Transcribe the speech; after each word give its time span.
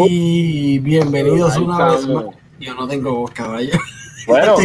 Hey, 0.00 0.78
bienvenidos 0.78 1.56
una 1.56 1.90
vez 1.90 2.06
más. 2.06 2.26
Yo 2.60 2.72
no 2.74 2.86
tengo 2.86 3.14
voz, 3.14 3.32
caballo. 3.32 3.72
Bueno. 4.26 4.56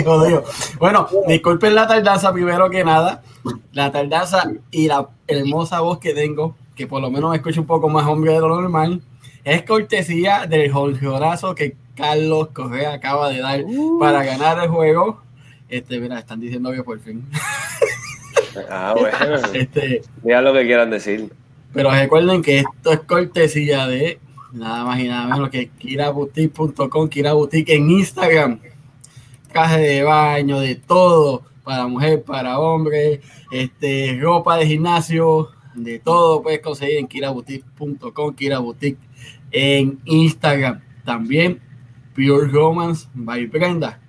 bueno, 0.77 1.07
disculpen 1.25 1.73
la 1.73 1.87
tardanza 1.87 2.33
primero 2.33 2.69
que 2.69 2.83
nada. 2.83 3.23
La 3.71 3.93
tardanza 3.93 4.51
y 4.71 4.87
la 4.87 5.07
hermosa 5.25 5.79
voz 5.79 5.99
que 5.99 6.13
tengo, 6.13 6.57
que 6.75 6.85
por 6.85 7.01
lo 7.01 7.09
menos 7.09 7.31
me 7.31 7.37
escucha 7.37 7.61
un 7.61 7.65
poco 7.65 7.87
más 7.87 8.05
hombre 8.05 8.33
de 8.33 8.41
lo 8.41 8.49
normal, 8.49 9.01
es 9.45 9.63
cortesía 9.63 10.47
del 10.47 10.69
jorjorazo 10.69 11.55
que 11.55 11.77
Carlos 11.95 12.49
Correa 12.49 12.93
acaba 12.93 13.29
de 13.29 13.39
dar 13.39 13.63
uh. 13.63 13.99
para 13.99 14.25
ganar 14.25 14.61
el 14.61 14.69
juego. 14.69 15.21
Este, 15.69 15.97
mira, 15.99 16.19
están 16.19 16.41
diciendo 16.41 16.71
que 16.73 16.83
por 16.83 16.99
fin. 16.99 17.25
Ah, 18.69 18.93
bueno. 18.99 19.35
este, 19.53 20.01
Mira 20.23 20.41
lo 20.41 20.51
que 20.51 20.65
quieran 20.65 20.89
decir. 20.89 21.31
Pero 21.73 21.89
recuerden 21.89 22.41
que 22.41 22.59
esto 22.59 22.91
es 22.91 22.99
cortesía 22.99 23.87
de 23.87 24.19
nada 24.53 24.85
más 24.85 24.99
y 24.99 25.07
nada 25.07 25.27
menos 25.27 25.49
que 25.49 25.69
kiraboutique.com, 25.69 27.09
kiraboutique 27.09 27.73
en 27.73 27.89
Instagram. 27.89 28.59
Caja 29.51 29.77
de 29.77 30.03
baño, 30.03 30.59
de 30.59 30.75
todo, 30.75 31.43
para 31.63 31.87
mujer, 31.87 32.23
para 32.23 32.59
hombre, 32.59 33.21
este, 33.51 34.17
ropa 34.21 34.57
de 34.57 34.67
gimnasio, 34.67 35.49
de 35.75 35.99
todo 35.99 36.41
puedes 36.41 36.61
conseguir 36.61 36.97
en 36.97 37.07
kiraboutique.com, 37.07 38.35
kiraboutique 38.35 38.99
en 39.51 39.99
Instagram. 40.05 40.81
También 41.03 41.61
Pure 42.15 42.47
Romance 42.47 43.07
by 43.13 43.45
Brenda, 43.47 43.99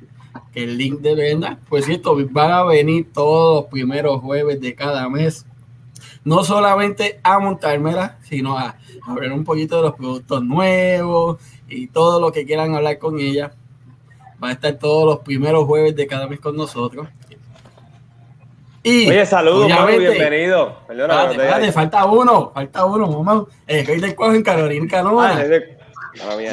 que 0.52 0.64
el 0.64 0.76
link 0.76 1.00
de 1.00 1.14
Brenda, 1.14 1.58
pues 1.68 1.86
cierto, 1.86 2.16
van 2.30 2.52
a 2.52 2.62
venir 2.64 3.08
todos 3.12 3.62
los 3.62 3.70
primeros 3.70 4.20
jueves 4.20 4.60
de 4.60 4.74
cada 4.74 5.08
mes 5.08 5.46
no 6.24 6.44
solamente 6.44 7.20
a 7.22 7.38
montármela, 7.38 8.18
sino 8.22 8.58
a 8.58 8.76
hablar 9.06 9.32
un 9.32 9.44
poquito 9.44 9.76
de 9.76 9.82
los 9.82 9.94
productos 9.94 10.44
nuevos 10.44 11.38
y 11.68 11.86
todo 11.88 12.20
lo 12.20 12.32
que 12.32 12.44
quieran 12.44 12.74
hablar 12.74 12.98
con 12.98 13.18
ella. 13.18 13.52
Va 14.42 14.48
a 14.48 14.52
estar 14.52 14.74
todos 14.74 15.06
los 15.06 15.18
primeros 15.20 15.64
jueves 15.64 15.94
de 15.96 16.06
cada 16.06 16.26
mes 16.26 16.40
con 16.40 16.56
nosotros. 16.56 17.08
Y, 18.82 19.08
Oye, 19.08 19.24
saludos, 19.24 19.66
bienvenido. 19.66 20.76
Perdona, 20.86 21.72
falta 21.72 22.04
uno, 22.04 22.52
falta 22.52 22.84
uno, 22.84 23.08
mamá. 23.08 23.46
El 23.66 23.86
rey 23.86 23.98
del 23.98 24.14
cojo 24.14 24.34
en 24.34 24.42
Carolina 24.42 24.86
Canona. 24.90 25.30
Ah, 25.30 25.44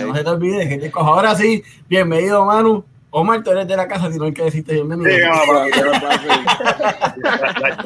no 0.06 0.16
se 0.16 0.24
te 0.24 0.30
olvide, 0.30 0.74
el 0.74 0.80
del 0.80 0.92
cojo. 0.92 1.10
Ahora 1.10 1.36
sí, 1.36 1.62
bienvenido, 1.90 2.46
Manu. 2.46 2.86
Omar, 3.14 3.44
tú 3.44 3.52
eres 3.52 3.68
de 3.68 3.76
la 3.76 3.86
casa, 3.90 4.10
si 4.10 4.18
no 4.18 4.24
hay 4.24 4.34
que 4.34 4.44
decirte 4.44 4.74
bienvenido. 4.74 5.10
Sí, 5.10 5.18
no, 5.20 5.68
yo 5.76 5.92
estoy 5.92 6.10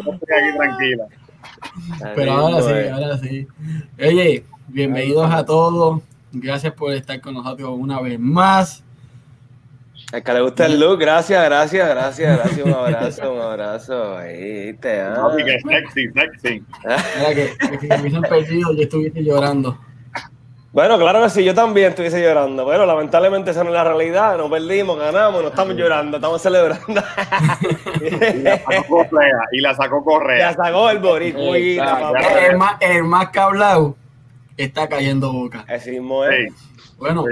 aquí 0.05 0.57
tranquila. 0.57 1.07
Pero 2.15 2.31
ahora 2.31 2.61
sí, 2.61 2.71
eh. 2.71 2.89
ahora 2.91 3.17
sí. 3.17 3.47
Oye, 3.99 4.45
bienvenidos 4.67 5.31
a 5.31 5.45
todos. 5.45 6.01
Gracias 6.31 6.73
por 6.73 6.93
estar 6.93 7.21
con 7.21 7.35
nosotros 7.35 7.71
una 7.77 8.01
vez 8.01 8.19
más. 8.19 8.83
El 10.11 10.23
que 10.23 10.33
le 10.33 10.41
gusta 10.41 10.65
el 10.67 10.79
look, 10.79 10.99
gracias, 10.99 11.43
gracias, 11.43 11.89
gracias, 11.89 12.37
gracias. 12.37 12.65
Un 12.65 12.73
abrazo, 12.73 13.33
un 13.33 13.41
abrazo. 13.41 14.17
Ahí 14.17 14.73
te 14.79 15.01
ah. 15.01 15.35
sexy, 15.67 16.09
sexy. 16.13 16.63
Mira 17.17 17.33
que, 17.33 17.57
que 17.69 17.79
si 17.79 17.87
me 17.87 18.01
hubiesen 18.01 18.21
perdido, 18.21 18.73
yo 18.73 18.83
estuviese 18.83 19.23
llorando. 19.23 19.77
Bueno, 20.75 20.99
claro 20.99 21.23
que 21.23 21.29
sí, 21.29 21.41
yo 21.41 21.53
también 21.53 21.91
estuviese 21.91 22.21
llorando. 22.21 22.65
Bueno, 22.65 22.85
lamentablemente 22.85 23.51
esa 23.51 23.63
no 23.63 23.69
es 23.69 23.75
la 23.75 23.85
realidad. 23.85 24.37
Nos 24.37 24.51
perdimos, 24.51 24.99
ganamos, 24.99 25.41
no 25.41 25.47
estamos 25.47 25.73
llorando, 25.73 26.17
estamos 26.17 26.41
celebrando. 26.41 27.01
y 28.01 28.41
la 28.41 28.57
sacó 28.57 29.07
Correa. 29.07 29.39
Y 29.53 29.61
la 29.61 29.73
sacó 29.73 30.03
Correa. 30.03 30.51
La 30.51 30.53
sacó 30.53 30.89
el 30.89 30.99
Boricua. 30.99 31.57
El 31.57 32.57
más, 32.57 32.75
el 32.81 33.05
más 33.05 33.29
que 33.29 33.39
hablado 33.39 33.95
está 34.57 34.89
cayendo 34.89 35.31
boca. 35.31 35.63
Así 35.65 35.97
Bueno, 35.97 37.23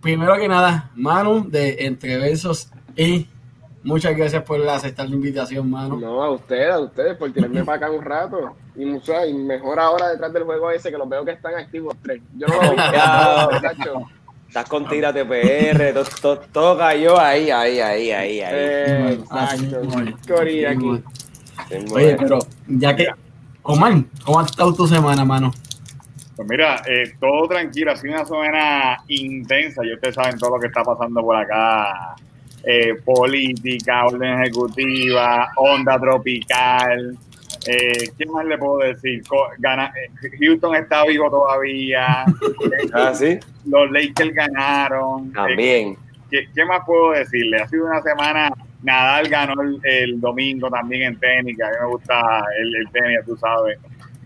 primero 0.00 0.34
que 0.34 0.48
nada, 0.48 0.90
Manu 0.96 1.48
de 1.48 1.76
Entre 1.86 2.18
Versos 2.18 2.68
y 2.96 3.28
muchas 3.84 4.16
gracias 4.16 4.42
por 4.42 4.60
aceptar 4.68 5.08
la 5.08 5.14
invitación, 5.14 5.70
Manu. 5.70 6.00
No, 6.00 6.20
a 6.20 6.32
ustedes, 6.32 6.72
a 6.74 6.80
ustedes, 6.80 7.16
por 7.16 7.32
tenerme 7.32 7.64
para 7.64 7.86
acá 7.86 7.90
un 7.92 8.04
rato. 8.04 8.56
Y, 8.78 8.84
mucho, 8.84 9.12
y 9.26 9.34
mejor 9.34 9.80
ahora 9.80 10.10
detrás 10.10 10.32
del 10.32 10.44
juego 10.44 10.70
ese 10.70 10.90
que 10.90 10.98
los 10.98 11.08
veo 11.08 11.24
que 11.24 11.32
están 11.32 11.54
activos 11.56 11.96
tres. 12.00 12.22
Yo 12.36 12.46
no 12.46 12.62
lo 12.62 12.76
veo. 12.76 14.08
Estás 14.48 14.66
con 14.66 14.88
tira 14.88 15.12
TPR, 15.12 15.92
todo, 15.92 16.04
todo, 16.22 16.40
todo, 16.50 16.78
cayó 16.78 17.20
ahí, 17.20 17.50
ahí, 17.50 17.80
ahí, 17.80 18.10
ahí, 18.10 18.40
ahí. 18.40 18.56
Eh, 18.56 19.18
exacto. 19.20 19.80
aquí. 20.70 21.02
Oye, 21.92 22.16
pero 22.16 22.38
ya 22.66 22.96
que. 22.96 23.08
Omar, 23.62 23.92
¿cómo 24.24 24.40
ha 24.40 24.44
estado 24.46 24.72
tu 24.72 24.86
semana, 24.86 25.22
mano? 25.22 25.52
Pues 26.34 26.48
mira, 26.48 26.80
eh, 26.86 27.12
todo 27.20 27.46
tranquilo, 27.46 27.92
ha 27.92 27.96
sido 27.96 28.14
una 28.14 28.24
semana 28.24 28.96
intensa. 29.08 29.84
Y 29.84 29.92
ustedes 29.92 30.14
saben 30.14 30.38
todo 30.38 30.54
lo 30.56 30.60
que 30.60 30.68
está 30.68 30.82
pasando 30.82 31.20
por 31.20 31.36
acá. 31.36 32.14
Eh, 32.62 32.94
política, 33.04 34.06
orden 34.06 34.40
ejecutiva, 34.40 35.52
onda 35.56 35.98
tropical, 36.00 37.18
eh, 37.68 38.10
¿Qué 38.16 38.24
más 38.26 38.46
le 38.46 38.56
puedo 38.56 38.78
decir? 38.78 39.22
Gana, 39.58 39.92
eh, 39.94 40.30
Houston 40.40 40.74
está 40.74 41.04
vivo 41.04 41.28
todavía. 41.30 42.24
ah, 42.94 43.12
sí. 43.14 43.38
Los 43.66 43.90
Lakers 43.90 44.32
ganaron. 44.32 45.30
También. 45.32 45.96
¿Qué, 46.30 46.64
más 46.64 46.80
puedo 46.86 47.12
decirle? 47.12 47.58
Ha 47.60 47.68
sido 47.68 47.86
una 47.86 48.00
semana. 48.00 48.50
Nadal 48.82 49.28
ganó 49.28 49.54
el, 49.82 50.20
domingo 50.20 50.70
también 50.70 51.02
en 51.02 51.18
tenis, 51.18 51.60
a 51.60 51.68
mí 51.68 51.76
me 51.80 51.86
gusta 51.88 52.44
el, 52.58 52.88
tenis, 52.92 53.18
tú 53.26 53.36
sabes. 53.36 53.78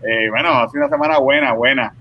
Eh, 0.07 0.29
bueno, 0.29 0.49
ha 0.49 0.69
sido 0.69 0.85
una 0.85 0.95
semana 0.95 1.17
buena, 1.17 1.53
buena, 1.53 1.93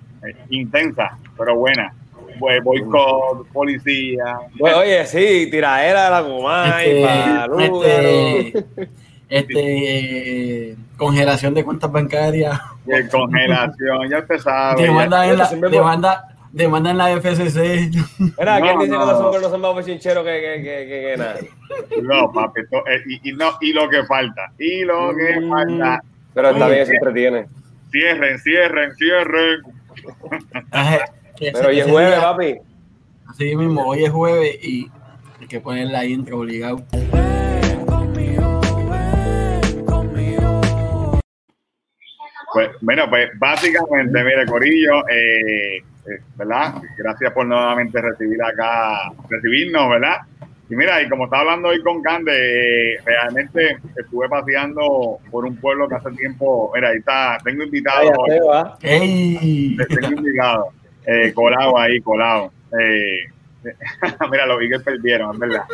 intensa, 0.50 1.16
pero 1.36 1.56
buena. 1.56 1.92
Boicot, 2.38 3.48
policía. 3.53 4.38
Pues, 4.59 4.74
oye, 4.74 5.06
sí, 5.06 5.48
tiradera 5.50 6.04
de 6.04 6.10
la 6.10 6.20
Gumay, 6.20 7.03
este, 7.03 8.54
este 8.60 8.88
este, 9.32 10.76
congelación 10.98 11.54
de 11.54 11.65
cuentas 11.65 11.91
bancarias. 11.91 12.60
congelación, 13.10 14.10
ya 14.10 14.38
sabe. 14.38 14.82
Demanda, 14.82 15.26
en 15.26 15.38
la, 15.38 15.48
demanda, 15.48 16.37
demanda 16.53 16.91
en 16.91 16.98
la 16.98 17.16
FCC. 17.19 17.91
Mira, 18.19 18.60
¿quién 18.60 18.78
dice 18.78 18.91
que 18.91 18.98
los 18.98 19.21
hombres 19.21 19.42
no 19.42 19.48
son 19.48 19.60
más 19.62 19.72
bochincheros 19.72 20.22
que, 20.22 20.31
que, 20.31 20.62
que, 20.62 20.87
que, 20.87 21.16
nada? 21.16 21.37
No, 22.03 22.31
papi, 22.31 22.60
eh, 22.60 23.03
y, 23.06 23.31
y, 23.31 23.32
no, 23.32 23.53
y 23.62 23.72
lo 23.72 23.88
que 23.88 24.04
falta, 24.04 24.53
y 24.59 24.84
lo 24.84 25.15
que 25.16 25.41
mm. 25.41 25.50
falta. 25.50 26.03
Pero 26.34 26.50
está 26.50 26.69
bien, 26.69 26.87
siempre 26.87 27.12
tiene. 27.12 27.47
Cierren, 27.91 28.38
cierren, 28.38 28.94
cierren. 28.97 29.62
Pero 31.38 31.69
hoy 31.69 31.81
es 31.81 31.91
jueves, 31.91 32.19
papi. 32.21 32.59
Así 33.28 33.56
mismo, 33.56 33.87
hoy 33.87 34.04
es 34.04 34.10
jueves 34.10 34.62
y 34.62 34.91
hay 35.41 35.47
que 35.47 35.60
poner 35.60 35.87
la 35.87 36.04
intro 36.04 36.41
obligado. 36.41 36.84
Pues, 42.53 42.71
bueno, 42.81 43.09
pues 43.09 43.31
básicamente, 43.39 44.25
mire, 44.25 44.47
Corillo, 44.47 45.09
eh, 45.09 45.77
eh, 45.79 46.21
¿verdad? 46.37 46.75
Gracias 46.99 47.33
por 47.33 47.47
nuevamente 47.47 48.01
recibir 48.01 48.43
acá, 48.43 49.13
recibirnos, 49.31 49.89
¿verdad? 49.89 50.19
Y 50.69 50.75
mira, 50.75 51.03
y 51.03 51.09
como 51.09 51.25
estaba 51.25 51.43
hablando 51.43 51.69
hoy 51.69 51.83
con 51.83 52.03
Cande, 52.03 52.99
realmente 53.05 53.77
estuve 53.97 54.29
paseando 54.29 55.19
por 55.31 55.45
un 55.45 55.57
pueblo 55.57 55.89
que 55.89 55.97
hace 55.97 56.10
tiempo, 56.13 56.72
mira, 56.75 56.89
ahí 56.89 56.99
está, 56.99 57.39
tengo 57.45 57.63
invitado. 57.63 58.10
Hey. 58.81 59.77
Tengo 59.89 60.16
invitado, 60.19 60.69
eh, 61.07 61.33
colado 61.34 61.78
ahí, 61.78 62.01
colado. 62.01 62.53
Eh, 62.81 63.19
mira, 64.31 64.47
los 64.47 64.63
Eagles 64.63 64.83
perdieron, 64.83 65.34
es 65.34 65.41
verdad. 65.41 65.65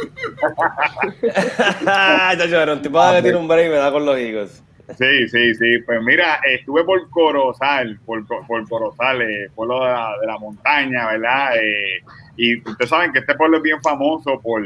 Ya, 2.51 2.73
un 2.73 2.83
tipo 2.83 3.13
de 3.13 3.23
tiene 3.23 3.39
un 3.39 3.49
break 3.49 3.67
y 3.67 3.71
me 3.71 3.77
da 3.77 3.91
con 3.91 4.05
los 4.05 4.19
Eagles. 4.19 4.63
Sí, 4.96 5.29
sí, 5.29 5.55
sí. 5.55 5.79
Pues 5.85 6.02
mira, 6.02 6.40
estuve 6.44 6.82
por 6.85 7.08
Corozal, 7.11 7.99
por, 8.06 8.26
por 8.26 8.69
Corozal, 8.69 9.23
eh, 9.23 9.50
pueblo 9.55 9.85
de 9.85 9.90
la, 9.90 10.12
de 10.20 10.26
la, 10.26 10.38
montaña, 10.38 11.12
¿verdad? 11.12 11.56
Eh, 11.56 12.02
y 12.37 12.58
ustedes 12.58 12.88
saben 12.88 13.12
que 13.12 13.19
este 13.19 13.35
pueblo 13.35 13.58
es 13.58 13.62
bien 13.62 13.82
famoso 13.82 14.40
por, 14.40 14.62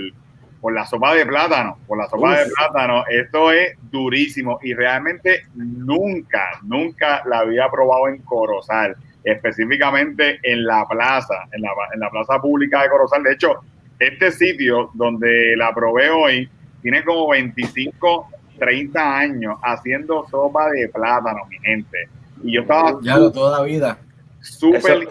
por 0.61 0.73
la 0.73 0.87
sopa 0.87 1.15
de 1.15 1.27
plátano, 1.27 1.77
por 1.89 1.99
la 1.99 2.09
sopa 2.09 2.39
de 2.39 2.51
plátano. 2.57 3.05
Esto 3.09 3.51
es 3.51 3.77
durísimo 3.91 4.61
y 4.63 4.75
realmente 4.75 5.43
nunca, 5.55 6.61
nunca 6.63 7.23
la 7.27 7.41
había 7.41 7.69
probado 7.69 8.09
en 8.09 8.19
Corozal, 8.23 8.95
específicamente 9.25 10.39
en 10.45 10.65
la 10.65 10.87
plaza, 10.89 11.49
en 11.51 11.63
la, 11.63 11.71
en 11.93 12.01
la 12.01 12.11
plaza 12.11 12.41
pública 12.41 12.83
de 12.83 12.91
Corozal. 12.91 13.25
De 13.25 13.33
hecho, 13.33 13.61
este 13.99 14.31
sitio 14.31 14.91
donde 14.95 15.57
la 15.57 15.75
probé 15.75 16.11
hoy 16.11 16.49
tiene 16.81 17.03
como 17.03 17.29
25 17.31 18.29
30 18.63 19.19
años 19.19 19.57
haciendo 19.61 20.25
sopa 20.31 20.71
de 20.71 20.89
plátano, 20.89 21.41
mi 21.49 21.59
gente. 21.59 22.09
Y 22.45 22.53
yo 22.55 22.61
estaba... 22.63 22.99
Ya 23.03 23.17
toda 23.17 23.59
la 23.59 23.65
vida. 23.65 23.99
Súper 24.41 25.09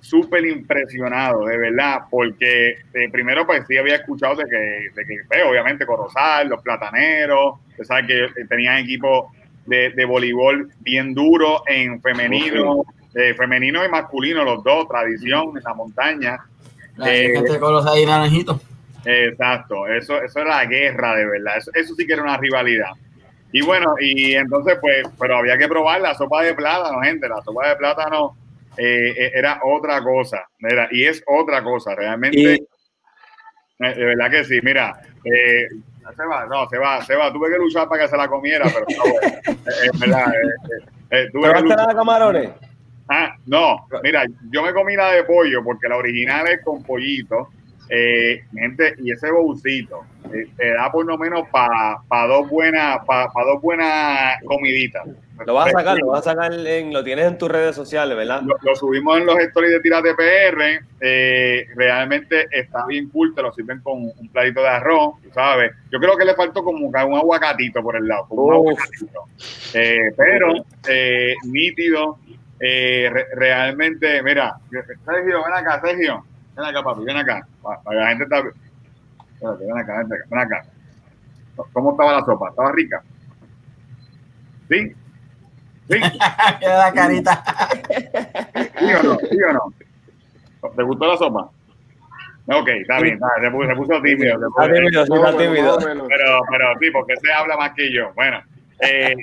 súper 0.00 0.44
impresionado, 0.44 1.44
de 1.44 1.56
verdad, 1.56 2.00
porque 2.10 2.70
eh, 2.70 3.08
primero 3.12 3.46
pues 3.46 3.64
sí 3.68 3.76
había 3.76 3.94
escuchado 3.94 4.34
de 4.34 4.44
que, 4.44 4.56
de 4.56 5.06
que 5.06 5.18
pues, 5.28 5.40
obviamente 5.48 5.86
Corozal, 5.86 6.48
los 6.48 6.60
plataneros, 6.62 7.60
sabes 7.84 8.08
que 8.08 8.44
tenían 8.46 8.78
equipo 8.78 9.30
de, 9.66 9.90
de, 9.90 10.04
voleibol 10.04 10.68
bien 10.80 11.14
duro 11.14 11.62
en 11.64 12.02
femenino, 12.02 12.82
eh, 13.14 13.34
femenino 13.34 13.84
y 13.84 13.88
masculino, 13.88 14.42
los 14.42 14.64
dos, 14.64 14.88
tradición 14.88 15.56
en 15.56 15.62
la 15.62 15.74
montaña. 15.74 16.38
La 16.96 17.14
Eh, 17.14 17.32
gente 17.36 17.60
con 17.60 17.72
los 17.72 17.86
ahí 17.86 18.04
naranjitos. 18.04 18.60
Exacto, 19.04 19.86
eso, 19.88 20.20
eso 20.22 20.40
era 20.40 20.56
la 20.58 20.64
guerra 20.66 21.16
de 21.16 21.26
verdad, 21.26 21.56
eso, 21.58 21.70
eso 21.74 21.94
sí 21.94 22.06
que 22.06 22.12
era 22.12 22.22
una 22.22 22.36
rivalidad. 22.36 22.90
Y 23.52 23.62
bueno, 23.62 23.94
y 23.98 24.34
entonces 24.34 24.78
pues, 24.80 25.02
pero 25.18 25.36
había 25.38 25.58
que 25.58 25.68
probar 25.68 26.00
la 26.00 26.14
sopa 26.14 26.42
de 26.42 26.54
plátano, 26.54 27.00
gente, 27.00 27.28
la 27.28 27.40
sopa 27.42 27.68
de 27.68 27.76
plátano 27.76 28.36
eh, 28.76 29.10
eh, 29.16 29.32
era 29.34 29.60
otra 29.64 30.02
cosa, 30.02 30.44
era, 30.60 30.88
y 30.92 31.04
es 31.04 31.22
otra 31.26 31.62
cosa, 31.62 31.94
realmente, 31.94 32.38
Y- 32.38 32.66
eh, 33.82 33.94
de 33.94 34.04
verdad 34.04 34.30
que 34.30 34.44
sí, 34.44 34.60
mira, 34.62 35.00
eh, 35.24 35.66
se 36.16 36.24
va, 36.26 36.46
no, 36.46 36.68
se 36.68 36.78
va, 36.78 37.02
se 37.02 37.16
va, 37.16 37.32
tuve 37.32 37.50
que 37.50 37.56
luchar 37.56 37.88
para 37.88 38.02
que 38.02 38.08
se 38.08 38.16
la 38.16 38.28
comiera, 38.28 38.66
pero 38.72 38.86
está 38.88 39.02
bueno. 39.02 39.38
Eh, 39.48 39.88
es 39.92 40.00
verdad, 40.00 40.32
eh, 41.10 41.28
tuve 41.32 41.42
que 41.44 41.48
¿Probaste 41.48 41.62
luchar. 41.62 41.78
la 41.78 41.86
de 41.86 41.94
camarones? 41.94 42.50
Ah, 43.08 43.34
no, 43.46 43.86
mira, 44.02 44.24
yo 44.50 44.62
me 44.62 44.72
comí 44.72 44.94
la 44.94 45.10
de 45.12 45.24
pollo 45.24 45.64
porque 45.64 45.88
la 45.88 45.96
original 45.96 46.46
es 46.48 46.62
con 46.62 46.82
pollito. 46.84 47.48
Eh, 47.92 48.44
gente, 48.54 48.94
y 49.02 49.10
ese 49.10 49.32
bolsito 49.32 50.02
eh, 50.32 50.46
te 50.56 50.74
da 50.74 50.92
por 50.92 51.04
lo 51.04 51.18
menos 51.18 51.48
para 51.50 52.26
dos 52.28 52.48
buenas 52.48 53.04
para 53.04 53.28
dos 53.46 53.60
buenas 53.60 54.40
comiditas. 54.44 55.02
Lo 55.44 55.54
vas 55.54 55.68
a 55.74 55.78
sacar, 55.78 55.96
lo 55.98 56.08
vas 56.08 56.20
a 56.26 56.32
sacar, 56.34 56.52
en, 56.52 56.92
lo 56.92 57.02
tienes 57.02 57.24
en 57.24 57.38
tus 57.38 57.50
redes 57.50 57.74
sociales, 57.74 58.14
¿verdad? 58.16 58.42
Lo, 58.42 58.54
lo 58.62 58.76
subimos 58.76 59.18
en 59.18 59.24
los 59.26 59.38
stories 59.38 59.72
de 59.72 59.80
Tirate 59.80 60.14
PR. 60.14 60.84
eh, 61.00 61.66
realmente 61.74 62.46
está 62.52 62.84
bien 62.86 63.08
cool. 63.08 63.34
Te 63.34 63.40
lo 63.42 63.50
sirven 63.52 63.80
con 63.80 64.02
un 64.04 64.28
platito 64.30 64.60
de 64.60 64.68
arroz, 64.68 65.14
¿sabes? 65.34 65.72
Yo 65.90 65.98
creo 65.98 66.16
que 66.16 66.26
le 66.26 66.34
faltó 66.34 66.62
como 66.62 66.86
un 66.86 66.94
aguacatito 66.94 67.82
por 67.82 67.96
el 67.96 68.06
lado. 68.06 68.26
como 68.28 68.42
un 68.42 68.54
aguacatito. 68.54 69.24
Eh, 69.74 70.12
pero 70.16 70.52
eh, 70.88 71.34
nítido. 71.44 72.18
re- 72.60 73.26
realmente, 73.34 74.22
mira, 74.22 74.54
Sergio, 74.70 75.42
ven 75.44 75.54
acá, 75.54 75.80
Sergio. 75.84 76.24
Ven 76.56 76.64
acá, 76.66 76.82
papi, 76.82 77.04
ven 77.04 77.16
acá. 77.16 77.46
Pa- 77.62 77.80
Para 77.82 77.96
que 77.96 78.02
la 78.02 78.08
gente 78.08 78.24
está. 78.24 78.38
Espérate, 78.38 79.64
ven 79.66 79.78
acá, 79.78 79.96
ven 79.98 80.06
acá, 80.12 80.24
ven 80.30 80.38
acá. 80.40 80.64
¿Cómo 81.72 81.90
estaba 81.92 82.12
la 82.14 82.24
sopa? 82.24 82.48
¿Estaba 82.50 82.72
rica? 82.72 83.02
¿Sí? 84.68 84.92
¿Sí? 85.90 86.00
Queda 86.60 86.78
la 86.78 86.92
carita. 86.92 87.42
¿Sí 88.78 88.84
o 88.94 89.02
no? 89.02 89.18
¿Sí 89.18 89.36
o 89.48 89.52
no? 89.52 90.70
¿Te 90.76 90.82
gustó 90.82 91.06
la 91.06 91.16
sopa? 91.16 91.50
Ok, 92.52 92.68
está 92.68 93.00
bien, 93.00 93.14
está, 93.14 93.28
se, 93.40 93.50
puso, 93.50 93.68
se 93.68 93.76
puso 93.76 94.02
tímido. 94.02 94.38
se 94.38 94.46
puso- 94.46 94.62
Está 94.62 94.74
tímido, 94.74 95.04
sí, 95.06 95.12
está 95.14 95.36
tímido. 95.36 96.06
pero, 96.08 96.40
pero 96.50 96.66
sí, 96.80 96.90
porque 96.90 97.14
se 97.16 97.32
habla 97.32 97.56
más 97.56 97.72
que 97.74 97.92
yo. 97.92 98.12
Bueno, 98.14 98.40
eh, 98.80 99.14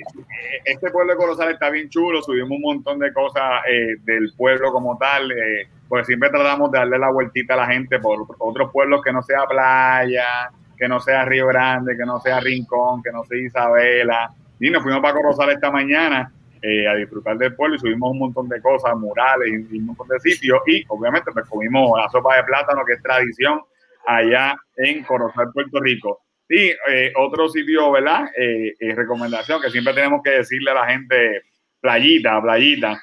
este 0.64 0.90
pueblo 0.90 1.12
de 1.12 1.18
Corozal 1.18 1.50
está 1.52 1.68
bien 1.70 1.88
chulo, 1.90 2.22
subimos 2.22 2.52
un 2.52 2.62
montón 2.62 2.98
de 2.98 3.12
cosas 3.12 3.62
eh, 3.70 3.96
del 4.04 4.32
pueblo 4.36 4.72
como 4.72 4.96
tal, 4.96 5.30
eh, 5.32 5.68
pues 5.88 6.06
siempre 6.06 6.30
tratamos 6.30 6.70
de 6.70 6.78
darle 6.78 6.98
la 6.98 7.10
vueltita 7.10 7.54
a 7.54 7.58
la 7.58 7.66
gente 7.66 7.98
por 7.98 8.26
otros 8.38 8.70
pueblos 8.70 9.02
que 9.02 9.12
no 9.12 9.22
sea 9.22 9.46
playa, 9.46 10.50
que 10.76 10.88
no 10.88 11.00
sea 11.00 11.24
Río 11.24 11.46
Grande, 11.46 11.96
que 11.96 12.04
no 12.04 12.20
sea 12.20 12.40
Rincón, 12.40 13.02
que 13.02 13.10
no 13.10 13.24
sea 13.24 13.38
Isabela. 13.38 14.30
Y 14.60 14.70
nos 14.70 14.82
fuimos 14.82 15.00
para 15.00 15.14
Corozal 15.14 15.50
esta 15.50 15.70
mañana 15.70 16.32
eh, 16.60 16.86
a 16.86 16.94
disfrutar 16.94 17.36
del 17.38 17.54
pueblo 17.54 17.76
y 17.76 17.78
subimos 17.78 18.10
un 18.10 18.18
montón 18.18 18.48
de 18.48 18.60
cosas, 18.60 18.96
murales 18.96 19.48
y, 19.48 19.78
un 19.78 19.86
montón 19.86 20.08
de 20.08 20.20
sitios. 20.20 20.60
Y 20.66 20.84
obviamente 20.88 21.30
pues 21.32 21.46
comimos 21.48 21.98
la 21.98 22.08
sopa 22.08 22.36
de 22.36 22.44
plátano, 22.44 22.84
que 22.84 22.94
es 22.94 23.02
tradición 23.02 23.60
allá 24.06 24.56
en 24.76 25.02
Corozal, 25.04 25.50
Puerto 25.52 25.80
Rico. 25.80 26.20
Y 26.48 26.70
eh, 26.90 27.12
otro 27.16 27.48
sitio, 27.48 27.90
¿verdad? 27.92 28.30
Eh, 28.36 28.74
eh, 28.80 28.94
recomendación 28.94 29.60
que 29.60 29.70
siempre 29.70 29.92
tenemos 29.92 30.22
que 30.22 30.30
decirle 30.30 30.70
a 30.70 30.74
la 30.74 30.86
gente, 30.86 31.42
playita, 31.80 32.40
playita. 32.40 32.98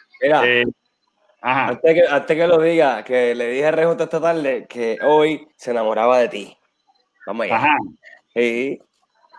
Ajá. 1.46 1.68
antes, 1.70 1.94
que, 1.94 2.04
antes 2.10 2.38
que 2.38 2.48
lo 2.48 2.62
diga, 2.62 3.04
que 3.04 3.36
le 3.36 3.50
dije 3.50 3.68
a 3.68 3.72
Rejo 3.72 3.92
esta 3.92 4.08
tarde 4.10 4.66
que 4.68 4.98
hoy 5.02 5.48
se 5.56 5.72
enamoraba 5.72 6.20
de 6.20 6.30
ti. 6.30 6.58
Vamos 7.26 7.46
allá. 7.46 7.56
Ajá. 7.56 7.78
Sí, 8.34 8.80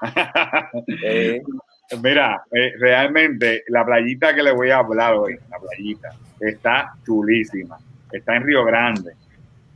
sí. 0.87 1.41
Mira, 2.03 2.43
eh, 2.51 2.73
realmente 2.79 3.63
la 3.69 3.85
playita 3.85 4.35
que 4.35 4.43
le 4.43 4.53
voy 4.53 4.71
a 4.71 4.79
hablar 4.79 5.15
hoy, 5.15 5.37
la 5.51 5.59
playita, 5.59 6.11
está 6.41 6.95
chulísima. 7.05 7.79
Está 8.11 8.37
en 8.37 8.45
Río 8.45 8.65
Grande. 8.65 9.13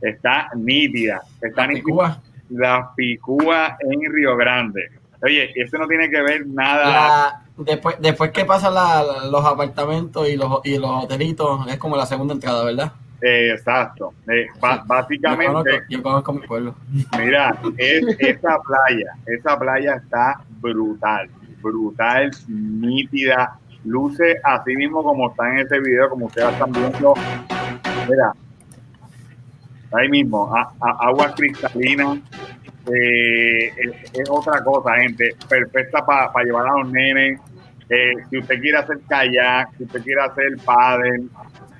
Está 0.01 0.49
nítida. 0.55 1.21
Está 1.41 1.67
nítida. 1.67 1.83
Cuba. 1.83 2.21
La 2.49 2.91
Picúa 2.95 3.77
en 3.79 4.11
Río 4.11 4.35
Grande. 4.35 4.89
Oye, 5.23 5.51
eso 5.55 5.77
no 5.77 5.87
tiene 5.87 6.09
que 6.09 6.21
ver 6.21 6.47
nada. 6.47 6.89
La- 6.89 7.41
después, 7.57 7.95
después 7.99 8.31
que 8.31 8.43
pasan 8.45 8.73
la- 8.73 9.27
los 9.29 9.45
apartamentos 9.45 10.27
y 10.27 10.35
los, 10.35 10.61
y 10.63 10.77
los 10.77 11.03
hotelitos, 11.03 11.67
es 11.67 11.77
como 11.77 11.95
la 11.95 12.05
segunda 12.05 12.33
entrada, 12.33 12.63
¿verdad? 12.63 12.91
Eh, 13.21 13.51
exacto. 13.51 14.13
Eh, 14.27 14.47
ba- 14.59 14.77
Yo 14.77 14.87
conozco, 14.87 14.87
básicamente, 14.87 15.83
yo 15.89 16.01
conozco 16.01 16.33
mi 16.33 16.47
pueblo. 16.47 16.75
mira, 17.19 17.55
es, 17.77 18.03
esa 18.17 18.57
playa, 18.59 19.13
esa 19.27 19.59
playa 19.59 19.93
está 19.95 20.41
brutal, 20.59 21.29
brutal, 21.61 22.31
nítida, 22.47 23.59
luce 23.83 24.39
así 24.43 24.75
mismo 24.75 25.03
como 25.03 25.29
está 25.29 25.51
en 25.51 25.59
ese 25.59 25.79
video, 25.79 26.09
como 26.09 26.25
ustedes 26.25 26.51
están 26.51 26.71
viendo. 26.71 27.13
Mira, 28.09 28.33
ahí 29.93 30.09
mismo, 30.09 30.51
a- 30.55 30.73
a- 30.81 31.07
agua 31.07 31.31
cristalina. 31.35 32.19
Eh, 32.93 33.71
es, 34.13 34.29
otra 34.29 34.63
cosa, 34.63 34.95
gente, 34.95 35.35
perfecta 35.47 36.05
para 36.05 36.43
llevar 36.43 36.67
a 36.67 36.79
los 36.79 36.91
nenes. 36.91 37.39
Eh, 37.89 38.13
si 38.29 38.37
usted 38.37 38.59
quiere 38.61 38.77
hacer 38.77 38.99
kayak, 39.07 39.75
si 39.77 39.83
usted 39.83 40.03
quiere 40.03 40.21
hacer 40.21 40.57
paddle, 40.63 41.25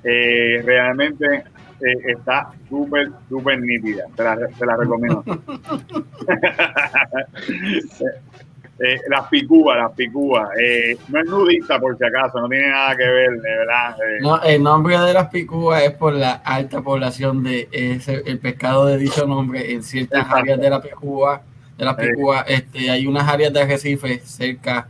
eh, 0.04 0.60
realmente 0.64 1.44
eh, 1.80 1.96
está 2.06 2.50
súper, 2.68 3.10
súper 3.28 3.60
nítida. 3.60 4.04
Te 4.14 4.22
la, 4.22 4.36
te 4.36 4.66
la 4.66 4.76
recomiendo. 4.76 5.24
Eh, 8.78 8.98
las 9.08 9.28
picúas, 9.28 9.76
las 9.78 9.92
picúas. 9.92 10.48
Eh, 10.60 10.96
no 11.08 11.20
es 11.20 11.26
nudista 11.26 11.78
por 11.78 11.96
si 11.96 12.04
acaso, 12.04 12.40
no 12.40 12.48
tiene 12.48 12.68
nada 12.68 12.96
que 12.96 13.04
ver, 13.04 13.30
de 13.30 13.56
verdad. 13.58 13.96
eh, 14.00 14.18
No, 14.20 14.42
el 14.42 14.62
nombre 14.62 14.98
de 14.98 15.12
las 15.12 15.28
picúas 15.28 15.82
es 15.82 15.92
por 15.92 16.14
la 16.14 16.32
alta 16.32 16.80
población 16.82 17.44
de 17.44 17.68
ese, 17.70 18.22
el 18.26 18.38
pescado 18.38 18.86
de 18.86 18.98
dicho 18.98 19.26
nombre 19.26 19.72
en 19.72 19.82
ciertas 19.82 20.20
Exacto. 20.22 20.36
áreas 20.38 20.60
de 20.60 20.70
la 20.70 20.80
picúa. 20.82 21.42
De 21.78 21.84
las 21.84 21.94
picúas, 21.96 22.44
este, 22.48 22.90
hay 22.90 23.06
unas 23.06 23.28
áreas 23.28 23.52
de 23.52 23.62
arrecife 23.62 24.20
cerca 24.24 24.88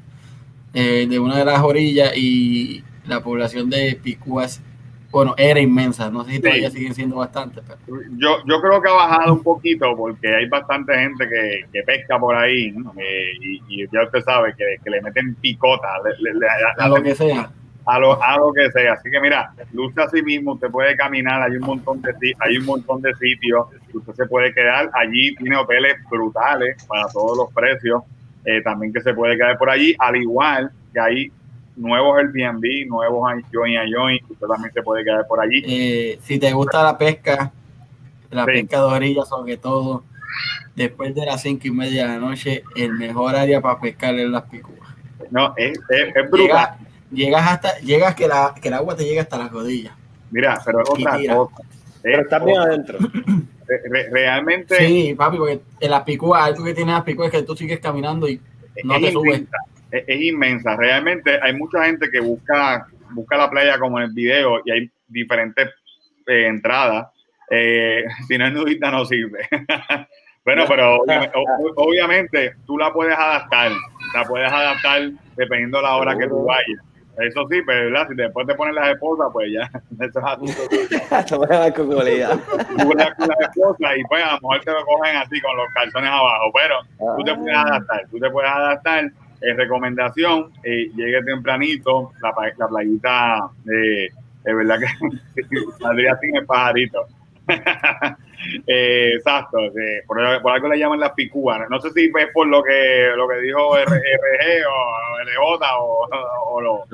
eh, 0.75 1.07
de 1.09 1.19
una 1.19 1.37
de 1.39 1.45
las 1.45 1.61
orillas 1.61 2.12
y 2.17 2.83
la 3.07 3.21
población 3.23 3.69
de 3.69 3.99
picúas, 4.03 4.61
bueno, 5.12 5.35
era 5.37 5.61
inmensa. 5.61 6.11
No 6.11 6.25
sé 6.25 6.33
si 6.33 6.40
todavía 6.40 6.71
Sí. 6.71 6.78
siguen 6.78 6.95
siendo 6.95 7.16
bastantes, 7.16 7.62
pero 7.66 8.00
yo, 8.19 8.38
yo 8.47 8.61
creo 8.61 8.81
que 8.83 8.88
ha 8.88 8.92
bajado 8.92 9.35
un 9.35 9.42
poquito 9.42 9.95
porque 9.97 10.35
hay 10.35 10.49
bastante 10.49 10.95
gente 10.99 11.28
que, 11.28 11.66
que 11.73 11.83
pesca 11.85 12.19
por 12.19 12.35
ahí 12.35 12.73
¿no? 12.73 12.92
Eh, 12.99 13.26
y, 13.40 13.61
y 13.69 13.87
ya 13.92 14.02
usted 14.04 14.23
sabe 14.23 14.54
que, 14.57 14.64
que 14.83 14.90
le 14.90 15.00
meten 15.02 15.35
picota 15.37 15.87
le- 16.04 16.33
le- 16.33 16.38
le- 16.40 16.47
a 16.78 16.88
lo 16.88 17.02
que 17.02 17.14
sea. 17.14 17.50
a 17.85 17.99
lo, 17.99 18.23
a 18.23 18.37
lo 18.38 18.52
que 18.52 18.71
sea. 18.71 18.95
Así 18.95 19.11
que 19.11 19.21
mira, 19.21 19.52
luce 19.73 20.00
así 20.00 20.23
mismo, 20.23 20.52
usted 20.54 20.71
puede 20.71 20.97
caminar, 20.97 21.42
hay 21.42 21.57
un 21.57 21.66
montón 21.66 22.00
de 22.00 22.12
hay 22.40 22.57
un 22.57 22.64
montón 22.64 23.02
de 23.02 23.12
sitios, 23.16 23.66
que 23.90 23.99
usted 23.99 24.14
se 24.14 24.26
puede 24.26 24.54
quedar, 24.54 24.88
allí 24.95 25.35
tiene 25.37 25.57
hoteles 25.57 25.97
brutales 26.09 26.83
para 26.87 27.07
todos 27.12 27.37
los 27.37 27.52
precios, 27.52 28.02
eh, 28.47 28.62
también 28.62 28.92
que 28.92 29.00
se 29.02 29.12
puede 29.14 29.37
quedar 29.37 29.59
por 29.59 29.69
allí, 29.69 29.95
al 29.99 30.16
igual 30.16 30.71
que 30.92 31.00
hay 31.00 31.33
nuevos 31.83 32.19
Airbnb, 32.19 32.87
nuevos 32.89 33.31
Join 33.53 33.77
a 33.77 33.83
Join, 33.93 34.19
que 34.27 34.33
usted 34.33 34.47
también 34.47 34.73
se 34.73 34.83
puede 34.83 35.05
quedar 35.05 35.27
por 35.27 35.41
allí. 35.41 35.62
Eh, 35.67 36.19
si 36.23 36.39
te 36.39 36.53
gusta 36.53 36.83
la 36.83 36.97
pesca, 36.97 37.53
la 38.31 38.45
Sí. 38.47 38.53
pesca 38.53 38.79
de 38.79 38.85
orilla 38.85 39.25
sobre 39.25 39.57
todo, 39.59 40.05
después 40.75 41.15
de 41.15 41.27
las 41.27 41.43
cinco 41.43 41.67
y 41.69 41.71
media 41.71 42.05
de 42.07 42.09
la 42.15 42.19
noche, 42.19 42.62
el 42.77 42.93
mejor 42.95 43.37
área 43.37 43.61
para 43.61 43.79
pescar 43.81 44.15
es 44.15 44.29
las 44.29 44.45
picúas. 44.45 44.79
No, 45.31 45.53
es, 45.57 45.73
es, 45.91 46.17
es 46.17 46.31
brutal. 46.31 46.39
Llega- 46.49 46.79
llegas 47.12 47.47
hasta, 47.53 47.79
llegas 47.81 48.15
que, 48.15 48.27
la, 48.29 48.55
que 48.61 48.69
el 48.69 48.75
agua 48.75 48.97
te 48.97 49.05
llega 49.05 49.23
hasta 49.23 49.39
las 49.39 49.51
rodillas. 49.53 49.95
Mira, 50.31 50.61
pero 50.65 50.83
es 50.83 50.89
otra 50.91 51.19
cosa. 51.19 51.53
Pero 52.03 52.19
Es 52.19 52.25
estás 52.25 52.45
bien 52.45 52.59
adentro. 52.59 52.99
re- 53.67 53.83
re- 53.91 54.11
realmente 54.11 54.77
Sí, 54.77 55.15
papi, 55.15 55.37
porque 55.37 55.61
en 55.81 55.91
las 55.91 56.03
picúas, 56.03 56.43
algo 56.43 56.65
que 56.65 56.75
tiene 56.75 56.93
las 56.93 57.03
picúas 57.05 57.27
es 57.33 57.41
que 57.41 57.47
tú 57.47 57.55
sigues 57.57 57.79
caminando 57.81 58.29
y 58.29 58.41
no 58.85 58.95
es 58.97 59.01
te 59.03 59.12
subes. 59.12 59.43
Es, 59.93 60.05
es 60.07 60.21
inmensa. 60.23 60.77
Realmente 60.77 61.39
hay 61.41 61.55
mucha 61.55 61.85
gente 61.85 62.11
que 62.11 62.19
busca, 62.21 62.87
busca 63.11 63.37
la 63.37 63.49
playa 63.51 63.79
como 63.79 63.99
en 63.99 64.07
el 64.07 64.13
video 64.13 64.61
y 64.65 64.71
hay 64.73 64.91
diferentes 65.07 65.69
eh, 66.27 66.47
entradas. 66.47 67.07
Eh, 67.51 68.05
si 68.29 68.37
no 68.39 68.47
es 68.47 68.53
nudista 68.53 68.91
no 68.91 69.05
sirve. 69.05 69.47
bueno, 70.45 70.65
pero 70.69 70.97
obvi- 71.05 71.31
o- 71.35 71.83
obviamente 71.85 72.55
tú 72.67 72.79
la 72.79 72.93
puedes 72.93 73.17
adaptar, 73.17 73.71
la 74.15 74.25
puedes 74.25 74.51
adaptar 74.51 75.03
dependiendo 75.37 75.79
de 75.79 75.83
la 75.85 75.97
hora 75.97 76.17
que 76.17 76.27
tú 76.29 76.45
vayas. 76.45 76.81
Eso 77.19 77.47
sí, 77.51 77.61
pero 77.67 77.91
¿verdad? 77.91 78.09
si 78.09 78.15
después 78.15 78.47
te 78.47 78.55
pones 78.55 78.75
las 78.75 78.89
esposas, 78.89 79.29
pues 79.35 79.53
ya, 79.53 79.71
eso 80.01 80.19
es 80.19 80.25
asunto 80.25 80.63
tuyo. 80.71 80.99
Tú 82.79 82.89
vas 82.97 83.15
con 83.17 83.29
las 83.29 83.39
esposas 83.41 83.97
y 83.99 84.03
pues 84.05 84.25
a 84.25 84.29
lo 84.29 84.33
mejor 84.41 84.61
te 84.65 84.71
lo 84.73 84.85
cogen 84.87 85.17
así 85.17 85.39
con 85.43 85.55
los 85.59 85.67
calzones 85.75 86.09
abajo, 86.11 86.51
pero 86.55 86.77
tú 87.19 87.23
te 87.25 87.35
puedes 87.35 87.55
adaptar, 87.55 88.07
tú 88.11 88.19
te 88.19 88.31
puedes 88.31 88.51
adaptar. 88.51 89.11
Eh, 89.43 89.55
recomendación, 89.55 90.53
eh, 90.63 90.89
llegue 90.95 91.23
tempranito, 91.25 92.13
la, 92.23 92.33
la 92.57 92.69
playita 92.69 93.51
eh, 93.67 94.07
Es 94.45 94.57
verdad 94.57 94.79
que 94.79 94.87
saldría 95.81 96.17
sin 96.19 96.37
el 96.37 96.47
pajarito. 96.47 97.07
eh, 98.69 99.15
exacto, 99.17 99.59
por, 100.07 100.43
por, 100.43 100.53
algo 100.53 100.69
le 100.69 100.79
llaman 100.79 101.01
las 101.01 101.13
picúas. 101.13 101.69
No 101.69 101.81
sé 101.81 101.91
si 101.91 102.05
es 102.05 102.29
por 102.33 102.47
lo 102.47 102.63
que 102.63 103.11
lo 103.17 103.27
que 103.27 103.41
dijo 103.41 103.77
RG 103.77 104.65
o 104.69 105.23
LJ 105.25 105.67
o, 105.81 106.09
o, 106.47 106.61
lo. 106.61 106.85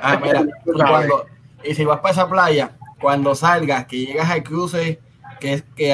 ah, 0.00 0.20
mira, 0.22 0.44
cuando, 0.64 1.26
y 1.64 1.74
si 1.74 1.84
vas 1.84 1.98
para 1.98 2.12
esa 2.12 2.28
playa, 2.28 2.70
cuando 3.00 3.34
salgas, 3.34 3.86
que 3.86 3.98
llegas 3.98 4.30
al 4.30 4.44
cruce, 4.44 5.00
que 5.40 5.54
es 5.54 5.62
que 5.74 5.92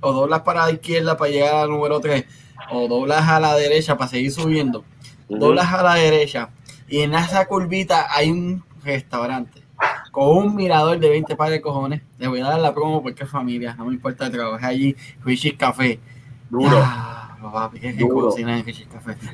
o 0.00 0.12
doblas 0.12 0.40
para 0.40 0.64
la 0.64 0.72
izquierda 0.72 1.16
para 1.16 1.30
llegar 1.30 1.54
al 1.56 1.70
número 1.70 2.00
3, 2.00 2.24
o 2.70 2.88
doblas 2.88 3.28
a 3.28 3.40
la 3.40 3.54
derecha 3.54 3.96
para 3.96 4.10
seguir 4.10 4.32
subiendo, 4.32 4.84
doblas 5.28 5.72
a 5.72 5.82
la 5.82 5.94
derecha, 5.94 6.50
y 6.88 7.00
en 7.00 7.14
esa 7.14 7.46
curvita 7.46 8.06
hay 8.10 8.30
un 8.30 8.64
restaurante 8.84 9.66
con 10.10 10.36
un 10.36 10.54
mirador 10.54 10.98
de 10.98 11.08
20 11.08 11.36
pares 11.36 11.52
de 11.52 11.60
cojones. 11.60 12.02
Le 12.18 12.28
voy 12.28 12.40
a 12.40 12.46
dar 12.46 12.60
la 12.60 12.72
promo 12.72 13.02
porque 13.02 13.24
es 13.24 13.30
familia, 13.30 13.74
no 13.74 13.84
me 13.84 13.94
importa, 13.94 14.30
trabajé 14.30 14.66
allí, 14.66 14.96
Richie's 15.24 15.56
Café. 15.56 16.00
Duro. 16.48 16.82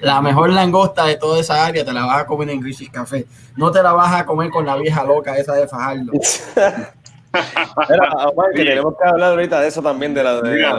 La 0.00 0.20
mejor 0.20 0.50
langosta 0.50 1.06
de 1.06 1.16
toda 1.16 1.40
esa 1.40 1.64
área 1.64 1.84
te 1.84 1.92
la 1.92 2.04
vas 2.04 2.22
a 2.22 2.26
comer 2.26 2.50
en 2.50 2.62
Richie's 2.62 2.90
Café. 2.90 3.26
No 3.56 3.70
te 3.70 3.82
la 3.82 3.92
vas 3.92 4.12
a 4.14 4.26
comer 4.26 4.50
con 4.50 4.66
la 4.66 4.76
vieja 4.76 5.04
loca 5.04 5.36
esa 5.36 5.54
de 5.54 5.68
Fajardo. 5.68 6.12
que 8.54 8.64
tenemos 8.64 8.94
que 8.96 9.08
hablar 9.08 9.30
ahorita 9.30 9.60
de 9.60 9.68
eso 9.68 9.82
también, 9.82 10.14
de 10.14 10.22
la 10.22 10.40
de 10.40 10.54
mira, 10.54 10.76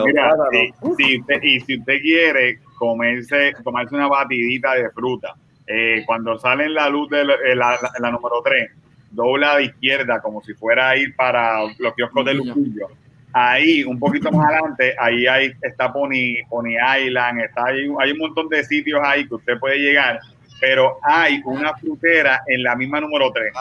si, 0.96 1.18
usted, 1.18 1.42
y 1.42 1.60
si 1.60 1.78
usted 1.78 2.00
quiere 2.00 2.60
comerse, 2.78 3.52
tomarse 3.62 3.94
una 3.94 4.08
batidita 4.08 4.74
de 4.74 4.90
fruta, 4.90 5.34
eh, 5.66 6.02
cuando 6.06 6.38
sale 6.38 6.64
en 6.64 6.74
la 6.74 6.88
luz 6.88 7.08
de 7.10 7.24
la, 7.24 7.78
la, 7.98 8.10
número 8.10 8.40
3, 8.44 8.70
dobla 9.10 9.56
de 9.56 9.64
izquierda 9.64 10.20
como 10.20 10.42
si 10.42 10.54
fuera 10.54 10.90
a 10.90 10.96
ir 10.96 11.14
para 11.16 11.62
los 11.78 11.94
kioscos 11.94 12.24
de 12.24 12.34
Lujillo. 12.34 12.88
Ahí, 13.32 13.82
un 13.82 13.98
poquito 13.98 14.30
más 14.30 14.46
adelante, 14.46 14.94
ahí 14.98 15.26
hay, 15.26 15.52
está 15.60 15.92
Pony, 15.92 16.46
Pony 16.48 16.76
Island, 17.00 17.40
está 17.40 17.66
ahí, 17.66 17.88
hay 17.98 18.12
un 18.12 18.18
montón 18.18 18.48
de 18.48 18.62
sitios 18.62 19.00
ahí 19.02 19.26
que 19.26 19.34
usted 19.34 19.58
puede 19.58 19.78
llegar, 19.78 20.20
pero 20.60 20.98
hay 21.02 21.42
una 21.44 21.74
frutera 21.74 22.42
en 22.46 22.62
la 22.62 22.76
misma 22.76 23.00
número 23.00 23.32
3. 23.32 23.52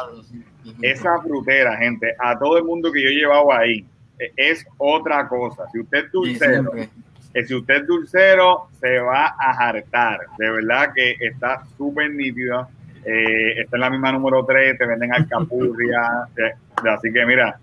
Esa 0.82 1.20
frutera, 1.22 1.77
gente, 1.77 2.15
a 2.20 2.38
todo 2.38 2.58
el 2.58 2.63
mundo 2.63 2.91
que 2.91 3.01
yo 3.01 3.10
he 3.10 3.13
llevado 3.13 3.51
ahí, 3.53 3.86
e, 4.20 4.32
es 4.38 4.65
otra 4.77 5.27
cosa. 5.27 5.65
Si 5.72 5.79
usted 5.79 6.05
es 6.05 6.12
dulcero, 6.12 6.72
eh, 6.75 7.46
si 7.46 7.55
usted 7.55 7.82
es 7.82 7.88
dulcero, 7.88 8.67
se 8.79 9.00
va 9.00 9.36
a 9.39 9.51
hartar. 9.67 10.20
De 10.38 10.51
verdad 10.51 10.93
que 10.96 11.15
está 11.20 11.63
súper 11.77 12.12
nítido 12.12 12.67
eh, 13.05 13.62
está 13.62 13.77
en 13.77 13.82
la 13.82 13.89
misma 13.89 14.12
número 14.12 14.46
3, 14.46 14.77
te 14.77 14.86
venden 14.86 15.13
alcapurria. 15.13 16.27
así 16.89 17.12
que 17.12 17.25
mira, 17.25 17.60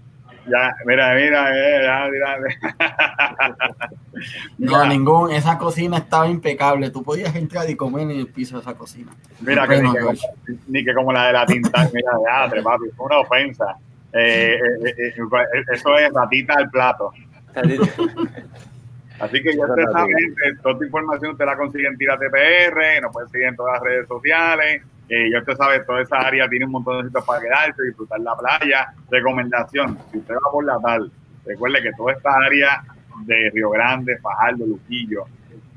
ya, 0.47 0.75
mira, 0.87 1.14
mira, 1.14 1.50
eh, 1.54 1.87
No, 4.59 4.87
ningún, 4.87 5.32
esa 5.32 5.59
cocina 5.59 5.99
estaba 5.99 6.28
impecable. 6.28 6.90
Tú 6.90 7.02
podías 7.02 7.35
entrar 7.35 7.68
y 7.68 7.76
comer 7.76 8.02
en 8.02 8.11
el 8.11 8.28
piso 8.28 8.56
de 8.56 8.62
esa 8.62 8.75
cocina. 8.75 9.12
Mira, 9.40 9.66
que, 9.66 9.82
ni, 9.82 9.92
que 9.92 10.00
como, 10.00 10.18
ni, 10.68 10.85
que 10.85 10.94
como, 10.94 11.12
la 11.12 11.26
de 11.26 11.32
la 11.32 11.47
tinta, 11.47 11.88
mira, 11.94 12.12
de 12.49 12.62
papi, 12.62 12.87
es 12.87 12.94
una 12.99 13.18
ofensa. 13.18 13.76
Eh, 14.12 14.59
eso 15.73 15.99
es 15.99 16.12
ratita 16.12 16.54
al 16.54 16.70
plato. 16.70 17.12
Así 19.20 19.42
que 19.42 19.54
ya 19.54 19.66
usted 19.66 19.85
sabe, 19.92 20.14
toda 20.62 20.75
esta 20.75 20.87
información 20.87 21.32
usted 21.32 21.44
la 21.44 21.56
consigue 21.56 21.87
en 21.87 21.99
Tira 21.99 22.18
TPR, 22.18 23.02
nos 23.02 23.12
puede 23.12 23.28
seguir 23.28 23.49
en 23.49 23.56
todas 23.56 23.75
las 23.75 23.82
redes 23.82 24.09
sociales. 24.09 24.82
Eh, 25.12 25.29
ya 25.29 25.40
usted 25.40 25.57
sabe, 25.57 25.81
toda 25.81 26.02
esa 26.02 26.19
área 26.19 26.49
tiene 26.49 26.67
un 26.67 26.71
montón 26.71 26.99
de 26.99 27.09
sitios 27.09 27.25
para 27.25 27.40
quedarse, 27.40 27.83
disfrutar 27.83 28.21
la 28.21 28.37
playa. 28.37 28.95
Recomendación, 29.11 29.99
si 30.12 30.19
usted 30.19 30.35
va 30.35 30.52
por 30.52 30.64
la 30.64 30.79
tal, 30.79 31.11
recuerde 31.45 31.83
que 31.83 31.93
toda 31.95 32.12
esta 32.12 32.31
área 32.47 32.85
de 33.25 33.50
Río 33.52 33.71
Grande, 33.71 34.19
Fajardo, 34.19 34.64
Luquillo, 34.67 35.25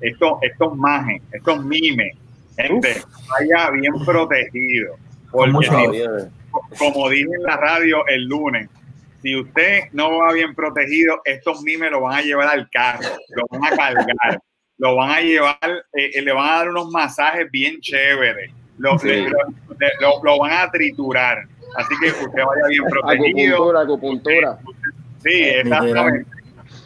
estos, 0.01 0.33
estos 0.43 0.77
majes, 0.77 1.19
estos 1.31 1.65
mimes, 1.65 2.15
gente, 2.55 3.01
vaya 3.27 3.71
bien 3.71 3.93
protegido. 4.05 4.97
Porque, 5.31 6.05
como 6.77 7.09
dije 7.09 7.29
en 7.35 7.41
la 7.41 7.57
radio 7.57 8.05
el 8.05 8.25
lunes, 8.25 8.69
si 9.23 9.35
usted 9.35 9.85
no 9.93 10.19
va 10.19 10.31
bien 10.33 10.53
protegido, 10.53 11.21
estos 11.25 11.63
mimes 11.63 11.89
lo 11.89 12.01
van 12.01 12.19
a 12.19 12.21
llevar 12.21 12.49
al 12.49 12.69
carro, 12.69 13.09
lo 13.29 13.45
van 13.49 13.73
a 13.73 13.75
cargar, 13.75 14.39
lo 14.77 14.95
van 14.95 15.09
a 15.09 15.21
llevar, 15.21 15.85
eh, 15.93 16.21
le 16.21 16.31
van 16.31 16.47
a 16.47 16.57
dar 16.57 16.69
unos 16.69 16.91
masajes 16.91 17.49
bien 17.49 17.79
chéveres 17.81 18.51
lo, 18.77 18.97
lo, 20.23 20.37
van 20.39 20.51
a 20.53 20.71
triturar. 20.71 21.45
Así 21.75 21.93
que 22.01 22.07
usted 22.07 22.43
vaya 22.45 22.67
bien 22.69 22.83
protegido. 22.85 23.77
Acupuntura, 23.77 24.57
Sí, 25.23 25.43
exactamente. 25.43 26.29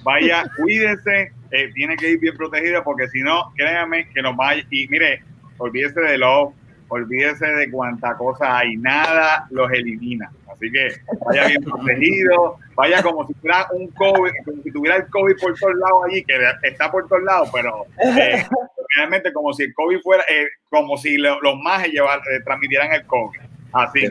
Vaya, 0.03 0.45
cuídese, 0.55 1.31
eh, 1.51 1.71
tiene 1.73 1.97
que 1.97 2.11
ir 2.11 2.19
bien 2.19 2.37
protegido 2.37 2.83
porque 2.83 3.07
si 3.09 3.21
no, 3.21 3.51
créame 3.55 4.07
que 4.09 4.21
nos 4.21 4.35
vaya. 4.35 4.63
Y 4.69 4.87
mire, 4.87 5.23
olvídese 5.57 5.99
de 5.99 6.17
lo, 6.17 6.53
olvídese 6.89 7.45
de 7.45 7.71
cuánta 7.71 8.15
cosa 8.15 8.59
hay, 8.59 8.77
nada 8.77 9.47
los 9.49 9.71
elimina. 9.71 10.31
Así 10.51 10.71
que 10.71 10.89
vaya 11.25 11.47
bien 11.47 11.63
protegido, 11.63 12.57
vaya 12.75 13.03
como 13.03 13.27
si 13.27 13.33
fuera 13.35 13.67
un 13.71 13.87
COVID, 13.89 14.31
como 14.43 14.63
si 14.63 14.71
tuviera 14.71 14.97
el 14.97 15.07
COVID 15.07 15.35
por 15.39 15.53
todos 15.57 15.75
lados 15.75 16.03
allí, 16.07 16.23
que 16.23 16.33
está 16.63 16.89
por 16.89 17.07
todos 17.07 17.23
lados, 17.23 17.49
pero 17.53 17.85
eh, 18.03 18.43
realmente 18.97 19.31
como 19.33 19.53
si 19.53 19.63
el 19.63 19.73
COVID 19.73 19.99
fuera, 20.01 20.23
eh, 20.23 20.47
como 20.69 20.97
si 20.97 21.17
los 21.17 21.39
majes 21.63 21.91
llevar, 21.91 22.19
eh, 22.19 22.41
transmitieran 22.43 22.91
el 22.93 23.05
COVID. 23.05 23.39
Así. 23.73 24.05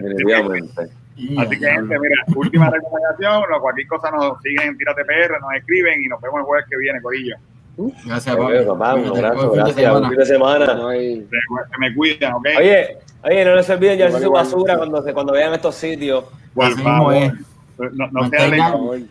Así 1.38 1.59
que, 1.59 1.66
gente, 1.66 1.99
mira, 1.99 2.25
última 2.35 2.71
recomendación, 2.71 3.45
cualquier 3.61 3.88
cosa 3.88 4.11
nos 4.11 4.40
siguen 4.42 4.68
en 4.68 4.78
Tírate 4.78 5.02
PR, 5.04 5.40
nos 5.40 5.54
escriben 5.54 6.04
y 6.04 6.09
nos 6.09 6.21
vemos 6.21 6.40
el 6.40 6.45
jueves 6.45 6.66
que 6.68 6.76
viene, 6.76 7.00
Corillo. 7.00 7.37
Gracias, 8.04 8.37
papá. 8.66 8.95
Un 8.95 9.06
abrazo, 9.06 9.52
gracias. 9.52 9.92
Un 9.95 10.09
fin 10.09 10.18
de 10.18 10.26
semana. 10.26 10.66
Se, 10.66 11.78
me 11.78 11.95
cuidan, 11.95 12.35
¿ok? 12.35 12.47
Oye, 12.59 12.99
oye, 13.23 13.45
no 13.45 13.56
les 13.56 13.71
olviden 13.71 13.99
llevarse 13.99 14.23
su 14.23 14.30
basura 14.30 14.76
cuando, 14.78 15.02
cuando 15.12 15.33
vean 15.33 15.54
estos 15.54 15.75
sitios. 15.75 16.25
Por 16.54 16.73
favor. 16.80 17.33
No, 17.78 18.06
no 18.06 18.23
mantengan, 18.23 19.09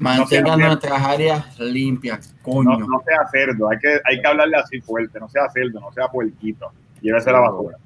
mantengan 0.00 0.58
nuestras 0.58 1.00
áreas 1.00 1.58
limpias, 1.60 2.34
coño. 2.42 2.76
No, 2.78 3.00
sea 3.06 3.28
cerdo, 3.30 3.70
hay 3.70 3.78
que, 3.78 4.00
hay 4.04 4.20
que 4.20 4.26
hablarle 4.26 4.56
así 4.56 4.80
fuerte, 4.80 5.20
no 5.20 5.28
sea 5.28 5.48
cerdo, 5.50 5.78
no 5.78 5.92
sea 5.92 6.08
puerquito. 6.08 6.72
Llévese 7.00 7.30
la 7.30 7.38
basura. 7.38 7.78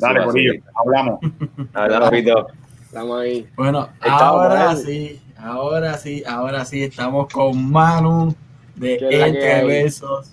Dale, 0.00 0.24
Corillo, 0.24 0.52
hablamos. 0.74 1.20
Hablamos, 1.74 2.10
Pito. 2.10 2.46
Estamos 2.82 3.20
ahí. 3.20 3.48
Bueno, 3.56 3.88
ahora 4.00 4.76
sí, 4.76 5.20
ahora 5.36 5.98
sí, 5.98 6.22
ahora 6.26 6.64
sí, 6.64 6.84
estamos 6.84 7.26
con 7.32 7.70
Manu 7.70 8.34
de 8.76 8.94
Entre 8.94 9.64
Besos. 9.64 10.32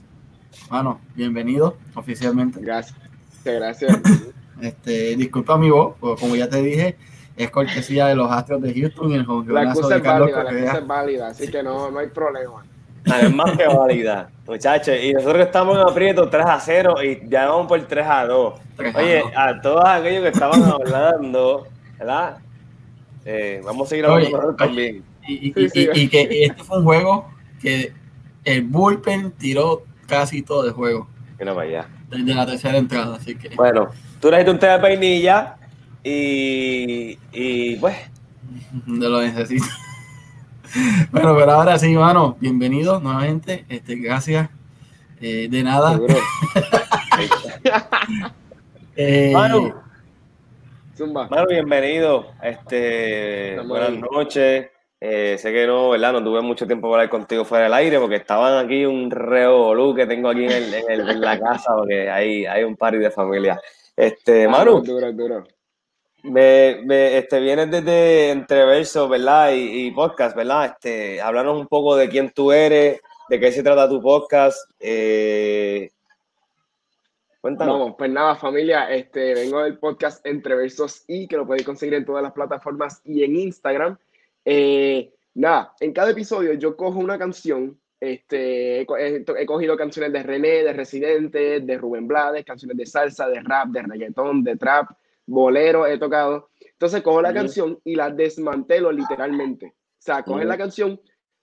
Mano, 0.69 1.00
bienvenido 1.15 1.77
oficialmente. 1.96 2.60
Gracias, 2.62 2.98
gracias. 3.43 3.98
Este, 4.62 5.15
disculpa 5.15 5.58
mi 5.58 5.69
voz, 5.69 5.96
como 6.19 6.36
ya 6.36 6.50
te 6.50 6.62
dije, 6.62 6.98
es 7.38 7.50
cortesía 7.50 8.08
de 8.08 8.15
los 8.15 8.29
Astros 8.29 8.62
de 8.62 8.74
Houston 8.74 9.12
y 9.12 9.15
el 9.15 9.25
La 9.48 9.63
excusa 9.63 9.96
es 9.96 10.03
válida, 10.03 10.43
la 10.43 10.51
excusa 10.51 10.77
es 10.79 10.88
válida, 10.88 11.27
así 11.29 11.48
que 11.50 11.63
no, 11.63 11.89
no 11.89 12.00
hay 12.00 12.08
problema. 12.08 12.65
Además 13.10 13.58
que 13.58 13.67
válida, 13.67 14.29
muchachos. 14.46 14.96
Y 15.01 15.13
nosotros 15.13 15.46
estamos 15.46 15.77
en 15.77 15.88
aprieto 15.88 16.29
3 16.29 16.46
a 16.46 16.60
0 16.60 16.96
y 17.03 17.29
ya 17.29 17.48
vamos 17.48 17.67
por 17.67 17.81
3 17.81 18.05
a 18.05 18.25
2. 18.25 18.53
Oye, 18.96 19.24
a 19.34 19.62
todos 19.62 19.86
aquellos 19.86 20.24
que 20.24 20.29
estaban 20.29 20.62
hablando, 20.63 21.67
¿verdad? 21.98 22.39
Eh, 23.24 23.62
vamos 23.63 23.88
a 23.88 23.89
seguir 23.89 24.05
hablando 24.05 24.55
también. 24.55 25.03
Y, 25.25 25.53
y, 25.55 26.10
que 26.10 26.43
este 26.43 26.63
fue 26.63 26.79
un 26.79 26.84
juego 26.84 27.29
que 27.62 27.93
el 28.50 28.63
bullpen 28.63 29.32
tiró 29.34 29.84
casi 30.08 30.41
todo 30.41 30.65
el 30.65 30.74
juego. 30.74 31.08
no 31.39 31.53
vaya. 31.56 31.88
Desde 32.10 32.34
la 32.34 32.46
tercera 32.46 32.77
entrada, 32.77 33.18
así 33.18 33.36
que. 33.36 33.50
Bueno, 33.56 33.89
tú 34.20 34.32
le 34.32 34.50
un 34.50 34.58
té 34.58 34.68
de 34.68 34.79
peinilla 34.79 35.58
y, 36.03 37.20
y 37.32 37.75
pues. 37.75 37.96
No 38.88 39.08
lo 39.08 39.22
necesito. 39.22 39.65
bueno, 41.12 41.36
pero 41.38 41.51
ahora 41.51 41.77
sí, 41.77 41.96
mano, 41.96 42.38
bienvenido 42.39 43.00
nuevamente. 43.00 43.65
Este, 43.70 43.96
gracias. 43.96 44.50
Eh, 45.22 45.48
de 45.50 45.63
nada. 45.63 46.00
eh, 48.96 49.32
Manu, 49.32 49.75
Manu, 51.13 51.48
bienvenido. 51.48 52.32
Este, 52.41 53.60
buenas 53.60 53.91
noches. 54.12 54.70
Eh, 55.01 55.38
sé 55.38 55.53
que 55.53 55.65
no, 55.65 55.91
¿verdad? 55.91 56.12
No 56.12 56.24
tuve 56.24 56.41
mucho 56.41 56.68
tiempo 56.68 56.89
para 56.89 57.03
hablar 57.03 57.10
contigo 57.10 57.46
fuera 57.46 57.65
del 57.65 57.74
aire 57.74 58.00
porque 58.00 58.18
estaban 58.18 58.65
aquí 58.65 58.86
un 58.86 59.10
revolú 59.10 59.96
que 59.96 60.06
tengo 60.06 60.29
aquí 60.29 60.44
en, 60.44 60.74
en, 60.89 61.22
la 61.22 61.39
casa 61.39 61.74
porque 61.77 62.10
hay, 62.10 62.46
hay 62.46 62.63
un 62.63 62.75
party 62.75 62.98
de 62.98 63.12
familia. 63.12 63.62
Este, 63.96 64.46
ah, 64.46 64.50
Manu. 64.50 64.82
Duro, 64.82 65.12
duro. 65.13 65.44
Me, 66.24 66.82
me, 66.84 67.18
este, 67.18 67.39
vienes 67.39 67.72
desde 67.72 68.32
Entreverso, 68.32 69.08
¿verdad? 69.08 69.51
Y, 69.53 69.89
podcast, 69.91 70.36
¿verdad? 70.36 70.65
Este, 70.65 71.22
háblanos 71.22 71.58
un 71.58 71.68
poco 71.68 71.96
de 71.96 72.10
quién 72.10 72.32
tú 72.32 72.51
eres, 72.51 73.00
de 73.29 73.39
qué 73.39 73.53
se 73.53 73.63
trata 73.63 73.88
tu 73.88 74.01
podcast. 74.01 74.70
Eh, 74.82 75.91
Cuéntanos. 77.39 77.96
pues 77.98 78.12
nada, 78.12 78.36
familia, 78.36 78.91
este, 78.91 79.34
vengo 79.34 79.63
del 79.63 79.77
podcast 79.77 80.25
Entre 80.25 80.56
Versos 80.56 81.06
y 81.08 81.25
que 81.25 81.38
lo 81.38 81.48
podéis 81.48 81.65
conseguir 81.65 81.94
en 81.94 82.06
todas 82.06 82.22
las 82.22 82.34
plataformas 82.34 83.01
y 83.06 83.24
en 83.24 83.38
Instagram. 83.38 83.98
Eh, 84.51 85.13
nada, 85.36 85.75
en 85.79 85.94
cada 85.94 86.10
episodio 86.10 86.53
yo 86.53 86.75
cojo 86.75 86.98
una 86.98 87.20
canción. 87.20 87.79
Este, 88.00 88.82
he, 88.82 89.46
cogido 89.46 89.77
canciones 89.77 90.12
de 90.12 90.24
René, 90.24 90.63
de 90.63 90.74
Residente, 90.74 91.60
de 91.60 91.77
Rubén 91.77 92.08
Blades, 92.08 92.46
canciones 92.46 92.75
de 92.75 92.88
salsa, 92.88 93.29
de 93.29 93.41
rap, 93.41 93.68
de 93.68 93.84
reggaetón, 93.84 94.44
de 94.44 94.56
trap, 94.56 94.89
bolero, 95.27 95.86
he 95.86 96.00
tocado. 96.00 96.50
Entonces 96.60 97.03
cojo 97.03 97.22
la 97.22 97.32
canción 97.32 97.79
y 97.84 97.94
la 97.94 98.10
desmantelo 98.10 98.91
literalmente. 98.91 99.68
O 99.68 100.01
sea, 100.01 100.24
cojo 100.24 100.44
la 100.44 100.58
canción 100.58 101.00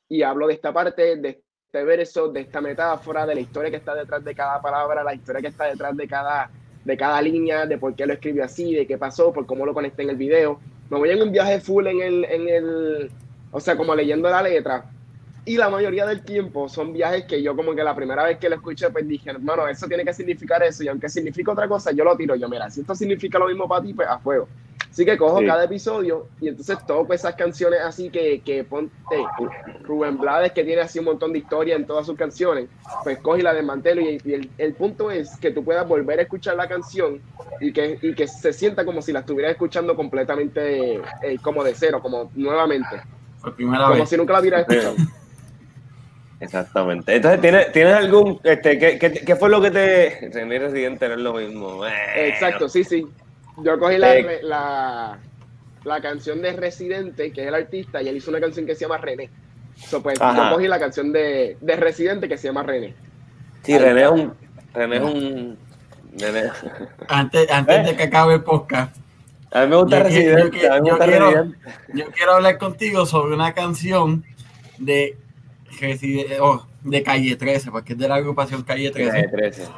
y 0.08 0.22
hablo 0.22 0.48
de 0.48 0.54
esta 0.54 0.72
parte, 0.72 1.14
de 1.14 1.44
este 1.64 1.84
verso, 1.84 2.28
de 2.30 2.40
esta 2.40 2.60
metáfora, 2.60 3.24
de 3.24 3.36
la 3.36 3.40
historia 3.40 3.70
que 3.70 3.76
está 3.76 3.94
detrás 3.94 4.24
de 4.24 4.34
cada 4.34 4.60
palabra, 4.60 5.04
la 5.04 5.14
historia 5.14 5.40
que 5.40 5.48
está 5.48 5.66
detrás 5.66 5.96
de 5.96 6.08
cada, 6.08 6.50
de 6.84 6.96
cada 6.96 7.22
línea, 7.22 7.66
de 7.66 7.78
por 7.78 7.94
qué 7.94 8.04
lo 8.04 8.14
escribió 8.14 8.42
así, 8.42 8.74
de 8.74 8.84
qué 8.84 8.98
pasó, 8.98 9.32
por 9.32 9.46
cómo 9.46 9.64
lo 9.64 9.74
conecté 9.74 10.02
en 10.02 10.10
el 10.10 10.16
video. 10.16 10.58
Me 10.90 10.98
voy 10.98 11.10
en 11.10 11.22
un 11.22 11.32
viaje 11.32 11.60
full 11.60 11.86
en 11.86 12.00
el, 12.00 12.24
en 12.24 12.48
el, 12.48 13.10
o 13.50 13.60
sea, 13.60 13.76
como 13.76 13.94
leyendo 13.94 14.28
la 14.30 14.42
letra. 14.42 14.84
Y 15.44 15.56
la 15.56 15.70
mayoría 15.70 16.06
del 16.06 16.22
tiempo 16.24 16.68
son 16.68 16.92
viajes 16.92 17.24
que 17.24 17.40
yo 17.42 17.54
como 17.54 17.74
que 17.74 17.84
la 17.84 17.94
primera 17.94 18.24
vez 18.24 18.38
que 18.38 18.48
lo 18.48 18.56
escuché, 18.56 18.90
pues 18.90 19.06
dije, 19.06 19.30
hermano, 19.30 19.68
eso 19.68 19.86
tiene 19.86 20.04
que 20.04 20.12
significar 20.12 20.62
eso. 20.62 20.82
Y 20.82 20.88
aunque 20.88 21.08
significa 21.08 21.52
otra 21.52 21.68
cosa, 21.68 21.92
yo 21.92 22.04
lo 22.04 22.16
tiro. 22.16 22.34
Yo, 22.34 22.48
mira, 22.48 22.68
si 22.70 22.80
esto 22.80 22.94
significa 22.94 23.38
lo 23.38 23.46
mismo 23.46 23.68
para 23.68 23.82
ti, 23.82 23.94
pues 23.94 24.08
a 24.08 24.18
fuego. 24.18 24.48
Así 24.96 25.04
que 25.04 25.18
cojo 25.18 25.44
cada 25.44 25.64
episodio 25.64 26.26
y 26.40 26.48
entonces 26.48 26.78
toco 26.86 27.12
esas 27.12 27.34
canciones 27.34 27.80
así 27.84 28.08
que, 28.08 28.40
que 28.40 28.64
ponte 28.64 28.94
Rubén 29.82 30.16
Blades, 30.16 30.52
que 30.52 30.64
tiene 30.64 30.80
así 30.80 30.98
un 30.98 31.04
montón 31.04 31.34
de 31.34 31.40
historia 31.40 31.76
en 31.76 31.86
todas 31.86 32.06
sus 32.06 32.16
canciones, 32.16 32.70
pues 33.04 33.18
coge 33.18 33.42
la 33.42 33.52
desmantelo 33.52 34.00
y, 34.00 34.18
y 34.24 34.50
el, 34.56 34.74
punto 34.74 35.10
es 35.10 35.36
que 35.36 35.50
tú 35.50 35.62
puedas 35.62 35.86
volver 35.86 36.18
a 36.18 36.22
escuchar 36.22 36.56
la 36.56 36.66
canción 36.66 37.20
y 37.60 37.74
que, 37.74 37.98
y 38.00 38.14
que 38.14 38.26
se 38.26 38.54
sienta 38.54 38.86
como 38.86 39.02
si 39.02 39.12
la 39.12 39.20
estuvieras 39.20 39.52
escuchando 39.52 39.94
completamente 39.94 40.94
eh, 40.94 41.36
como 41.42 41.62
de 41.62 41.74
cero, 41.74 42.00
como 42.00 42.30
nuevamente. 42.34 43.02
como 43.42 44.06
si 44.06 44.16
nunca 44.16 44.32
la 44.32 44.40
hubieras 44.40 44.60
escuchado. 44.62 44.96
Exactamente. 46.40 47.16
Entonces, 47.16 47.40
¿tienes, 47.42 47.72
¿tienes 47.72 47.94
algún, 47.94 48.40
este, 48.44 48.78
¿qué, 48.78 48.98
qué, 48.98 49.12
qué 49.12 49.36
fue 49.36 49.50
lo 49.50 49.60
que 49.60 49.70
te... 49.70 50.30
René 50.32 50.58
Residente 50.58 51.06
no 51.08 51.14
es 51.14 51.20
lo 51.20 51.34
mismo. 51.34 51.80
Exacto, 52.16 52.66
sí, 52.68 52.82
sí. 52.82 53.06
Yo 53.58 53.78
cogí 53.78 53.96
la, 53.96 54.14
la, 54.42 55.18
la, 55.84 56.00
canción 56.00 56.42
de 56.42 56.52
Residente, 56.52 57.32
que 57.32 57.42
es 57.42 57.48
el 57.48 57.54
artista, 57.54 58.02
y 58.02 58.08
él 58.08 58.16
hizo 58.16 58.30
una 58.30 58.40
canción 58.40 58.66
que 58.66 58.74
se 58.74 58.82
llama 58.82 58.98
René. 58.98 59.30
So, 59.76 60.02
pues, 60.02 60.18
yo 60.18 60.50
cogí 60.52 60.68
la 60.68 60.78
canción 60.78 61.12
de, 61.12 61.56
de, 61.60 61.76
Residente 61.76 62.28
que 62.28 62.36
se 62.36 62.48
llama 62.48 62.62
René. 62.62 62.94
Sí, 63.62 63.78
René 63.78 64.02
es 64.02 64.10
un. 64.10 64.34
René 64.74 64.96
es 64.96 65.02
un. 65.02 65.58
René. 66.18 66.50
Antes, 67.08 67.50
antes 67.50 67.84
de 67.84 67.90
¿Eh? 67.90 67.96
que 67.96 68.02
acabe 68.04 68.34
el 68.34 68.42
podcast. 68.42 68.96
A 69.52 69.62
mí 69.62 69.68
me 69.68 69.76
gusta 69.76 70.02
Residente. 70.02 70.58
Yo, 70.60 70.72
a 70.72 70.76
mí 70.76 70.82
me 70.82 70.90
gusta 70.90 71.06
quiero, 71.06 71.44
yo 71.94 72.06
quiero 72.10 72.32
hablar 72.34 72.58
contigo 72.58 73.06
sobre 73.06 73.34
una 73.34 73.54
canción 73.54 74.24
de, 74.78 75.16
oh, 76.40 76.66
de 76.82 77.02
Calle 77.02 77.36
13, 77.36 77.70
porque 77.70 77.94
es 77.94 77.98
de 77.98 78.08
la 78.08 78.16
agrupación 78.16 78.62
Calle 78.64 78.90
13. 78.90 79.10
Calle 79.10 79.28
13 79.28 79.68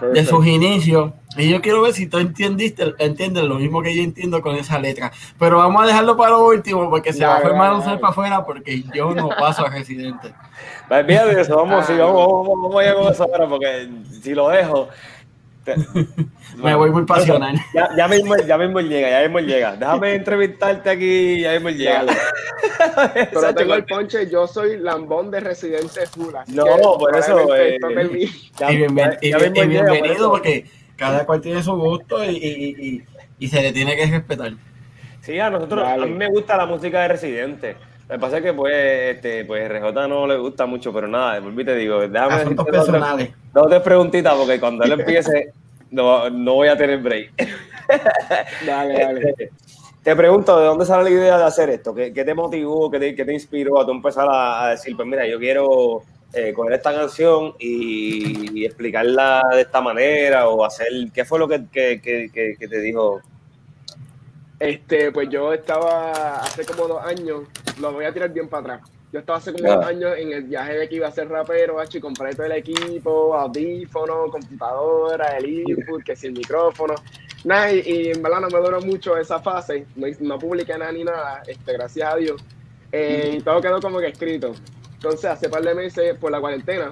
de 0.00 0.24
sus 0.24 0.46
inicios. 0.46 1.12
Y 1.36 1.50
yo 1.50 1.60
quiero 1.60 1.82
ver 1.82 1.92
si 1.92 2.06
tú 2.06 2.18
entendiste, 2.18 2.94
entiendes 2.98 3.44
lo 3.44 3.56
mismo 3.56 3.82
que 3.82 3.94
yo 3.94 4.02
entiendo 4.02 4.40
con 4.40 4.56
esa 4.56 4.78
letra. 4.78 5.12
Pero 5.38 5.58
vamos 5.58 5.82
a 5.82 5.86
dejarlo 5.86 6.16
para 6.16 6.30
lo 6.30 6.46
último 6.46 6.88
porque 6.88 7.12
se 7.12 7.26
va 7.26 7.36
a 7.36 7.40
formar 7.40 7.72
un 7.74 7.82
ser 7.82 8.00
para 8.00 8.10
afuera 8.10 8.44
porque 8.44 8.82
yo 8.94 9.14
no 9.14 9.28
paso 9.28 9.66
a 9.66 9.70
residente. 9.70 10.32
Pues 10.88 11.04
de 11.04 11.40
eso, 11.40 11.56
vamos, 11.56 11.84
vamos, 11.88 12.48
vamos, 12.48 12.76
a 12.76 12.86
ir 12.86 12.94
con 12.94 13.12
eso 13.12 13.24
ahora 13.24 13.48
porque 13.48 13.88
si 14.22 14.34
lo 14.34 14.48
dejo. 14.48 14.88
Me 16.56 16.74
voy 16.74 16.90
muy 16.90 17.04
pasional. 17.04 17.56
Ya, 17.74 17.88
ya, 17.96 18.08
mismo, 18.08 18.36
ya 18.36 18.56
mismo 18.56 18.80
llega, 18.80 19.10
ya 19.10 19.20
mismo 19.22 19.40
llega. 19.40 19.76
Déjame 19.76 20.14
entrevistarte 20.14 20.90
aquí, 20.90 21.40
ya 21.40 21.52
mismo 21.52 21.70
llega. 21.70 22.04
Pero 23.14 23.54
tengo 23.54 23.74
el 23.74 23.84
ponche, 23.84 24.28
yo 24.30 24.46
soy 24.46 24.78
lambón 24.78 25.30
de 25.30 25.40
Residente 25.40 26.06
Fula. 26.06 26.44
No, 26.48 26.64
por 26.98 27.16
eso. 27.16 27.54
Eh, 27.54 27.78
y, 29.20 29.32
bienvenido 29.32 30.30
porque 30.30 30.66
cada 30.96 31.26
cual 31.26 31.40
tiene 31.40 31.62
su 31.62 31.74
gusto 31.76 32.24
y, 32.24 32.36
y, 32.36 33.04
y, 33.38 33.48
se 33.48 33.60
le 33.60 33.72
tiene 33.72 33.96
que 33.96 34.06
respetar. 34.06 34.52
Sí, 35.20 35.38
a 35.38 35.50
nosotros, 35.50 35.86
a 35.86 35.96
mí 35.98 36.12
me 36.12 36.28
gusta 36.28 36.56
la 36.56 36.66
música 36.66 37.02
de 37.02 37.08
Residente. 37.08 37.76
Lo 38.08 38.14
que 38.14 38.20
pasa 38.20 38.38
es 38.38 38.44
que 38.44 38.52
pues, 38.52 39.16
este, 39.16 39.44
pues 39.44 39.68
RJ 39.68 40.08
no 40.08 40.26
le 40.26 40.36
gusta 40.36 40.64
mucho, 40.64 40.92
pero 40.92 41.08
nada, 41.08 41.40
volví 41.40 41.64
te 41.64 41.74
digo, 41.74 42.06
déjame 42.06 42.38
decirte 42.38 43.32
dos, 43.52 43.68
tres 43.68 43.82
preguntitas, 43.82 44.34
porque 44.34 44.60
cuando 44.60 44.84
él 44.84 44.92
empiece, 45.00 45.52
no, 45.90 46.30
no 46.30 46.54
voy 46.54 46.68
a 46.68 46.76
tener 46.76 46.98
break. 47.00 47.32
Dale, 48.66 48.98
dale. 48.98 49.30
Este, 49.30 49.50
te 50.02 50.16
pregunto, 50.16 50.58
¿de 50.58 50.66
dónde 50.66 50.84
sale 50.84 51.04
la 51.04 51.10
idea 51.10 51.38
de 51.38 51.44
hacer 51.44 51.70
esto? 51.70 51.94
¿Qué, 51.94 52.12
qué 52.12 52.24
te 52.24 52.34
motivó, 52.34 52.90
qué 52.90 52.98
te, 52.98 53.14
qué 53.14 53.24
te, 53.24 53.32
inspiró 53.32 53.80
a 53.80 53.86
tú 53.86 53.92
empezar 53.92 54.26
a, 54.28 54.70
decir, 54.70 54.96
pues 54.96 55.06
mira, 55.06 55.26
yo 55.26 55.38
quiero 55.38 56.02
eh, 56.32 56.52
coger 56.52 56.72
esta 56.74 56.92
canción 56.92 57.54
y, 57.60 58.64
explicarla 58.64 59.42
de 59.52 59.60
esta 59.60 59.80
manera 59.80 60.48
o 60.48 60.64
hacer, 60.64 60.88
¿qué 61.14 61.24
fue 61.24 61.38
lo 61.38 61.46
que, 61.46 61.68
que, 61.70 62.00
que 62.00 62.68
te 62.68 62.80
dijo? 62.80 63.20
Este, 64.58 65.12
pues 65.12 65.28
yo 65.28 65.52
estaba 65.52 66.40
hace 66.40 66.64
como 66.64 66.88
dos 66.88 67.04
años, 67.04 67.42
lo 67.80 67.92
voy 67.92 68.06
a 68.06 68.12
tirar 68.12 68.32
bien 68.32 68.48
para 68.48 68.74
atrás. 68.74 68.95
Yo 69.16 69.20
estaba 69.20 69.38
hace 69.38 69.50
como 69.50 69.72
dos 69.72 69.86
años 69.86 70.14
en 70.18 70.30
el 70.30 70.42
viaje 70.42 70.74
de 70.74 70.88
que 70.90 70.96
iba 70.96 71.08
a 71.08 71.10
ser 71.10 71.26
rapero, 71.30 71.78
y 71.90 72.00
compré 72.00 72.34
todo 72.34 72.44
el 72.44 72.52
equipo, 72.52 73.34
audífono, 73.34 74.30
computadora, 74.30 75.38
el 75.38 75.48
input, 75.48 76.02
que 76.04 76.14
si 76.14 76.26
el 76.26 76.34
micrófono. 76.34 76.94
Nada, 77.42 77.72
y, 77.72 78.10
en 78.10 78.22
verdad 78.22 78.42
no 78.42 78.48
me 78.50 78.58
duró 78.58 78.78
mucho 78.82 79.16
esa 79.16 79.40
fase, 79.40 79.86
no, 79.96 80.06
no 80.20 80.38
publiqué 80.38 80.76
nada 80.76 80.92
ni 80.92 81.02
nada, 81.02 81.42
este, 81.46 81.72
gracias 81.72 82.12
a 82.12 82.16
Dios. 82.16 82.44
Eh, 82.92 83.36
y 83.38 83.40
todo 83.40 83.62
quedó 83.62 83.80
como 83.80 84.00
que 84.00 84.08
escrito. 84.08 84.52
Entonces, 84.92 85.24
hace 85.24 85.48
par 85.48 85.62
de 85.62 85.74
meses, 85.74 86.18
por 86.18 86.30
la 86.30 86.38
cuarentena, 86.38 86.90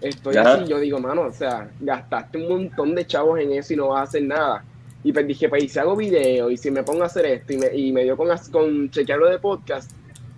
estoy 0.00 0.38
así, 0.38 0.64
yo 0.64 0.78
digo, 0.78 0.98
mano, 0.98 1.24
o 1.24 1.32
sea, 1.32 1.68
gastaste 1.78 2.38
un 2.38 2.48
montón 2.48 2.94
de 2.94 3.06
chavos 3.06 3.38
en 3.38 3.52
eso 3.52 3.74
y 3.74 3.76
no 3.76 3.88
vas 3.88 4.00
a 4.00 4.02
hacer 4.04 4.22
nada 4.22 4.64
y 5.04 5.12
pues 5.12 5.26
dije, 5.26 5.50
pues, 5.50 5.62
y 5.62 5.68
si 5.68 5.78
hago 5.78 5.94
video, 5.94 6.50
y 6.50 6.56
si 6.56 6.70
me 6.70 6.82
pongo 6.82 7.02
a 7.02 7.06
hacer 7.06 7.26
esto, 7.26 7.52
y 7.52 7.58
me, 7.58 7.76
y 7.76 7.92
me 7.92 8.02
dio 8.02 8.16
con, 8.16 8.28
con 8.50 8.90
chequearlo 8.90 9.28
de 9.28 9.38
podcast, 9.38 9.92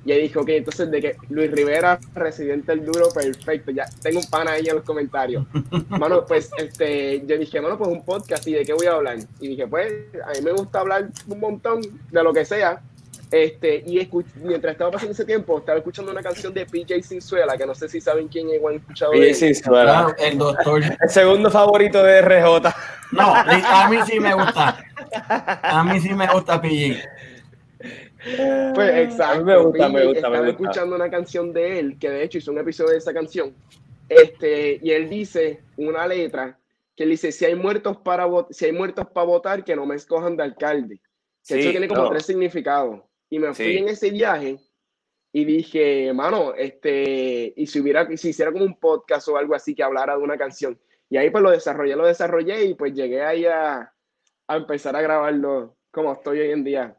y 0.08 0.12
ahí 0.12 0.22
dije, 0.22 0.38
ok, 0.38 0.48
entonces 0.48 0.90
de 0.90 1.02
que 1.02 1.16
Luis 1.28 1.50
Rivera, 1.50 1.98
residente 2.14 2.72
del 2.72 2.86
duro, 2.86 3.10
perfecto, 3.12 3.70
ya 3.72 3.84
tengo 4.02 4.20
un 4.20 4.24
pana 4.24 4.52
ahí 4.52 4.66
en 4.66 4.76
los 4.76 4.84
comentarios. 4.84 5.44
Mano, 5.90 6.24
pues 6.24 6.48
este, 6.56 7.22
yo 7.26 7.36
dije, 7.36 7.60
mano, 7.60 7.76
pues 7.76 7.90
un 7.90 8.02
podcast, 8.02 8.46
¿y 8.46 8.54
de 8.54 8.64
qué 8.64 8.72
voy 8.72 8.86
a 8.86 8.92
hablar? 8.92 9.18
Y 9.38 9.48
dije, 9.48 9.66
pues, 9.66 9.92
a 10.24 10.32
mí 10.32 10.40
me 10.42 10.52
gusta 10.52 10.80
hablar 10.80 11.10
un 11.26 11.40
montón 11.40 11.82
de 12.10 12.22
lo 12.22 12.32
que 12.32 12.46
sea, 12.46 12.80
este, 13.30 13.84
y 13.86 14.08
mientras 14.42 14.72
estaba 14.72 14.92
pasando 14.92 15.12
ese 15.12 15.26
tiempo, 15.26 15.58
estaba 15.58 15.76
escuchando 15.76 16.10
una 16.10 16.22
canción 16.22 16.54
de 16.54 16.64
PJ 16.64 17.02
Sinzuela, 17.02 17.58
que 17.58 17.66
no 17.66 17.74
sé 17.74 17.86
si 17.90 18.00
saben 18.00 18.28
quién 18.28 18.48
es, 18.48 18.62
o 18.62 18.68
han 18.70 18.76
escuchado. 18.76 19.12
PJ 19.12 19.34
Sinzuela. 19.34 20.16
el 20.18 20.38
doctor. 20.38 20.82
El 20.82 21.10
segundo 21.10 21.50
favorito 21.50 22.02
de 22.02 22.22
RJ. 22.22 22.74
No, 23.12 23.34
a 23.34 23.88
mí 23.90 23.98
sí 24.06 24.18
me 24.18 24.32
gusta. 24.32 24.82
A 25.62 25.84
mí 25.84 26.00
sí 26.00 26.14
me 26.14 26.26
gusta 26.28 26.58
PJ. 26.62 26.98
Pues 28.74 28.94
exacto. 28.96 29.44
me 29.44 29.56
gusta, 29.56 29.88
me 29.88 30.04
gusta. 30.04 30.18
Estaba 30.18 30.48
escuchando 30.48 30.96
una 30.96 31.10
canción 31.10 31.52
de 31.52 31.78
él, 31.78 31.98
que 31.98 32.10
de 32.10 32.22
hecho 32.22 32.38
hizo 32.38 32.52
un 32.52 32.58
episodio 32.58 32.92
de 32.92 32.98
esa 32.98 33.12
canción. 33.12 33.54
Este, 34.08 34.78
y 34.82 34.90
él 34.90 35.08
dice 35.08 35.62
una 35.76 36.06
letra 36.06 36.58
que 36.96 37.04
él 37.04 37.10
dice: 37.10 37.32
si 37.32 37.44
hay 37.44 37.54
muertos 37.54 37.98
para 37.98 38.26
si 38.50 38.66
hay 38.66 38.72
muertos 38.72 39.06
para 39.12 39.26
votar, 39.26 39.64
que 39.64 39.76
no 39.76 39.86
me 39.86 39.96
escojan 39.96 40.36
de 40.36 40.42
alcalde. 40.44 41.00
Que 41.46 41.60
eso 41.60 41.70
tiene 41.70 41.88
como 41.88 42.10
tres 42.10 42.26
significados. 42.26 43.00
Y 43.30 43.38
me 43.38 43.54
fui 43.54 43.78
en 43.78 43.88
ese 43.88 44.10
viaje 44.10 44.58
y 45.32 45.44
dije, 45.44 46.12
mano, 46.14 46.54
este, 46.54 47.52
y 47.54 47.66
si 47.66 47.80
hubiera, 47.80 48.06
si 48.16 48.30
hiciera 48.30 48.50
como 48.50 48.64
un 48.64 48.78
podcast 48.78 49.28
o 49.28 49.36
algo 49.36 49.54
así 49.54 49.74
que 49.74 49.82
hablara 49.82 50.16
de 50.16 50.22
una 50.22 50.38
canción. 50.38 50.78
Y 51.10 51.16
ahí 51.16 51.30
pues 51.30 51.42
lo 51.42 51.50
desarrollé, 51.50 51.96
lo 51.96 52.06
desarrollé 52.06 52.64
y 52.64 52.74
pues 52.74 52.94
llegué 52.94 53.22
ahí 53.22 53.46
a, 53.46 53.92
a 54.46 54.56
empezar 54.56 54.96
a 54.96 55.02
grabarlo 55.02 55.76
como 55.90 56.12
estoy 56.12 56.40
hoy 56.40 56.50
en 56.50 56.64
día, 56.64 56.96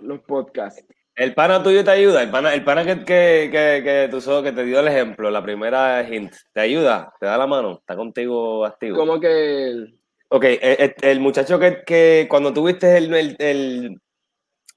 los 0.00 0.20
podcasts. 0.20 0.84
El 1.14 1.34
pana 1.34 1.62
tuyo 1.62 1.82
te 1.82 1.90
ayuda, 1.90 2.22
el 2.22 2.30
pana, 2.30 2.54
el 2.54 2.62
pana 2.62 2.84
que, 2.84 3.04
que, 3.04 3.48
que, 3.50 3.82
que 3.82 4.08
tú 4.08 4.42
que 4.42 4.52
te 4.52 4.64
dio 4.64 4.78
el 4.78 4.86
ejemplo, 4.86 5.30
la 5.30 5.42
primera 5.42 6.08
hint, 6.08 6.32
¿te 6.52 6.60
ayuda? 6.60 7.12
¿Te 7.18 7.26
da 7.26 7.36
la 7.36 7.46
mano? 7.48 7.78
¿Está 7.80 7.96
contigo 7.96 8.64
activo? 8.64 8.96
Como 8.96 9.18
que... 9.18 9.94
Ok, 10.28 10.44
el, 10.44 10.94
el 11.00 11.20
muchacho 11.20 11.58
que, 11.58 11.82
que 11.84 12.26
cuando 12.30 12.52
tuviste 12.52 12.98
el, 12.98 13.36
el 13.38 14.00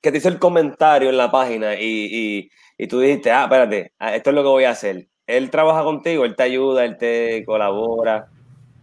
que 0.02 0.12
te 0.12 0.18
hizo 0.18 0.30
el 0.30 0.40
comentario 0.40 1.10
en 1.10 1.18
la 1.18 1.30
página 1.30 1.76
y, 1.76 2.50
y, 2.78 2.88
tú 2.88 3.00
dijiste, 3.00 3.32
ah, 3.32 3.44
espérate, 3.44 3.94
ah, 4.00 4.16
esto 4.16 4.32
es 4.32 4.36
lo 4.36 4.42
que 4.42 4.50
voy 4.50 4.64
a 4.64 4.72
hacer. 4.72 5.08
Él 5.28 5.52
trabaja 5.52 5.84
contigo, 5.84 6.26
él 6.26 6.36
te 6.36 6.44
ayuda, 6.44 6.84
él 6.84 6.98
te 6.98 7.46
colabora. 7.46 8.28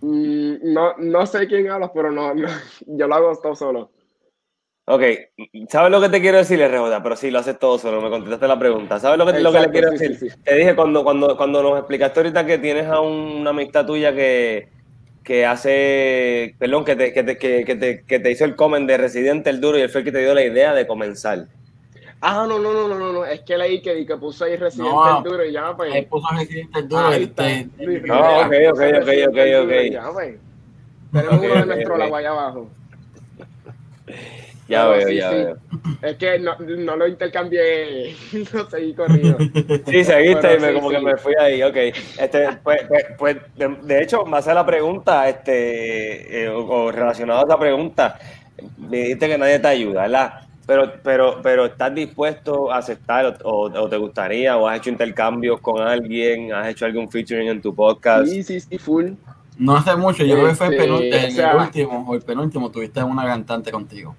Mm, 0.01 0.73
no, 0.73 0.97
no 0.99 1.27
sé 1.27 1.49
quién 1.49 1.69
hablas, 1.71 1.91
pero 1.93 2.13
no, 2.13 2.33
yo 2.87 3.09
lo 3.09 3.15
hago 3.15 3.37
todo 3.43 3.57
solo. 3.57 3.91
Ok, 4.91 5.03
¿sabes 5.69 5.91
lo 5.91 6.01
que 6.01 6.09
te 6.09 6.19
quiero 6.23 6.39
decir, 6.39 6.59
RJ? 6.59 7.03
Pero 7.03 7.15
sí, 7.15 7.31
lo 7.31 7.41
haces 7.41 7.59
todo 7.59 7.79
solo, 7.79 8.01
me 8.01 8.09
contestaste 8.09 8.49
la 8.49 8.59
pregunta. 8.59 8.99
¿Sabes 8.99 9.19
lo 9.19 9.27
que, 9.27 9.39
lo 9.39 9.53
que 9.53 9.61
le 9.61 9.71
quiero 9.71 9.91
decir? 9.91 10.35
Te 10.43 10.55
dije 10.55 10.75
cuando, 10.75 11.05
cuando, 11.05 11.37
cuando 11.37 11.63
nos 11.63 11.79
explicaste 11.79 12.21
ahorita 12.21 12.47
que 12.47 12.57
tienes 12.57 12.87
a 12.87 13.01
una 13.01 13.51
amistad 13.51 13.85
tuya 13.85 14.15
que, 14.15 14.71
que 15.23 15.45
hace, 15.45 16.55
perdón, 16.59 16.87
que 16.87 16.97
te, 16.97 17.13
que 17.13 17.23
te, 17.23 17.37
que, 17.37 17.77
te, 17.77 18.03
que 18.03 18.19
te 18.19 18.31
hizo 18.31 18.47
el 18.47 18.57
comment 18.57 18.89
de 18.89 18.97
Residente 18.97 19.51
el 19.51 19.61
Duro 19.61 19.77
y 19.77 19.83
él 19.83 19.91
fue 19.91 20.01
el 20.01 20.05
que 20.07 20.13
te 20.13 20.21
dio 20.21 20.33
la 20.33 20.43
idea 20.43 20.73
de 20.73 20.87
comenzar. 20.87 21.49
Ah, 22.23 22.47
no, 22.49 22.59
no, 22.59 22.73
no, 22.73 22.89
no, 22.89 22.99
no, 22.99 23.13
no, 23.13 23.25
es 23.27 23.41
que 23.41 23.59
leí 23.59 23.83
que, 23.83 24.07
que 24.07 24.17
puso 24.17 24.47
ahí 24.47 24.57
Residente 24.57 24.97
el 25.19 25.23
Duro 25.23 25.45
y 25.45 25.53
ya, 25.53 25.77
pues. 25.77 25.93
Ahí 25.93 26.07
puso 26.07 26.29
Residente 26.35 26.79
el 26.79 26.89
Duro. 26.89 27.07
Ahí 27.09 27.25
este, 27.25 27.69
no, 28.07 28.41
ok, 28.41 28.55
ok, 28.73 28.81
ok, 29.03 29.09
ok, 29.29 29.39
ok. 29.65 29.73
Ya, 29.93 30.11
pues. 30.15 30.37
Tenemos 31.13 31.45
uno 31.45 31.55
de 31.57 31.67
nuestro 31.67 31.99
lado 31.99 32.17
allá 32.17 32.31
abajo. 32.31 32.71
Ya 34.69 34.87
veo, 34.87 35.09
ya 35.09 35.31
veo. 35.31 35.57
Es 36.03 36.17
que 36.17 36.39
no, 36.39 36.55
no 36.59 36.97
lo 36.97 37.09
intercambié, 37.09 38.15
no 38.53 38.69
seguí 38.69 38.93
corrido. 38.95 39.39
Sí, 39.87 40.05
seguiste 40.05 40.57
y 40.57 40.61
me, 40.61 40.75
como 40.75 40.91
que 40.91 41.01
me 41.01 41.17
fui 41.17 41.35
ahí, 41.41 41.63
ok. 41.63 41.77
Este, 42.19 42.49
pues, 42.63 42.83
pues, 42.87 43.07
pues 43.19 43.37
de, 43.57 44.03
hecho, 44.03 44.27
más 44.27 44.47
a 44.47 44.55
la 44.55 44.67
pregunta, 44.67 45.27
este, 45.29 46.45
eh, 46.45 46.49
o, 46.49 46.93
relacionado 46.93 47.41
a 47.41 47.45
esa 47.45 47.59
pregunta, 47.59 48.19
me 48.77 48.99
dijiste 48.99 49.29
que 49.29 49.39
nadie 49.39 49.59
te 49.59 49.69
ayuda, 49.69 50.03
¿verdad? 50.03 50.41
Pero, 50.67 50.93
pero, 51.03 51.41
pero 51.43 51.65
¿estás 51.65 51.95
dispuesto 51.95 52.71
a 52.71 52.77
aceptar 52.77 53.39
o, 53.43 53.71
o, 53.71 53.89
te 53.89 53.97
gustaría 53.97 54.55
o 54.59 54.69
has 54.69 54.79
hecho 54.79 54.91
intercambios 54.91 55.63
con 55.63 55.81
alguien, 55.81 56.53
has 56.53 56.69
hecho 56.69 56.85
algún 56.85 57.11
featuring 57.11 57.49
en 57.49 57.63
tu 57.63 57.75
podcast? 57.75 58.27
Sí, 58.29 58.43
sí, 58.43 58.61
sí, 58.61 58.77
full. 58.77 59.13
No 59.57 59.77
hace 59.77 59.97
mucho, 59.97 60.25
yo 60.25 60.35
creo 60.35 60.49
que 60.49 60.55
fue 60.55 60.67
el, 60.69 61.13
este, 61.13 61.41
el 61.41 61.57
último 61.57 62.05
o 62.07 62.15
el 62.15 62.21
penúltimo, 62.21 62.71
tuviste 62.71 63.03
una 63.03 63.25
cantante 63.25 63.73
contigo. 63.73 64.15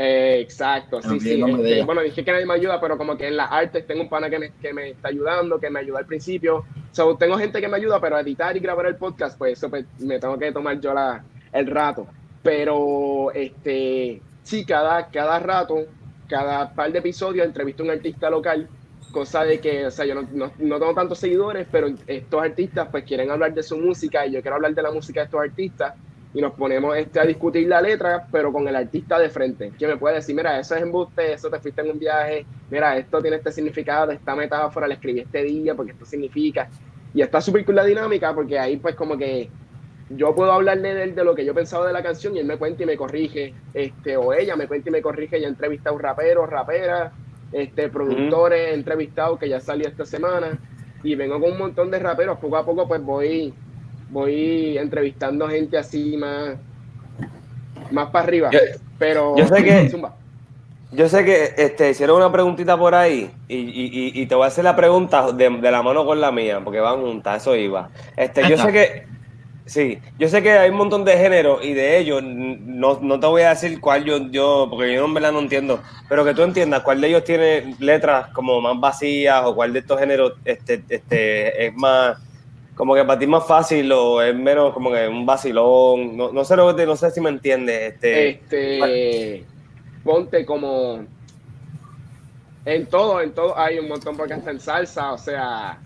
Eh, 0.00 0.38
exacto, 0.42 1.02
sí, 1.02 1.18
sí. 1.18 1.42
Este, 1.44 1.82
bueno, 1.82 2.02
dije 2.02 2.24
que 2.24 2.30
nadie 2.30 2.46
me 2.46 2.54
ayuda, 2.54 2.80
pero 2.80 2.96
como 2.96 3.16
que 3.18 3.26
en 3.26 3.36
las 3.36 3.50
artes 3.50 3.84
tengo 3.84 4.02
un 4.02 4.08
pana 4.08 4.30
que 4.30 4.38
me, 4.38 4.52
que 4.52 4.72
me 4.72 4.90
está 4.90 5.08
ayudando, 5.08 5.58
que 5.58 5.70
me 5.70 5.80
ayuda 5.80 5.98
al 5.98 6.06
principio. 6.06 6.64
So, 6.92 7.16
tengo 7.16 7.36
gente 7.36 7.60
que 7.60 7.66
me 7.66 7.78
ayuda, 7.78 8.00
pero 8.00 8.16
editar 8.16 8.56
y 8.56 8.60
grabar 8.60 8.86
el 8.86 8.94
podcast, 8.94 9.36
pues 9.36 9.54
eso 9.54 9.68
pues, 9.68 9.86
me 9.98 10.20
tengo 10.20 10.38
que 10.38 10.52
tomar 10.52 10.80
yo 10.80 10.94
la, 10.94 11.24
el 11.52 11.66
rato. 11.66 12.06
Pero, 12.44 13.32
este, 13.32 14.22
sí, 14.44 14.64
cada, 14.64 15.08
cada 15.08 15.40
rato, 15.40 15.78
cada 16.28 16.72
par 16.72 16.92
de 16.92 17.00
episodios 17.00 17.44
entrevisto 17.44 17.82
a 17.82 17.86
un 17.86 17.90
artista 17.90 18.30
local, 18.30 18.68
cosa 19.10 19.42
de 19.42 19.58
que, 19.58 19.86
o 19.86 19.90
sea, 19.90 20.06
yo 20.06 20.14
no, 20.14 20.28
no, 20.32 20.52
no 20.58 20.78
tengo 20.78 20.94
tantos 20.94 21.18
seguidores, 21.18 21.66
pero 21.72 21.88
estos 22.06 22.40
artistas 22.40 22.86
pues 22.92 23.02
quieren 23.02 23.32
hablar 23.32 23.52
de 23.52 23.64
su 23.64 23.76
música 23.76 24.24
y 24.28 24.30
yo 24.30 24.42
quiero 24.42 24.54
hablar 24.54 24.76
de 24.76 24.82
la 24.82 24.92
música 24.92 25.22
de 25.22 25.24
estos 25.24 25.40
artistas 25.40 25.94
y 26.34 26.40
nos 26.40 26.52
ponemos 26.52 26.96
este, 26.96 27.20
a 27.20 27.24
discutir 27.24 27.66
la 27.68 27.80
letra, 27.80 28.26
pero 28.30 28.52
con 28.52 28.68
el 28.68 28.76
artista 28.76 29.18
de 29.18 29.30
frente, 29.30 29.72
que 29.78 29.86
me 29.86 29.96
puede 29.96 30.16
decir, 30.16 30.34
mira, 30.34 30.58
eso 30.58 30.74
es 30.74 30.82
embuste, 30.82 31.32
eso 31.32 31.48
te 31.48 31.58
fuiste 31.58 31.80
en 31.80 31.90
un 31.90 31.98
viaje, 31.98 32.44
mira, 32.70 32.96
esto 32.96 33.20
tiene 33.22 33.38
este 33.38 33.50
significado, 33.50 34.12
esta 34.12 34.36
metáfora 34.36 34.86
la 34.86 34.94
escribí 34.94 35.20
este 35.20 35.42
día 35.42 35.74
porque 35.74 35.92
esto 35.92 36.04
significa. 36.04 36.68
Y 37.14 37.22
está 37.22 37.40
súper 37.40 37.64
cool 37.64 37.76
la 37.76 37.84
dinámica 37.84 38.34
porque 38.34 38.58
ahí 38.58 38.76
pues 38.76 38.94
como 38.94 39.16
que 39.16 39.48
yo 40.10 40.34
puedo 40.34 40.52
hablarle 40.52 40.94
de, 40.94 41.12
de 41.12 41.24
lo 41.24 41.34
que 41.34 41.44
yo 41.44 41.54
pensaba 41.54 41.86
de 41.86 41.92
la 41.92 42.02
canción 42.02 42.36
y 42.36 42.40
él 42.40 42.46
me 42.46 42.56
cuenta 42.56 42.82
y 42.82 42.86
me 42.86 42.96
corrige, 42.96 43.54
este, 43.72 44.16
o 44.16 44.32
ella 44.32 44.56
me 44.56 44.66
cuenta 44.66 44.88
y 44.90 44.92
me 44.92 45.02
corrige, 45.02 45.38
y 45.38 45.44
he 45.44 45.46
entrevistado 45.46 45.96
un 45.96 46.02
rapero, 46.02 46.46
rapera, 46.46 47.12
este, 47.52 47.88
productores, 47.88 48.68
he 48.68 48.74
entrevistado 48.74 49.38
que 49.38 49.48
ya 49.48 49.60
salió 49.60 49.88
esta 49.88 50.04
semana, 50.04 50.58
y 51.02 51.14
vengo 51.14 51.40
con 51.40 51.52
un 51.52 51.58
montón 51.58 51.90
de 51.90 51.98
raperos, 51.98 52.38
poco 52.38 52.56
a 52.56 52.64
poco 52.64 52.86
pues 52.88 53.02
voy 53.02 53.54
voy 54.10 54.78
entrevistando 54.78 55.48
gente 55.48 55.78
así 55.78 56.16
más, 56.16 56.56
más 57.90 58.10
para 58.10 58.24
arriba. 58.24 58.50
pero 58.98 59.36
yo 59.36 59.46
sé 59.46 59.64
que 59.64 59.90
yo 60.90 61.06
sé 61.08 61.22
que 61.24 61.54
este, 61.58 61.90
hicieron 61.90 62.16
una 62.16 62.32
preguntita 62.32 62.78
por 62.78 62.94
ahí 62.94 63.30
y, 63.46 64.24
te 64.26 64.34
voy 64.34 64.44
a 64.44 64.48
hacer 64.48 64.64
la 64.64 64.74
pregunta 64.74 65.32
de, 65.32 65.50
la 65.50 65.82
mano 65.82 66.06
con 66.06 66.20
la 66.20 66.32
mía, 66.32 66.62
porque 66.64 66.80
van 66.80 67.02
juntas, 67.02 67.42
eso 67.42 67.54
iba. 67.54 67.90
Este, 68.16 68.48
yo 68.48 68.56
sé 68.56 68.72
que 68.72 69.06
sí, 69.66 69.98
yo 70.18 70.28
sé 70.28 70.42
que 70.42 70.52
hay 70.52 70.70
un 70.70 70.76
montón 70.76 71.04
de 71.04 71.18
géneros 71.18 71.62
y 71.62 71.74
de 71.74 71.98
ellos 71.98 72.22
no, 72.22 73.00
no 73.02 73.20
te 73.20 73.26
voy 73.26 73.42
a 73.42 73.50
decir 73.50 73.80
cuál 73.80 74.04
yo, 74.04 74.30
yo, 74.30 74.68
porque 74.70 74.94
yo 74.94 75.04
en 75.04 75.12
verdad 75.12 75.32
no 75.32 75.40
entiendo, 75.40 75.82
pero 76.08 76.24
que 76.24 76.32
tú 76.32 76.42
entiendas 76.42 76.82
cuál 76.82 77.02
de 77.02 77.08
ellos 77.08 77.24
tiene 77.24 77.76
letras 77.80 78.28
como 78.28 78.58
más 78.62 78.80
vacías 78.80 79.42
o 79.44 79.54
cuál 79.54 79.74
de 79.74 79.80
estos 79.80 80.00
géneros 80.00 80.34
este, 80.46 80.82
este, 80.88 81.66
es 81.66 81.74
más 81.74 82.18
como 82.78 82.94
que 82.94 83.04
para 83.04 83.18
ti 83.18 83.24
es 83.24 83.30
más 83.30 83.46
fácil 83.46 83.90
o 83.90 84.22
es 84.22 84.34
menos 84.34 84.72
como 84.72 84.92
que 84.92 85.08
un 85.08 85.26
vacilón. 85.26 86.16
No, 86.16 86.30
no 86.32 86.44
sé 86.44 86.54
lo 86.54 86.74
que 86.74 86.86
no 86.86 86.94
sé 86.94 87.10
si 87.10 87.20
me 87.20 87.28
entiendes. 87.28 87.94
Este, 87.94 88.28
este 88.30 89.44
ponte 90.04 90.46
como 90.46 91.04
en 92.64 92.86
todo, 92.86 93.20
en 93.20 93.32
todo 93.32 93.58
hay 93.58 93.80
un 93.80 93.88
montón 93.88 94.16
porque 94.16 94.34
hasta 94.34 94.52
en 94.52 94.60
salsa, 94.60 95.12
o 95.12 95.18
sea, 95.18 95.80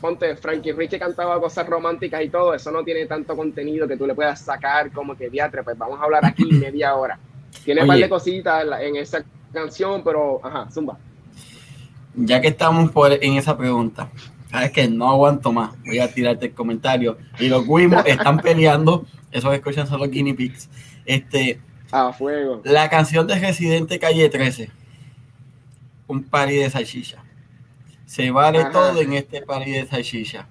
ponte 0.00 0.36
Frankie 0.36 0.72
Richie 0.72 1.00
cantaba 1.00 1.40
cosas 1.40 1.66
románticas 1.66 2.22
y 2.22 2.28
todo, 2.28 2.54
eso 2.54 2.70
no 2.70 2.84
tiene 2.84 3.06
tanto 3.06 3.36
contenido 3.36 3.88
que 3.88 3.96
tú 3.96 4.06
le 4.06 4.14
puedas 4.14 4.40
sacar 4.40 4.92
como 4.92 5.16
que 5.16 5.28
diatre, 5.28 5.64
pues 5.64 5.76
vamos 5.76 6.00
a 6.00 6.04
hablar 6.04 6.24
aquí 6.24 6.44
media 6.52 6.94
hora. 6.94 7.18
Tiene 7.64 7.82
un 7.82 7.88
par 7.88 7.98
de 7.98 8.08
cositas 8.08 8.64
en, 8.80 8.96
esa 8.96 9.24
canción, 9.52 10.02
pero 10.04 10.40
ajá, 10.44 10.70
zumba. 10.70 10.96
Ya 12.14 12.40
que 12.40 12.48
estamos 12.48 12.90
por, 12.92 13.12
en 13.12 13.34
esa 13.34 13.56
pregunta, 13.58 14.08
sabes 14.50 14.70
que 14.72 14.88
no 14.88 15.08
aguanto 15.08 15.52
más, 15.52 15.72
voy 15.84 15.98
a 15.98 16.12
tirarte 16.12 16.46
el 16.46 16.54
comentario. 16.54 17.18
Y 17.38 17.48
los 17.48 17.64
Wimos 17.66 18.04
están 18.06 18.38
peleando, 18.42 19.06
esos 19.30 19.52
escuchan 19.54 19.86
son 19.86 20.00
los 20.00 20.10
guinea 20.10 20.34
pigs. 20.34 20.68
Este, 21.04 21.60
a 21.90 22.12
fuego. 22.12 22.60
La 22.64 22.90
canción 22.90 23.26
de 23.26 23.38
Residente 23.38 23.98
Calle 23.98 24.28
13, 24.28 24.70
un 26.06 26.24
pari 26.24 26.56
de 26.56 26.70
salchicha. 26.70 27.22
Se 28.04 28.30
vale 28.30 28.64
todo 28.66 29.00
en 29.00 29.12
este 29.12 29.42
pari 29.42 29.72
de 29.72 29.86
salchicha. 29.86 30.46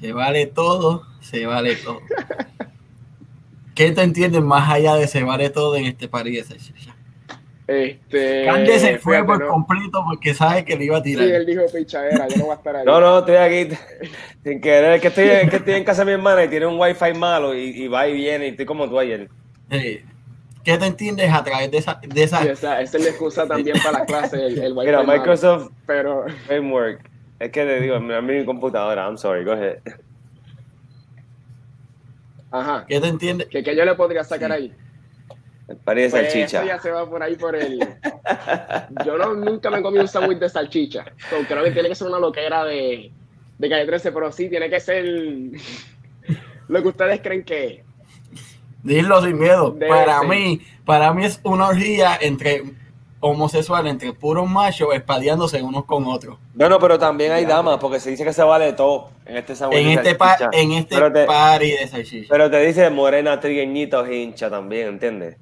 Se 0.00 0.12
vale 0.12 0.46
todo, 0.46 1.06
se 1.20 1.46
vale 1.46 1.76
todo. 1.76 2.00
¿Qué 3.74 3.90
te 3.90 4.02
entiendes 4.02 4.42
más 4.42 4.70
allá 4.70 4.94
de 4.94 5.08
se 5.08 5.22
vale 5.22 5.50
todo 5.50 5.76
en 5.76 5.86
este 5.86 6.08
pari 6.08 6.36
de 6.36 6.44
salchicha? 6.44 6.93
Este, 7.66 8.44
Cande 8.44 8.78
se 8.78 8.98
fue 8.98 9.24
por 9.24 9.46
completo 9.46 10.04
porque 10.04 10.34
sabe 10.34 10.64
que 10.66 10.76
le 10.76 10.84
iba 10.84 10.98
a 10.98 11.02
tirar. 11.02 11.24
Sí, 11.24 11.32
él 11.32 11.46
dijo 11.46 11.62
pichadera, 11.72 12.28
yo 12.28 12.36
no 12.36 12.44
voy 12.44 12.52
a 12.52 12.56
estar 12.56 12.76
ahí. 12.76 12.84
No, 12.84 13.00
no, 13.00 13.20
estoy 13.20 13.36
aquí 13.36 13.74
sin 14.42 14.60
querer. 14.60 15.00
que 15.00 15.08
estoy, 15.08 15.48
que 15.48 15.56
estoy 15.56 15.74
en 15.74 15.84
casa 15.84 16.02
de 16.02 16.06
mi 16.06 16.12
hermana 16.12 16.44
y 16.44 16.48
tiene 16.48 16.66
un 16.66 16.78
wifi 16.78 17.14
malo 17.14 17.54
y, 17.54 17.88
va 17.88 18.06
y 18.06 18.14
viene 18.14 18.46
y 18.46 18.50
estoy 18.50 18.66
como 18.66 18.88
tú 18.88 18.98
ayer. 18.98 19.30
¿Qué 19.70 20.78
te 20.78 20.86
entiendes 20.86 21.32
a 21.32 21.42
través 21.42 21.70
de 21.70 21.78
esa? 21.78 22.00
De 22.02 22.22
esa... 22.22 22.42
esa, 22.44 22.80
esa 22.82 22.98
es 22.98 23.04
la 23.04 23.10
excusa 23.10 23.46
también 23.46 23.78
para 23.82 24.00
la 24.00 24.04
clase, 24.06 24.44
el, 24.44 24.58
el 24.58 24.72
wifi 24.72 24.86
Mira, 24.86 25.02
Microsoft 25.02 25.70
pero... 25.86 26.26
Framework. 26.46 27.10
Es 27.38 27.50
que 27.50 27.64
te 27.64 27.80
digo, 27.80 27.98
mira 28.00 28.20
mi 28.20 28.44
computadora, 28.44 29.04
I'm 29.04 29.16
sorry, 29.16 29.44
go 29.44 29.52
ahead. 29.52 29.78
Ajá. 32.50 32.84
¿Qué 32.86 33.00
te 33.00 33.08
entiendes? 33.08 33.48
¿Qué, 33.48 33.62
qué 33.62 33.74
yo 33.74 33.84
le 33.84 33.94
podría 33.94 34.22
sacar 34.22 34.52
ahí? 34.52 34.72
El 35.66 35.76
de 35.76 35.82
pues 35.84 36.10
salchicha. 36.10 36.58
Eso 36.58 36.66
ya 36.66 36.78
se 36.78 36.90
va 36.90 37.08
por 37.08 37.22
ahí 37.22 37.36
por 37.36 37.56
el. 37.56 37.78
Yo 39.06 39.16
no, 39.16 39.34
nunca 39.34 39.70
me 39.70 39.80
comí 39.80 39.98
un 39.98 40.08
sándwich 40.08 40.38
de 40.38 40.48
salchicha. 40.48 41.04
creo 41.48 41.64
que 41.64 41.70
tiene 41.70 41.88
que 41.88 41.94
ser 41.94 42.06
una 42.08 42.18
loquera 42.18 42.64
de, 42.64 43.10
de 43.58 43.68
calle 43.70 43.86
13, 43.86 44.12
pero 44.12 44.30
sí 44.30 44.48
tiene 44.50 44.68
que 44.68 44.80
ser 44.80 45.04
lo 46.68 46.82
que 46.82 46.88
ustedes 46.88 47.20
creen 47.20 47.44
que 47.44 47.66
es. 47.66 47.80
Dilo 48.82 49.22
sin 49.22 49.38
miedo. 49.38 49.74
para 49.88 50.22
mí, 50.22 50.60
para 50.84 51.14
mí 51.14 51.24
es 51.24 51.40
una 51.42 51.68
orgía 51.68 52.18
entre 52.20 52.64
homosexuales, 53.20 53.90
entre 53.90 54.12
puros 54.12 54.46
machos, 54.46 54.88
espadeándose 54.92 55.62
unos 55.62 55.86
con 55.86 56.06
otros. 56.06 56.38
Bueno, 56.52 56.78
pero 56.78 56.98
también 56.98 57.32
hay 57.32 57.46
damas, 57.46 57.78
porque 57.80 57.98
se 57.98 58.10
dice 58.10 58.22
que 58.22 58.34
se 58.34 58.42
vale 58.42 58.74
todo 58.74 59.08
en 59.24 59.38
este 59.38 59.56
sándwich 59.56 59.80
en 59.80 59.88
este 59.98 60.16
En 60.52 60.72
este 60.72 61.24
party 61.24 61.70
de 61.70 61.88
salchicha. 61.88 62.26
Pero 62.28 62.50
te 62.50 62.60
dice 62.60 62.90
morena, 62.90 63.40
trigueñita 63.40 64.00
o 64.00 64.06
hincha 64.06 64.50
también, 64.50 64.88
¿entiendes? 64.88 65.38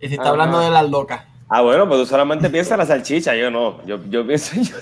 Y 0.00 0.08
si 0.08 0.14
está 0.14 0.30
hablando 0.30 0.60
de 0.60 0.70
las 0.70 0.88
locas. 0.88 1.22
Ah, 1.48 1.62
bueno, 1.62 1.86
pues 1.88 2.00
tú 2.00 2.06
solamente 2.06 2.48
piensas 2.48 2.72
en 2.72 2.78
la 2.78 2.86
salchicha, 2.86 3.34
yo 3.34 3.50
no. 3.50 3.84
Yo, 3.84 3.98
yo 4.08 4.24
pienso 4.24 4.54
yo. 4.54 4.76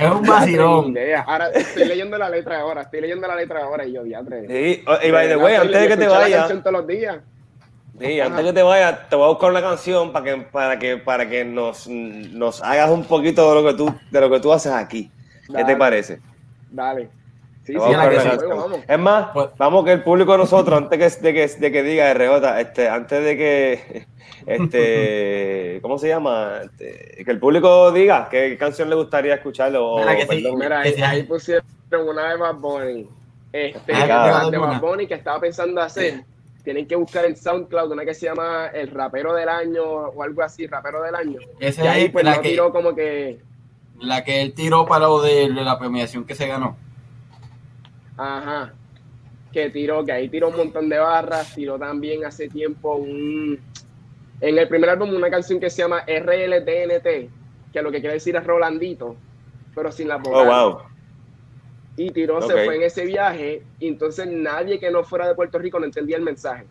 es 0.00 0.10
un 0.10 0.22
vacilón. 0.22 0.94
Ahora 1.26 1.48
estoy 1.48 1.86
leyendo 1.86 2.16
la 2.16 2.30
letra 2.30 2.60
ahora, 2.60 2.82
estoy 2.82 3.00
leyendo 3.00 3.26
la 3.26 3.34
letra 3.34 3.64
ahora 3.64 3.84
y 3.84 3.92
yo 3.92 4.04
diatre. 4.04 4.46
Sí, 4.46 4.84
y 5.02 5.10
by 5.10 5.28
the 5.28 5.36
way, 5.36 5.56
antes 5.56 5.80
de 5.80 5.88
que 5.88 5.96
te 5.96 6.06
vayas. 6.06 6.48
todos 6.48 6.72
los 6.72 6.86
días. 6.86 7.18
Sí, 7.98 8.20
antes 8.20 8.36
de 8.38 8.44
que 8.44 8.52
te 8.52 8.62
vayas, 8.62 9.08
te 9.08 9.16
voy 9.16 9.24
a 9.24 9.28
buscar 9.30 9.50
una 9.50 9.60
canción 9.60 10.12
para 10.12 10.24
que, 10.24 10.36
para 10.36 10.78
que, 10.78 10.96
para 10.98 11.28
que 11.28 11.44
nos, 11.44 11.88
nos 11.88 12.62
hagas 12.62 12.90
un 12.90 13.04
poquito 13.04 13.48
de 13.48 13.60
lo 13.60 13.68
que 13.68 13.76
tú, 13.76 13.92
de 14.12 14.20
lo 14.20 14.30
que 14.30 14.38
tú 14.38 14.52
haces 14.52 14.70
aquí. 14.70 15.10
¿Qué 15.52 15.64
te 15.64 15.74
parece? 15.74 16.20
Dale. 16.70 17.17
Es 17.74 18.98
más, 18.98 19.28
pues- 19.32 19.48
vamos 19.56 19.84
que 19.84 19.92
el 19.92 20.02
público 20.02 20.32
de 20.32 20.38
nosotros, 20.38 20.76
antes 20.76 21.20
de 21.20 21.34
que, 21.34 21.46
de 21.46 21.72
que 21.72 21.82
diga 21.82 22.12
RJ, 22.12 22.60
este, 22.60 22.88
antes 22.88 23.24
de 23.24 23.36
que, 23.36 24.06
este, 24.46 25.80
¿cómo 25.82 25.98
se 25.98 26.08
llama? 26.08 26.60
Este, 26.64 27.24
que 27.24 27.30
el 27.30 27.38
público 27.38 27.92
diga 27.92 28.28
qué 28.30 28.56
canción 28.56 28.88
le 28.88 28.96
gustaría 28.96 29.34
escucharlo. 29.34 29.98
Mira, 29.98 30.16
que 30.16 30.52
mira 30.56 30.80
ahí, 30.80 31.22
pusieron 31.24 31.64
una 32.06 32.30
de 32.30 32.36
Bad 32.36 32.54
Bunny. 32.56 33.08
Este, 33.52 33.92
ah, 33.94 34.48
de 34.50 34.58
Bad 34.58 34.80
Bunny 34.80 35.06
que 35.06 35.14
estaba 35.14 35.40
pensando 35.40 35.80
hacer. 35.80 36.24
Tienen 36.68 36.86
que 36.86 36.96
buscar 36.96 37.24
en 37.24 37.34
SoundCloud 37.34 37.92
una 37.92 38.04
que 38.04 38.12
se 38.12 38.26
llama 38.26 38.66
El 38.66 38.90
Rapero 38.90 39.32
del 39.32 39.48
Año 39.48 39.82
o 39.84 40.22
algo 40.22 40.42
así, 40.42 40.66
Rapero 40.66 41.02
del 41.02 41.14
Año. 41.14 41.38
Ese 41.58 41.82
y 41.82 41.86
ahí 41.86 42.08
pues 42.10 42.24
la 42.24 42.36
no 42.36 42.42
tiró 42.42 42.72
como 42.72 42.94
que 42.94 43.38
La 43.98 44.22
que 44.22 44.42
él 44.42 44.52
tiró 44.52 44.84
para 44.84 45.06
lo 45.06 45.22
de, 45.22 45.48
la 45.48 45.78
premiación 45.78 46.24
que 46.24 46.34
se 46.34 46.46
ganó. 46.46 46.76
Ajá. 48.18 48.74
Que 49.52 49.70
tiró, 49.70 50.04
que 50.04 50.12
ahí 50.12 50.28
tiró 50.28 50.48
un 50.48 50.56
montón 50.56 50.88
de 50.88 50.98
barras, 50.98 51.54
tiró 51.54 51.78
también 51.78 52.24
hace 52.24 52.48
tiempo 52.48 52.96
un... 52.96 53.58
En 54.40 54.58
el 54.58 54.68
primer 54.68 54.90
álbum 54.90 55.14
una 55.14 55.30
canción 55.30 55.58
que 55.58 55.70
se 55.70 55.82
llama 55.82 56.04
RLTNT, 56.06 57.72
que 57.72 57.82
lo 57.82 57.90
que 57.90 58.00
quiere 58.00 58.14
decir 58.14 58.36
es 58.36 58.44
Rolandito, 58.44 59.16
pero 59.74 59.90
sin 59.90 60.08
la 60.08 60.16
voz. 60.16 60.32
Oh, 60.34 60.44
wow. 60.44 60.78
Y 61.96 62.10
tiró, 62.10 62.40
se 62.42 62.64
fue 62.64 62.76
en 62.76 62.82
ese 62.82 63.04
viaje, 63.04 63.62
y 63.80 63.88
entonces 63.88 64.28
nadie 64.28 64.78
que 64.78 64.90
no 64.90 65.02
fuera 65.02 65.26
de 65.26 65.34
Puerto 65.34 65.58
Rico 65.58 65.80
no 65.80 65.86
entendía 65.86 66.16
el 66.16 66.22
mensaje. 66.22 66.66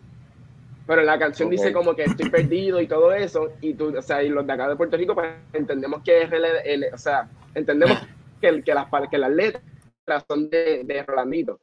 Pero 0.86 1.02
la 1.02 1.20
canción 1.20 1.50
dice 1.50 1.74
como 1.74 1.94
que 1.96 2.04
estoy 2.04 2.30
perdido 2.30 2.80
y 2.80 2.88
todo 2.88 3.12
eso, 3.12 3.52
y 3.60 3.74
tú, 3.74 3.94
o 3.98 4.02
sea, 4.02 4.24
y 4.24 4.30
los 4.30 4.48
de 4.48 4.54
acá 4.54 4.70
de 4.70 4.78
Puerto 4.78 4.96
Rico, 4.96 5.14
pues 5.14 5.28
entendemos 5.52 6.02
que 6.04 6.22
es, 6.22 6.94
o 6.94 6.98
sea, 6.98 7.28
entendemos 7.54 7.98
que, 8.40 8.62
que, 8.62 8.74
las, 8.74 8.88
que 9.12 9.18
las 9.18 9.32
letras 9.32 9.64
son 10.28 10.50
de, 10.50 10.84
de 10.84 11.04
Rolandito. 11.04 11.60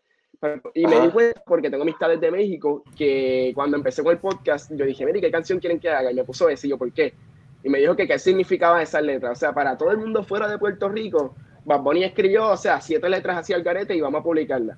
y 0.75 0.87
me 0.87 1.01
di 1.01 1.09
cuenta, 1.09 1.43
porque 1.47 1.71
tengo 1.71 1.83
amistades 1.83 2.21
de 2.21 2.31
México, 2.31 2.85
que 2.97 3.53
cuando 3.55 3.77
empecé 3.77 4.03
con 4.03 4.13
el 4.13 4.19
podcast, 4.19 4.71
yo 4.75 4.85
dije, 4.85 5.07
mira, 5.07 5.21
¿qué 5.21 5.31
canción 5.31 5.59
quieren 5.59 5.81
que 5.81 5.89
haga? 5.89 6.13
Y 6.13 6.15
me 6.15 6.25
puso 6.25 6.49
ese, 6.49 6.67
y 6.67 6.71
yo, 6.71 6.79
¿por 6.79 6.93
qué? 6.93 7.15
Y 7.63 7.71
me 7.71 7.79
dijo 7.79 7.97
que 7.97 8.07
qué 8.07 8.19
significaba 8.19 8.83
esa 8.83 9.01
letra. 9.01 9.31
O 9.31 9.35
sea, 9.35 9.53
para 9.53 9.77
todo 9.79 9.91
el 9.91 9.97
mundo 9.97 10.23
fuera 10.23 10.47
de 10.49 10.59
Puerto 10.59 10.89
Rico, 10.89 11.35
Bad 11.65 11.81
Bunny 11.81 12.05
escribió, 12.05 12.51
o 12.51 12.57
sea, 12.57 12.81
siete 12.81 13.09
letras 13.09 13.39
hacia 13.39 13.57
el 13.57 13.63
garete 13.63 13.97
y 13.97 14.01
vamos 14.01 14.21
a 14.21 14.25
publicarla. 14.25 14.77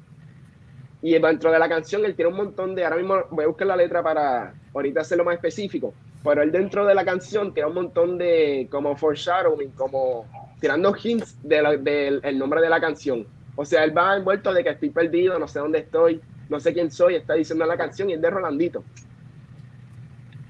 Y 1.03 1.19
dentro 1.19 1.51
de 1.51 1.59
la 1.59 1.69
canción 1.69 2.05
él 2.05 2.15
tiene 2.15 2.31
un 2.31 2.37
montón 2.37 2.75
de, 2.75 2.85
ahora 2.85 2.97
mismo 2.97 3.17
voy 3.31 3.45
a 3.45 3.49
buscar 3.49 3.67
la 3.67 3.77
letra 3.77 4.03
para 4.03 4.55
ahorita 4.73 5.01
hacerlo 5.01 5.25
más 5.25 5.35
específico, 5.35 5.93
pero 6.25 6.43
él 6.43 6.51
dentro 6.51 6.87
de 6.87 6.95
la 6.95 7.05
canción 7.05 7.53
tiene 7.53 7.69
un 7.69 7.75
montón 7.75 8.19
de 8.19 8.69
como 8.71 8.97
foreshadowing, 8.97 9.73
como 9.73 10.27
tirando 10.61 10.95
hints 11.01 11.37
del 11.43 11.83
de 11.85 12.21
el 12.23 12.39
nombre 12.39 12.61
de 12.61 12.69
la 12.69 12.81
canción. 12.81 13.27
O 13.57 13.65
sea, 13.65 13.85
él 13.85 13.97
va 13.97 14.17
envuelto 14.17 14.53
de 14.53 14.63
que 14.63 14.71
estoy 14.71 14.91
perdido, 14.91 15.39
no 15.39 15.49
sé 15.49 15.59
dónde 15.59 15.79
estoy, 15.79 16.21
no 16.49 16.61
sé 16.61 16.73
quién 16.73 16.91
soy, 16.91 17.17
está 17.17 17.35
diciendo 17.35 17.65
la 17.67 17.77
canción 17.77 18.11
y 18.11 18.13
es 18.13 18.21
de 18.21 18.31
Rolandito. 18.31 18.85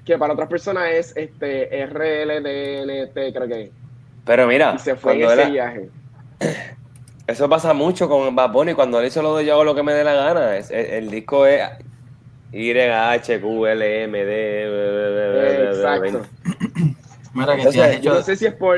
Que 0.05 0.17
para 0.17 0.33
otras 0.33 0.49
personas 0.49 0.89
es 0.91 1.13
este 1.15 1.85
RLDNT, 1.85 3.33
creo 3.33 3.47
que. 3.47 3.71
Pero 4.25 4.47
mira, 4.47 4.73
y 4.75 4.79
se 4.79 4.95
fue 4.95 5.15
en 5.15 5.23
ese 5.23 5.51
viaje. 5.51 5.89
Eso 7.27 7.49
pasa 7.49 7.73
mucho 7.73 8.07
con 8.07 8.33
Bad 8.35 8.51
Bunny 8.51 8.73
cuando 8.73 8.99
él 9.01 9.07
hizo 9.07 9.21
lo 9.21 9.35
de 9.35 9.45
yo 9.45 9.53
hago 9.53 9.65
lo 9.65 9.75
que 9.75 9.83
me 9.83 9.93
dé 9.93 10.05
la 10.05 10.13
gana. 10.13 10.55
el, 10.55 11.09
disco 11.09 11.45
es 11.45 11.61
Y, 12.53 12.71
H, 12.71 13.41
Q, 13.41 13.67
L, 13.67 14.03
M, 14.03 14.25
D. 14.25 15.67
Exacto. 15.67 16.21
Mira 17.33 17.57
que 17.57 17.71
si 17.71 18.01
Yo 18.01 18.13
no 18.13 18.21
sé 18.21 18.37
si 18.37 18.45
es 18.45 18.53
por. 18.53 18.77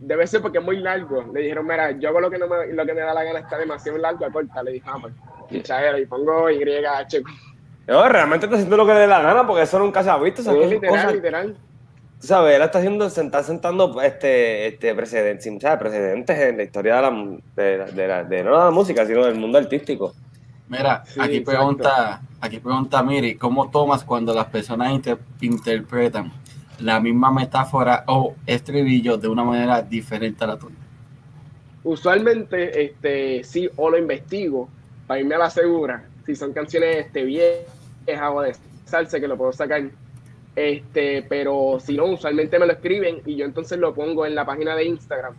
Debe 0.00 0.26
ser 0.26 0.40
porque 0.40 0.58
es 0.58 0.64
muy 0.64 0.78
largo. 0.78 1.30
Le 1.32 1.42
dijeron, 1.42 1.66
mira, 1.66 1.92
yo 1.92 2.08
hago 2.08 2.20
lo 2.20 2.30
que, 2.30 2.38
no 2.38 2.48
me, 2.48 2.66
lo 2.68 2.86
que 2.86 2.94
me 2.94 3.00
da 3.00 3.14
la 3.14 3.22
gana, 3.22 3.40
está 3.40 3.58
demasiado 3.58 3.98
largo, 3.98 4.26
corta. 4.32 4.62
Le 4.62 4.72
dije, 4.72 4.86
ah, 4.88 4.98
pues, 5.00 5.12
y 5.50 6.06
pongo 6.06 6.50
Y, 6.50 6.62
H, 6.62 7.22
Q. 7.22 7.30
No, 7.86 8.08
realmente 8.08 8.46
está 8.46 8.56
haciendo 8.56 8.76
lo 8.76 8.86
que 8.86 8.94
le 8.94 9.00
dé 9.00 9.06
la 9.06 9.20
gana 9.20 9.46
porque 9.46 9.62
eso 9.62 9.78
nunca 9.78 10.02
se 10.02 10.10
ha 10.10 10.16
visto. 10.16 10.42
Sí, 10.42 10.50
literal, 10.50 11.14
literal 11.14 11.56
sabes, 12.20 12.56
él 12.56 12.62
está 12.62 12.78
haciendo, 12.78 13.10
se 13.10 13.22
está 13.22 13.42
sentando 13.42 14.00
este, 14.02 14.68
este 14.68 14.94
precedentes, 14.94 15.76
precedentes 15.78 16.38
en 16.38 16.56
la 16.58 16.62
historia 16.62 16.96
de 16.96 17.02
la, 17.02 17.86
de, 17.86 18.06
la, 18.06 18.24
de, 18.24 18.44
no 18.44 18.50
la 18.52 18.70
música, 18.70 19.06
sino 19.06 19.24
del 19.24 19.36
mundo 19.36 19.58
artístico. 19.58 20.14
Mira, 20.68 21.02
aquí 21.18 21.40
pregunta, 21.40 22.20
aquí 22.40 22.60
pregunta 22.60 23.02
Miri, 23.02 23.34
¿cómo 23.34 23.70
tomas 23.70 24.04
cuando 24.04 24.32
las 24.32 24.46
personas 24.46 24.92
interpretan 25.40 26.32
la 26.80 27.00
misma 27.00 27.30
metáfora 27.32 28.04
o 28.06 28.34
estribillo 28.46 29.16
de 29.16 29.28
una 29.28 29.44
manera 29.44 29.82
diferente 29.82 30.44
a 30.44 30.48
la 30.48 30.58
tuya? 30.58 30.76
Usualmente, 31.82 32.84
este, 32.84 33.42
sí, 33.44 33.68
o 33.76 33.90
lo 33.90 33.98
investigo 33.98 34.68
para 35.06 35.20
irme 35.20 35.34
a 35.34 35.38
la 35.38 35.50
segura. 35.50 36.04
Si 36.26 36.36
son 36.36 36.52
canciones 36.52 37.06
este, 37.06 37.24
viejas 37.24 38.30
o 38.32 38.42
de 38.42 38.54
salsa 38.84 39.18
que 39.18 39.28
lo 39.28 39.36
puedo 39.36 39.52
sacar 39.52 39.82
este, 40.56 41.24
pero 41.28 41.78
si 41.80 41.96
no, 41.96 42.06
usualmente 42.06 42.58
me 42.58 42.66
lo 42.66 42.72
escriben 42.72 43.22
y 43.24 43.36
yo 43.36 43.44
entonces 43.44 43.78
lo 43.78 43.94
pongo 43.94 44.26
en 44.26 44.34
la 44.34 44.44
página 44.44 44.74
de 44.74 44.84
Instagram, 44.84 45.34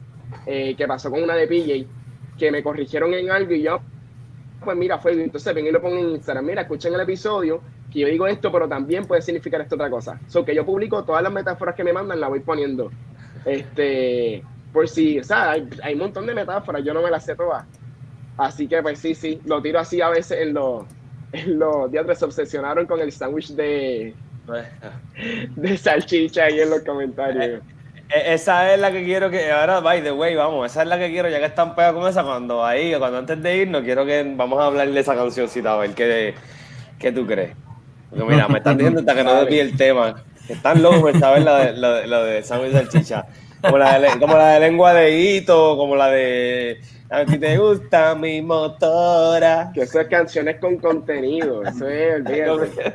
eh, 0.46 0.76
que 0.76 0.88
pasó 0.88 1.12
con 1.12 1.22
una 1.22 1.36
de 1.36 1.48
PJ, 1.48 1.88
que 2.38 2.52
me 2.52 2.64
corrigieron 2.64 3.14
en 3.14 3.30
algo 3.30 3.54
y 3.54 3.62
yo, 3.62 3.82
pues 4.64 4.78
mira, 4.78 5.00
fue, 5.00 5.12
entonces 5.22 5.54
ven 5.54 5.68
y 5.68 5.72
lo 5.72 5.82
pongo 5.82 5.98
en 5.98 6.10
Instagram, 6.12 6.46
mira, 6.46 6.62
escuchen 6.62 6.94
el 6.94 7.02
episodio, 7.02 7.62
que 7.92 8.00
yo 8.00 8.08
digo 8.08 8.28
esto, 8.28 8.52
pero 8.52 8.68
también 8.68 9.06
puede 9.06 9.22
significar 9.22 9.62
esto 9.62 9.76
otra 9.76 9.90
cosa. 9.90 10.20
So 10.28 10.46
que 10.46 10.56
yo 10.56 10.66
publico 10.66 11.04
todas 11.04 11.22
las 11.22 11.32
metáforas 11.32 11.76
que 11.76 11.84
me 11.84 11.94
mandan, 11.94 12.20
la 12.20 12.28
voy 12.28 12.40
poniendo. 12.40 12.92
Este, 13.46 14.44
por 14.72 14.88
si, 14.88 15.20
o 15.20 15.24
sea, 15.24 15.52
hay, 15.52 15.94
un 15.94 16.00
montón 16.00 16.26
de 16.26 16.34
metáforas, 16.34 16.84
yo 16.84 16.94
no 16.94 17.02
me 17.02 17.12
las 17.12 17.26
sé 17.26 17.36
todas. 17.36 17.66
Así 18.38 18.68
que 18.68 18.82
pues 18.82 19.00
sí, 19.00 19.14
sí, 19.14 19.42
lo 19.46 19.62
tiro 19.62 19.80
así 19.80 20.02
a 20.02 20.10
veces 20.10 20.40
en 20.42 20.54
los, 20.54 20.86
en 21.34 21.60
los 21.60 21.92
días 21.92 22.18
se 22.18 22.26
obsesionaron 22.26 22.86
con 22.86 23.00
el 23.00 23.12
sándwich 23.12 23.50
de, 23.50 24.14
de 25.56 25.78
salchicha 25.78 26.46
ahí 26.46 26.62
en 26.62 26.70
los 26.70 26.80
comentarios. 26.82 27.62
Eh, 27.62 27.62
eh, 28.14 28.34
esa 28.34 28.74
es 28.74 28.80
la 28.80 28.92
que 28.92 29.04
quiero 29.04 29.30
que. 29.30 29.52
Ahora, 29.52 29.80
by 29.80 30.04
the 30.04 30.12
way, 30.12 30.36
vamos. 30.36 30.72
Esa 30.72 30.84
es 30.84 30.88
la 30.88 30.98
que 30.98 31.10
quiero, 31.10 31.30
ya 31.30 31.40
que 31.40 31.46
están 31.46 31.76
pegados 31.76 32.00
con 32.00 32.10
esa. 32.10 32.24
Cuando 32.24 32.66
ahí, 32.66 32.94
cuando 32.98 33.20
antes 33.20 33.42
de 33.42 33.58
irnos, 33.58 33.84
quiero 33.84 34.06
que 34.06 34.34
vamos 34.36 34.60
a 34.60 34.66
hablar 34.66 34.90
de 34.90 35.00
esa 35.00 35.16
cancioncita, 35.16 35.74
a 35.74 35.78
ver 35.78 35.94
qué, 35.94 36.34
qué 37.00 37.12
tú 37.12 37.26
crees. 37.26 37.56
Porque 38.12 38.26
mira, 38.26 38.48
me 38.48 38.60
están 38.60 38.78
diciendo 38.78 39.00
hasta 39.00 39.16
que 39.16 39.24
no 39.24 39.34
desvíe 39.34 39.62
el 39.62 39.76
tema. 39.76 40.22
Están 40.48 40.84
locos 40.84 41.18
saber 41.18 41.42
lo 41.44 41.56
de, 41.56 41.74
lo, 41.74 42.06
lo 42.06 42.24
de 42.26 42.44
sándwich 42.44 42.74
salchicha. 42.74 43.26
Como 43.62 43.78
la, 43.80 44.00
de, 44.00 44.20
como 44.20 44.36
la 44.36 44.50
de 44.50 44.60
lengua 44.60 44.94
de 44.94 45.20
hito, 45.20 45.78
como 45.78 45.96
la 45.96 46.10
de 46.10 46.80
a 47.12 47.26
ti 47.26 47.38
te 47.38 47.58
gusta 47.58 48.16
mi 48.16 48.42
motora. 48.42 49.70
Que 49.74 49.82
eso 49.82 50.00
es 50.00 50.08
canciones 50.08 50.62
con 50.62 50.78
contenido. 50.78 51.62
Eso 51.64 51.86
es, 51.90 52.24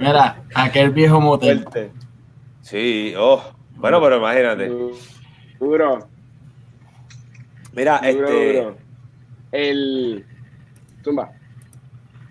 Mira, 0.01 0.43
aquel 0.55 0.91
viejo 0.91 1.21
motel. 1.21 1.67
Sí, 2.63 3.13
oh. 3.19 3.43
Bueno, 3.75 4.01
pero 4.01 4.17
imagínate. 4.17 4.73
Duro. 5.61 6.09
Mira, 7.75 7.99
este. 7.99 8.67
El. 9.53 10.25
Tumba. 11.03 11.33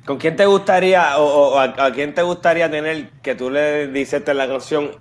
¿Con 0.06 0.18
quién 0.18 0.36
te 0.36 0.46
gustaría, 0.46 1.18
o, 1.18 1.58
a, 1.60 1.92
quién 1.92 2.14
te 2.14 2.22
gustaría 2.22 2.70
tener 2.70 3.10
que 3.24 3.34
tú 3.34 3.50
le 3.50 3.88
dices 3.88 4.24
la 4.28 4.48
canción 4.48 4.92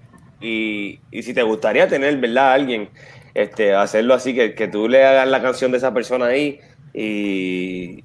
y, 0.41 0.99
y 1.11 1.23
si 1.23 1.35
te 1.35 1.43
gustaría 1.43 1.87
tener, 1.89 2.17
¿verdad? 2.17 2.55
alguien, 2.55 2.89
este, 3.35 3.75
hacerlo 3.75 4.15
así, 4.15 4.35
que, 4.35 4.55
que 4.55 4.67
tú 4.67 4.89
le 4.89 5.05
hagas 5.05 5.29
la 5.29 5.43
canción 5.43 5.71
de 5.73 5.79
esa 5.79 5.93
persona 5.93 6.27
ahí 6.27 6.59
y 6.95 8.03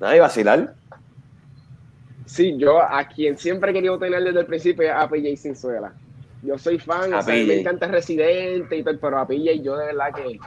nada, 0.00 0.16
y 0.16 0.18
vacilar. 0.20 0.74
Sí, 2.26 2.56
yo 2.58 2.82
a 2.82 3.06
quien 3.06 3.38
siempre 3.38 3.70
he 3.70 3.74
querido 3.74 3.96
tener 3.96 4.24
desde 4.24 4.40
el 4.40 4.46
principio 4.46 4.84
es 4.84 4.92
a 4.92 5.08
PJ 5.08 5.36
Sinzuela. 5.36 5.92
Yo 6.42 6.58
soy 6.58 6.78
fan, 6.78 7.14
o 7.14 7.22
sea, 7.22 7.34
me 7.34 7.60
encanta 7.60 7.86
Residente 7.86 8.76
y 8.76 8.82
tal, 8.82 8.98
pero 8.98 9.18
a 9.18 9.26
PJ 9.26 9.62
yo 9.62 9.76
de 9.76 9.86
verdad 9.86 10.12
que, 10.12 10.40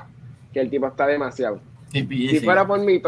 que 0.51 0.59
el 0.59 0.69
tipo 0.69 0.87
está 0.87 1.07
demasiado. 1.07 1.61
si 1.93 2.39
fuera 2.41 2.67
por 2.67 2.79
mí, 2.81 2.99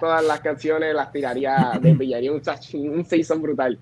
todas 0.00 0.24
las 0.24 0.40
canciones 0.40 0.94
las 0.94 1.12
tiraría, 1.12 1.78
de 1.80 1.94
pillaría 1.94 2.32
un, 2.32 2.42
un 2.74 3.04
season 3.04 3.42
brutal. 3.42 3.78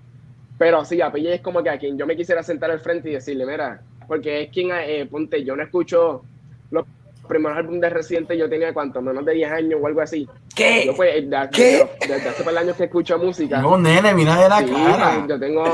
Pero 0.59 0.85
sí, 0.85 1.01
a 1.01 1.11
PJ 1.11 1.35
es 1.35 1.41
como 1.41 1.63
que 1.63 1.71
a 1.71 1.79
quien 1.79 1.99
yo 1.99 2.07
me 2.07 2.17
quisiera 2.17 2.43
sentar 2.43 2.71
al 2.71 2.81
frente 2.81 3.11
y 3.11 3.15
decirle, 3.15 3.45
mira, 3.45 3.81
porque 4.07 4.43
es 4.43 4.51
quien, 4.51 4.71
eh, 4.73 5.07
ponte, 5.11 5.45
yo 5.45 5.55
no 5.55 5.63
escucho 5.63 6.23
los 6.71 6.87
primer 7.27 7.53
álbum 7.53 7.81
de 7.81 7.91
Residente 7.91 8.39
yo 8.39 8.49
tenía 8.49 8.73
cuánto, 8.73 9.03
menos 9.03 9.25
de 9.25 9.35
10 9.35 9.53
años 9.53 9.81
o 9.83 9.87
algo 9.87 10.01
así. 10.01 10.29
¿Qué? 10.55 10.87
Yo 10.87 10.95
pues, 10.95 11.29
desde, 11.29 11.51
¿Qué? 11.51 11.89
desde 12.01 12.29
hace 12.29 12.45
par 12.45 12.57
años 12.57 12.77
que 12.77 12.85
escucho 12.85 13.19
música. 13.19 13.61
No, 13.61 13.77
nene, 13.77 14.15
mira 14.15 14.37
de 14.37 14.49
la 14.49 14.65
cara. 14.65 15.27
Yo 15.29 15.39
tengo, 15.39 15.65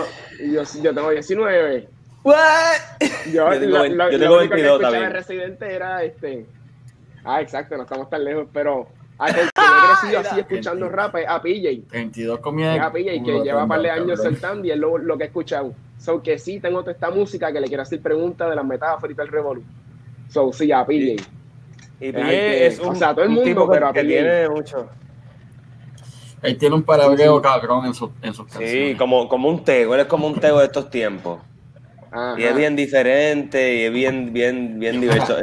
yo, 0.40 0.62
yo 0.82 0.94
tengo 0.94 1.10
19. 1.10 1.88
What? 2.24 2.36
Yo, 3.26 3.52
yo 3.52 3.60
tengo, 3.60 3.84
lo, 3.84 4.10
yo 4.10 4.18
tengo 4.18 4.36
22 4.38 4.78
que 4.78 4.82
también. 4.82 5.02
de 5.04 5.08
Residente 5.10 5.74
era 5.74 6.02
este. 6.02 6.46
Ah, 7.24 7.40
exacto, 7.40 7.76
no 7.76 7.82
estamos 7.82 8.10
tan 8.10 8.24
lejos, 8.24 8.48
pero 8.52 8.88
a 9.18 9.32
que 9.32 9.40
he 9.40 9.48
crecido 10.00 10.20
así 10.20 10.40
escuchando 10.40 10.88
rap 10.88 11.14
a 11.26 11.40
PJ. 11.40 11.82
22 11.90 12.38
comida. 12.40 12.86
A 12.86 12.92
PJ 12.92 13.22
que 13.24 13.40
lleva 13.42 13.62
un 13.62 13.68
par 13.68 13.82
de 13.82 13.90
años 13.90 14.22
saltando 14.22 14.66
y 14.66 14.70
es 14.70 14.78
lo, 14.78 14.98
lo 14.98 15.16
que 15.16 15.24
he 15.24 15.26
escuchado. 15.26 15.74
So 15.98 16.22
que 16.22 16.38
sí 16.38 16.58
tengo 16.58 16.80
toda 16.80 16.92
esta 16.92 17.10
música 17.10 17.52
que 17.52 17.60
le 17.60 17.68
quiero 17.68 17.82
hacer 17.82 18.00
preguntas 18.00 18.50
de 18.50 18.56
las 18.56 18.64
metáforas 18.64 19.12
y 19.12 19.14
tal 19.14 19.28
revolu. 19.28 19.62
So 20.28 20.52
sí, 20.52 20.72
a 20.72 20.84
PJ. 20.84 21.22
Y 22.00 22.12
Pille 22.12 22.66
es 22.66 22.80
un, 22.80 22.88
o 22.88 22.94
sea, 22.96 23.14
todo 23.14 23.24
el 23.24 23.30
mundo, 23.30 23.44
tipo 23.44 23.68
pero 23.68 23.92
que, 23.92 24.02
tiene 24.02 24.48
mucho. 24.48 24.88
Él 26.42 26.58
tiene 26.58 26.74
un 26.74 26.82
parabreo 26.82 27.40
cabrón 27.40 27.86
en, 27.86 27.94
su, 27.94 28.10
en 28.20 28.34
sus 28.34 28.46
canciones. 28.46 28.90
Sí, 28.90 28.96
como, 28.96 29.28
como 29.28 29.48
un 29.48 29.62
tego, 29.62 29.94
él 29.94 30.00
es 30.00 30.06
como 30.06 30.26
un 30.26 30.34
tego 30.40 30.58
de 30.58 30.64
estos 30.64 30.90
tiempos. 30.90 31.40
Y 32.38 32.42
es 32.42 32.56
bien 32.56 32.76
diferente 32.76 33.76
y 33.76 33.80
es 33.82 33.92
bien, 33.92 34.32
bien, 34.32 34.78
bien 34.78 35.00
diverso. 35.00 35.36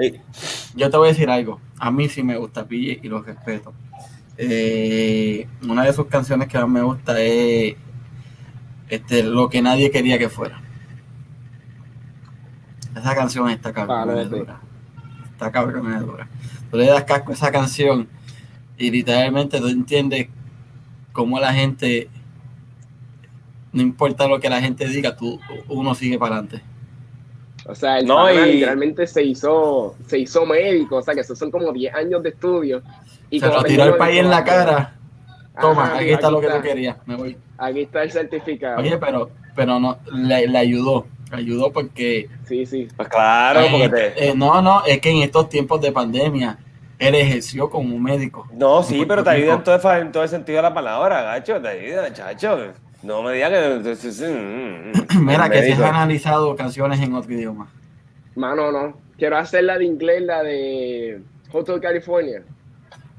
Yo 0.75 0.89
te 0.89 0.97
voy 0.97 1.07
a 1.07 1.11
decir 1.11 1.29
algo. 1.29 1.59
A 1.79 1.89
mí 1.89 2.09
sí 2.09 2.21
me 2.21 2.37
gusta 2.37 2.67
Pille 2.67 2.99
y 3.01 3.07
lo 3.07 3.21
respeto. 3.21 3.73
Eh, 4.37 5.47
una 5.67 5.83
de 5.83 5.93
sus 5.93 6.05
canciones 6.05 6.47
que 6.47 6.57
más 6.57 6.69
me 6.69 6.81
gusta 6.81 7.19
es 7.19 7.75
este, 8.89 9.23
Lo 9.23 9.49
que 9.49 9.61
nadie 9.61 9.91
quería 9.91 10.17
que 10.17 10.29
fuera. 10.29 10.61
Esa 12.95 13.15
canción 13.15 13.49
está 13.49 13.71
cabrón. 13.71 14.19
está 15.31 15.51
cabrón, 15.51 16.27
Tú 16.69 16.77
le 16.77 16.85
das 16.85 17.03
casco 17.03 17.31
a 17.31 17.35
esa 17.35 17.51
canción 17.51 18.07
y 18.77 18.91
literalmente 18.91 19.59
tú 19.59 19.67
entiendes 19.67 20.27
cómo 21.11 21.39
la 21.39 21.53
gente, 21.53 22.09
no 23.71 23.81
importa 23.81 24.27
lo 24.27 24.39
que 24.39 24.49
la 24.49 24.61
gente 24.61 24.87
diga, 24.87 25.15
tú, 25.15 25.39
uno 25.67 25.93
sigue 25.95 26.17
para 26.17 26.35
adelante. 26.35 26.63
O 27.65 27.75
sea, 27.75 27.99
el 27.99 28.07
no, 28.07 28.29
literalmente 28.29 29.05
se 29.05 29.23
hizo, 29.23 29.95
se 30.07 30.17
hizo 30.17 30.45
médico, 30.45 30.97
o 30.97 31.01
sea, 31.01 31.13
que 31.13 31.21
esos 31.21 31.37
son 31.37 31.51
como 31.51 31.71
10 31.71 31.93
años 31.93 32.23
de 32.23 32.29
estudio. 32.29 32.81
Y 33.29 33.39
se 33.39 33.47
lo 33.47 33.63
tiró 33.63 33.83
el 33.83 33.95
país 33.95 34.19
en 34.19 34.29
la 34.29 34.43
cara. 34.43 34.95
Toma, 35.59 35.97
aquí, 35.97 36.09
está 36.09 36.31
lo 36.31 36.41
que 36.41 36.47
tú 36.47 36.61
querías, 36.61 36.97
me 37.05 37.15
voy. 37.15 37.37
Aquí 37.57 37.81
está 37.81 38.01
el 38.03 38.11
certificado. 38.11 38.79
Oye, 38.79 38.97
pero, 38.97 39.29
pero 39.55 39.79
no, 39.79 39.99
le, 40.11 40.47
le 40.47 40.57
ayudó, 40.57 41.05
le 41.31 41.37
ayudó 41.37 41.71
porque... 41.71 42.29
Sí, 42.45 42.65
sí. 42.65 42.87
Pues 42.95 43.09
claro, 43.09 43.61
porque 43.69 44.13
eh, 44.15 44.33
no, 44.35 44.61
no, 44.61 44.83
es 44.85 44.99
que 44.99 45.11
en 45.11 45.17
estos 45.17 45.49
tiempos 45.49 45.81
de 45.81 45.91
pandemia, 45.91 46.57
él 46.97 47.13
ejerció 47.13 47.69
como 47.69 47.93
un 47.93 48.01
médico. 48.01 48.47
No, 48.53 48.81
sí, 48.81 49.05
pero 49.07 49.23
te 49.23 49.29
ayuda 49.31 49.55
en 49.55 49.63
todo, 49.63 49.93
en 49.93 50.11
todo 50.11 50.23
el 50.23 50.29
sentido 50.29 50.57
de 50.57 50.63
la 50.63 50.73
palabra, 50.73 51.21
gacho, 51.21 51.61
te 51.61 51.67
ayuda, 51.67 52.11
chacho. 52.13 52.73
No 53.01 53.23
me 53.23 53.33
digas 53.33 53.51
que. 53.51 54.29
Mira, 55.19 55.49
que 55.49 55.63
si 55.63 55.71
has 55.71 55.81
analizado 55.81 56.55
canciones 56.55 56.99
en 56.99 57.13
otro 57.13 57.33
idioma. 57.33 57.71
Mano, 58.35 58.71
no. 58.71 58.93
Quiero 59.17 59.37
hacer 59.37 59.65
la 59.65 59.77
de 59.77 59.85
inglés, 59.85 60.21
la 60.21 60.43
de 60.43 61.21
Hotel 61.51 61.79
California. 61.81 62.43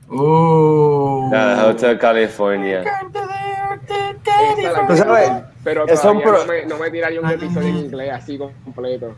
Uh. 0.08 1.28
La 1.30 1.56
de 1.56 1.70
Hotel 1.70 1.98
California. 1.98 2.82
¿Tú 4.88 4.96
sabes? 4.96 5.30
Pero 5.62 5.86
todavía 5.86 6.24
no, 6.24 6.46
me, 6.46 6.66
no 6.66 6.78
me 6.78 6.90
tiraría 6.90 7.20
un 7.20 7.30
episodio 7.30 7.68
en 7.68 7.76
inglés 7.76 8.10
así 8.12 8.38
completo. 8.38 9.14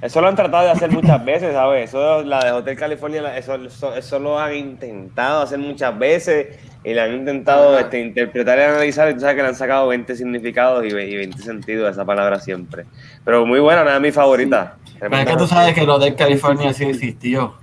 Eso 0.00 0.20
lo 0.20 0.28
han 0.28 0.36
tratado 0.36 0.64
de 0.64 0.70
hacer 0.70 0.90
muchas 0.90 1.24
veces, 1.24 1.52
¿sabes? 1.52 1.88
Eso, 1.88 2.22
la 2.22 2.44
de 2.44 2.52
Hotel 2.52 2.76
California, 2.76 3.36
eso, 3.36 3.56
eso, 3.96 4.18
lo 4.20 4.38
han 4.38 4.54
intentado 4.54 5.42
hacer 5.42 5.58
muchas 5.58 5.98
veces 5.98 6.56
y 6.84 6.94
le 6.94 7.00
han 7.00 7.14
intentado 7.14 7.78
este, 7.78 8.00
interpretar 8.00 8.58
y 8.58 8.62
analizar. 8.62 9.10
Y 9.10 9.14
tú 9.14 9.20
sabes 9.20 9.36
que 9.36 9.42
le 9.42 9.48
han 9.48 9.54
sacado 9.54 9.88
20 9.88 10.16
significados 10.16 10.84
y 10.84 10.92
20 10.92 11.38
sentidos 11.42 11.88
a 11.88 11.90
esa 11.90 12.04
palabra 12.04 12.40
siempre. 12.40 12.86
Pero 13.24 13.44
muy 13.46 13.60
buena, 13.60 13.82
una 13.82 13.94
de 13.94 14.00
mis 14.00 14.14
favoritas. 14.14 14.72
Pero 14.98 15.16
es 15.16 15.26
que 15.26 15.36
tú 15.36 15.46
sabes 15.46 15.74
que 15.74 15.82
el 15.82 15.90
Hotel 15.90 16.14
California 16.14 16.72
sí 16.72 16.84
existió. 16.84 17.54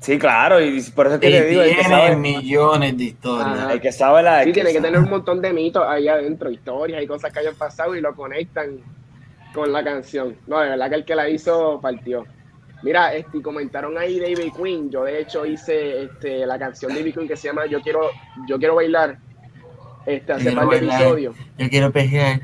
Sí, 0.00 0.16
claro, 0.16 0.60
y 0.60 0.80
por 0.94 1.06
eso 1.06 1.16
es 1.16 1.20
que 1.20 1.30
te 1.30 1.46
digo. 1.46 1.62
Tiene 1.62 2.16
millones 2.16 2.96
de 2.96 3.04
historias. 3.04 3.72
El 3.72 3.80
que 3.80 3.90
sabe 3.90 4.22
la. 4.22 4.44
Sí, 4.44 4.52
tiene 4.52 4.72
que 4.72 4.80
tener 4.80 5.00
un 5.00 5.10
montón 5.10 5.42
de 5.42 5.52
mitos 5.52 5.84
ahí 5.86 6.06
adentro, 6.08 6.50
historias 6.50 7.02
y 7.02 7.06
cosas 7.06 7.32
que 7.32 7.40
hayan 7.40 7.56
pasado 7.56 7.96
y 7.96 8.00
lo 8.00 8.14
conectan 8.14 8.78
con 9.52 9.72
la 9.72 9.82
canción. 9.82 10.36
No, 10.46 10.60
de 10.60 10.70
verdad 10.70 10.88
que 10.88 10.94
el 10.94 11.04
que 11.04 11.14
la 11.14 11.28
hizo 11.28 11.80
partió. 11.80 12.26
Mira, 12.82 13.14
este, 13.14 13.42
comentaron 13.42 13.98
ahí 13.98 14.20
David 14.20 14.52
Queen. 14.56 14.90
Yo 14.90 15.04
de 15.04 15.20
hecho 15.20 15.44
hice 15.44 16.04
este, 16.04 16.46
la 16.46 16.58
canción 16.58 16.92
de 16.92 17.00
David 17.00 17.14
Queen 17.14 17.28
que 17.28 17.36
se 17.36 17.48
llama 17.48 17.66
Yo 17.66 17.80
quiero, 17.80 18.10
yo 18.46 18.58
quiero 18.58 18.76
bailar. 18.76 19.18
Este, 20.06 20.32
hace 20.32 20.52
par 20.52 20.68
de 20.68 20.76
episodios. 20.76 21.36
Yo 21.58 21.68
quiero 21.68 21.92
pejear. 21.92 22.40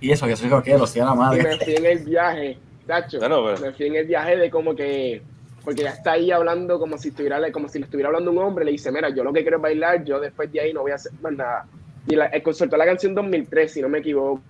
Y 0.00 0.10
eso 0.10 0.26
que 0.26 0.36
soy 0.36 0.50
coquero, 0.50 0.86
si 0.86 0.98
la 0.98 1.14
madre. 1.14 1.40
Y 1.40 1.42
me 1.44 1.56
fui 1.58 1.74
en 1.74 1.86
el 1.86 1.98
viaje, 2.00 2.58
Tacho. 2.86 3.18
Me 3.60 3.72
fui 3.72 3.86
en 3.86 3.96
el 3.96 4.06
viaje 4.06 4.36
de 4.36 4.50
como 4.50 4.74
que 4.74 5.22
porque 5.64 5.82
ya 5.82 5.90
está 5.90 6.12
ahí 6.12 6.30
hablando 6.30 6.78
como 6.78 6.96
si 6.96 7.08
estuviera 7.08 7.52
como 7.52 7.68
si 7.68 7.78
le 7.78 7.84
estuviera 7.84 8.08
hablando 8.08 8.30
un 8.30 8.38
hombre, 8.38 8.64
le 8.64 8.70
dice, 8.72 8.90
mira, 8.90 9.10
yo 9.10 9.22
lo 9.22 9.34
que 9.34 9.42
quiero 9.42 9.58
es 9.58 9.62
bailar, 9.62 10.02
yo 10.02 10.18
después 10.18 10.50
de 10.50 10.60
ahí 10.60 10.72
no 10.72 10.80
voy 10.80 10.92
a 10.92 10.94
hacer 10.94 11.12
más 11.20 11.32
nada. 11.32 11.66
Y 12.06 12.16
la, 12.16 12.30
soltó 12.52 12.78
la 12.78 12.86
canción 12.86 13.14
2003, 13.14 13.70
si 13.70 13.82
no 13.82 13.88
me 13.90 13.98
equivoco 13.98 14.40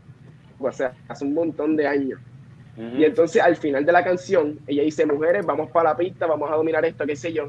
o 0.61 0.73
sea, 0.73 0.93
hace 1.09 1.25
un 1.25 1.35
montón 1.35 1.77
de 1.77 1.87
años. 1.87 2.21
Y 2.79 3.05
entonces 3.05 3.43
al 3.43 3.57
final 3.57 3.85
de 3.85 3.91
la 3.91 4.05
canción, 4.05 4.61
ella 4.67 4.85
dice, 4.85 5.05
mujeres, 5.05 5.45
vamos 5.45 5.71
para 5.71 5.91
la 5.91 5.97
pista, 5.97 6.27
vamos 6.27 6.49
a 6.51 6.55
dominar 6.55 6.85
esto, 6.85 7.05
qué 7.07 7.17
sé 7.17 7.33
yo. 7.33 7.49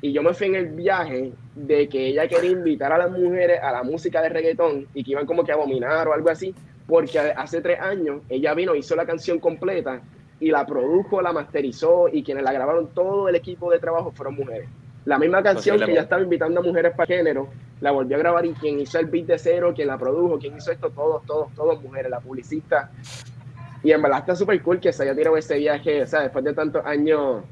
Y 0.00 0.12
yo 0.12 0.22
me 0.22 0.32
fui 0.32 0.46
en 0.46 0.54
el 0.54 0.68
viaje 0.68 1.32
de 1.54 1.88
que 1.88 2.06
ella 2.06 2.26
quería 2.26 2.52
invitar 2.52 2.90
a 2.90 2.96
las 2.96 3.10
mujeres 3.10 3.60
a 3.62 3.72
la 3.72 3.82
música 3.82 4.22
de 4.22 4.30
reggaetón 4.30 4.86
y 4.94 5.04
que 5.04 5.10
iban 5.10 5.26
como 5.26 5.44
que 5.44 5.52
a 5.52 5.56
dominar 5.56 6.08
o 6.08 6.14
algo 6.14 6.30
así, 6.30 6.54
porque 6.86 7.18
hace 7.18 7.60
tres 7.60 7.78
años 7.80 8.22
ella 8.30 8.54
vino, 8.54 8.74
hizo 8.74 8.96
la 8.96 9.04
canción 9.04 9.38
completa 9.38 10.00
y 10.40 10.50
la 10.50 10.64
produjo, 10.64 11.20
la 11.20 11.32
masterizó 11.32 12.08
y 12.10 12.22
quienes 12.22 12.42
la 12.42 12.52
grabaron, 12.52 12.88
todo 12.94 13.28
el 13.28 13.34
equipo 13.34 13.70
de 13.70 13.78
trabajo 13.78 14.10
fueron 14.12 14.36
mujeres. 14.36 14.68
La 15.04 15.18
misma 15.18 15.42
canción 15.42 15.78
que 15.78 15.92
ella 15.92 16.02
estaba 16.02 16.22
invitando 16.22 16.60
a 16.60 16.62
mujeres 16.62 16.94
para 16.96 17.06
género, 17.06 17.48
la 17.80 17.90
volvió 17.90 18.16
a 18.16 18.20
grabar 18.20 18.46
y 18.46 18.52
quien 18.52 18.80
hizo 18.80 18.98
el 18.98 19.06
beat 19.06 19.26
de 19.26 19.38
cero, 19.38 19.72
quien 19.74 19.88
la 19.88 19.98
produjo, 19.98 20.38
quien 20.38 20.56
hizo 20.56 20.72
esto, 20.72 20.90
todos, 20.90 21.24
todos, 21.26 21.54
todos 21.54 21.82
mujeres, 21.82 22.10
la 22.10 22.20
publicista. 22.20 22.90
Y 23.82 23.92
en 23.92 24.02
verdad 24.02 24.20
está 24.20 24.36
súper 24.36 24.60
cool 24.62 24.80
que 24.80 24.92
se 24.92 25.02
haya 25.02 25.14
tirado 25.14 25.36
ese 25.36 25.58
viaje, 25.58 26.02
o 26.02 26.06
sea, 26.06 26.20
después 26.20 26.44
de 26.44 26.52
tantos 26.52 26.84
años, 26.84 27.42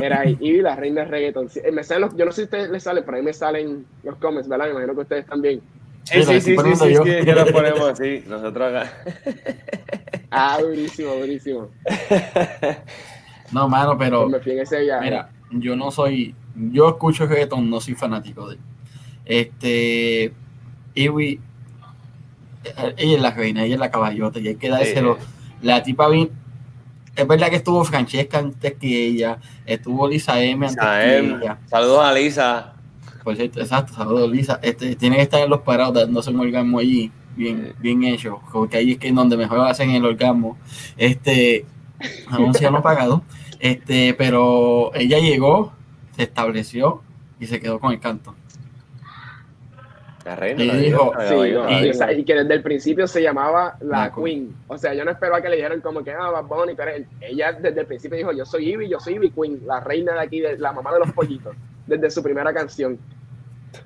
era 0.00 0.20
ahí, 0.20 0.36
y 0.40 0.60
la 0.60 0.76
reina 0.76 1.02
de 1.02 1.08
reggaeton. 1.08 1.48
Me 1.72 1.82
salen 1.82 2.16
yo 2.16 2.24
no 2.24 2.32
sé 2.32 2.36
si 2.36 2.42
a 2.42 2.44
ustedes 2.44 2.70
les 2.70 2.82
salen, 2.82 3.04
pero 3.04 3.16
ahí 3.16 3.22
me 3.22 3.32
salen 3.32 3.86
los 4.02 4.16
comments, 4.16 4.48
¿verdad? 4.48 4.66
Me 4.66 4.72
imagino 4.72 4.94
que 4.94 5.00
ustedes 5.00 5.26
también. 5.26 5.60
Sí, 6.04 6.22
sí, 6.22 6.40
sí, 6.40 6.56
sí, 6.56 6.76
sí, 6.76 6.94
sí, 6.94 7.24
que 7.24 7.34
lo 7.34 7.46
ponemos 7.46 7.80
así, 7.90 8.22
nosotros 8.28 8.74
acá. 8.74 8.92
ah, 10.30 10.58
durísimo, 10.60 11.14
durísimo. 11.14 11.68
No, 13.52 13.68
mano, 13.68 13.96
pero. 13.96 14.22
Pues 14.22 14.32
me 14.32 14.40
fui 14.40 14.52
en 14.54 14.58
ese 14.58 14.80
viaje. 14.80 15.04
Mira, 15.04 15.30
yo 15.52 15.76
no 15.76 15.92
soy 15.92 16.34
yo 16.56 16.88
escucho 16.88 17.26
reggaeton, 17.26 17.68
no 17.68 17.80
soy 17.80 17.94
fanático 17.94 18.48
de 18.48 18.58
Este, 19.24 20.32
Iwi, 20.94 21.40
ella 22.96 23.16
es 23.16 23.20
la 23.20 23.30
reina, 23.30 23.64
ella 23.64 23.74
es 23.74 23.80
la 23.80 23.90
caballota, 23.90 24.40
y 24.40 24.48
hay 24.48 24.56
que 24.56 24.68
dárselo. 24.68 25.18
La 25.66 25.82
tipa 25.82 26.08
bien, 26.08 26.30
es 27.16 27.26
verdad 27.26 27.50
que 27.50 27.56
estuvo 27.56 27.82
Francesca 27.84 28.38
antes 28.38 28.74
que 28.74 29.06
ella, 29.06 29.38
estuvo 29.64 30.06
Lisa 30.08 30.40
M 30.40 30.64
antes 30.64 30.84
que 30.84 31.18
ella. 31.18 31.58
Saludos 31.66 32.04
a 32.04 32.12
Lisa. 32.12 32.72
Por 33.24 33.34
cierto, 33.34 33.60
exacto, 33.60 33.94
saludos 33.94 34.30
Lisa. 34.30 34.60
Este, 34.62 34.94
tiene 34.94 35.16
que 35.16 35.22
estar 35.22 35.40
en 35.40 35.50
los 35.50 35.62
parados 35.62 35.94
dándose 35.94 36.30
un 36.30 36.38
orgasmo 36.38 36.78
allí, 36.78 37.10
bien, 37.34 37.74
bien 37.80 38.04
hecho, 38.04 38.40
porque 38.52 38.76
ahí 38.76 38.92
es 38.92 38.98
que 38.98 39.08
es 39.08 39.14
donde 39.14 39.36
mejor 39.36 39.58
hacen 39.60 39.90
el 39.90 40.04
orgasmo. 40.04 40.56
Este, 40.96 41.66
anuncio 42.28 42.70
no 42.70 42.80
pagado. 42.80 43.24
Este, 43.58 44.14
pero 44.14 44.94
ella 44.94 45.18
llegó, 45.18 45.72
se 46.14 46.22
estableció 46.22 47.02
y 47.40 47.46
se 47.46 47.58
quedó 47.58 47.80
con 47.80 47.92
el 47.92 47.98
canto. 47.98 48.36
La 50.26 50.34
reina. 50.34 50.64
Y 50.64 50.70
dijo, 50.86 51.12
y, 52.16 52.24
que 52.24 52.34
desde 52.34 52.54
el 52.54 52.60
principio 52.60 53.06
se 53.06 53.22
llamaba 53.22 53.76
la, 53.80 54.12
Queen. 54.12 54.52
O 54.66 54.76
sea, 54.76 54.92
yo 54.92 55.04
no 55.04 55.12
esperaba 55.12 55.40
que 55.40 55.48
le 55.48 55.54
dijeran 55.54 55.80
como 55.80 56.02
que, 56.02 56.10
ah, 56.10 56.30
Bad 56.30 56.46
Bunny, 56.46 56.74
pero 56.74 56.90
ella 57.20 57.52
desde 57.52 57.82
el 57.82 57.86
principio 57.86 58.18
dijo, 58.18 58.32
yo 58.32 58.44
soy 58.44 58.72
Ivy, 58.72 58.88
yo 58.88 58.98
soy 58.98 59.14
Ivy 59.14 59.30
Queen, 59.30 59.60
la 59.64 59.78
reina 59.78 60.14
de 60.14 60.20
aquí, 60.20 60.40
de, 60.40 60.58
la 60.58 60.72
mamá 60.72 60.92
de 60.92 60.98
los 60.98 61.12
pollitos, 61.12 61.54
desde 61.86 62.10
su 62.10 62.24
primera 62.24 62.52
canción. 62.52 62.98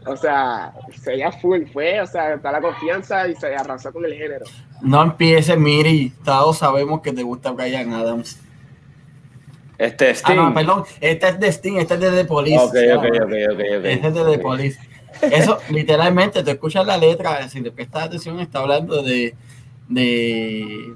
O 0.06 0.16
sea, 0.16 0.72
ella 1.06 1.30
fue, 1.30 1.66
fue, 1.66 2.00
o 2.00 2.06
sea, 2.06 2.32
está 2.32 2.50
la 2.52 2.62
confianza 2.62 3.28
y 3.28 3.34
se 3.34 3.54
arrasó 3.54 3.92
con 3.92 4.06
el 4.06 4.14
género. 4.14 4.46
No 4.80 5.02
empieces, 5.02 5.58
Miri, 5.58 6.10
todos 6.24 6.56
sabemos 6.56 7.02
que 7.02 7.12
te 7.12 7.22
gusta 7.22 7.50
Brian 7.50 7.92
Adams. 7.92 8.40
Este 9.76 10.10
es 10.10 10.20
Sting. 10.20 10.38
Ah, 10.38 10.48
no, 10.48 10.54
perdón. 10.54 10.84
Este 11.02 11.28
es 11.28 11.40
de 11.40 11.48
Sting, 11.48 11.76
este 11.76 11.94
es 11.94 12.00
de 12.00 12.10
The 12.12 12.24
Police. 12.24 12.58
Ok, 12.58 12.76
ok, 12.96 13.04
ok, 13.04 13.32
ok. 13.52 13.60
Este 13.84 14.08
es 14.08 14.14
de 14.14 14.24
The 14.24 14.38
Police. 14.38 14.89
Eso, 15.22 15.58
literalmente, 15.70 16.42
te 16.42 16.52
escuchas 16.52 16.86
la 16.86 16.96
letra, 16.96 17.48
si 17.48 17.62
te 17.62 17.70
prestas 17.70 18.04
atención, 18.04 18.40
está 18.40 18.60
hablando 18.60 19.02
de, 19.02 19.34
de 19.88 20.94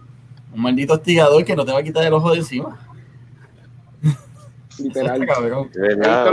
un 0.55 0.61
maldito 0.61 0.95
hostigador 0.95 1.45
que 1.45 1.57
no 1.57 1.65
te 1.65 1.73
va 1.73 1.81
a 1.81 1.83
quitar 1.83 2.05
el 2.05 2.13
ojo 2.13 2.31
de 2.33 2.39
encima. 2.39 2.79
Literal. 4.79 5.27
cabrón. 5.27 5.71
¿Verdad? 5.75 6.25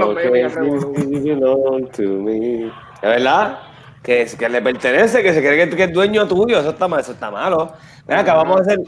verdad? 3.01 3.59
Que, 4.01 4.25
que 4.37 4.49
le 4.49 4.61
pertenece, 4.61 5.21
que 5.21 5.33
se 5.33 5.41
cree 5.41 5.69
que, 5.69 5.83
es 5.83 5.93
dueño 5.93 6.27
tuyo, 6.27 6.59
eso 6.59 6.71
está, 6.71 6.87
eso 6.99 7.11
está 7.11 7.29
malo. 7.29 7.73
Ven 8.07 8.17
acá, 8.17 8.33
vamos 8.33 8.57
a 8.57 8.61
hacer, 8.61 8.79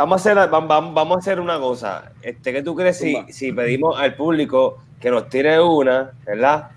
Vamos 0.00 0.26
a 0.26 0.30
hacer, 0.32 0.50
vamos 0.50 1.16
a 1.16 1.18
hacer 1.18 1.40
una 1.40 1.58
cosa. 1.58 2.12
Este, 2.22 2.54
¿Qué 2.54 2.62
tú 2.62 2.74
crees 2.74 2.96
si, 2.96 3.16
si 3.28 3.52
pedimos 3.52 4.00
al 4.00 4.14
público 4.14 4.78
que 4.98 5.10
nos 5.10 5.28
tire 5.28 5.60
una, 5.60 6.12
¿verdad? 6.24 6.70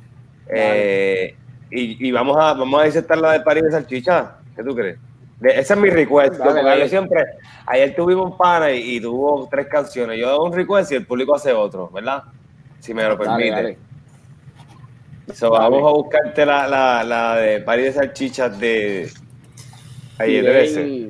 Eh, 0.49 1.34
y, 1.74 2.07
y, 2.07 2.11
vamos 2.11 2.38
a 2.38 2.53
vamos 2.53 2.82
a 2.82 2.86
insertar 2.86 3.17
la 3.17 3.34
de 3.34 3.39
París 3.41 3.63
de 3.63 3.71
Salchicha. 3.71 4.38
¿Qué 4.55 4.63
tú 4.63 4.76
crees? 4.76 4.97
ese 5.41 5.74
es 5.74 5.80
mi 5.80 5.89
request. 5.89 6.36
yo 6.38 6.88
siempre, 6.88 7.26
ayer 7.65 7.95
tuvimos 7.95 8.32
un 8.32 8.38
pana 8.38 8.71
y, 8.71 8.99
tuvo 9.01 9.47
tres 9.49 9.67
canciones. 9.67 10.19
Yo 10.19 10.30
hago 10.30 10.45
un 10.45 10.53
request 10.53 10.91
y 10.91 10.95
el 10.95 11.05
público 11.05 11.36
hace 11.36 11.51
otro, 11.51 11.89
¿verdad? 11.89 12.24
Si 12.80 12.93
me 12.93 13.03
lo 13.03 13.17
permite. 13.17 13.78
vamos 15.41 15.84
a 15.84 15.91
buscarte 15.91 16.45
la, 16.45 16.67
la, 16.67 17.03
la 17.03 17.36
de 17.38 17.59
París 17.59 17.86
de 17.86 17.93
Salchichas 17.93 18.59
de 18.59 19.11
ayer. 20.19 21.09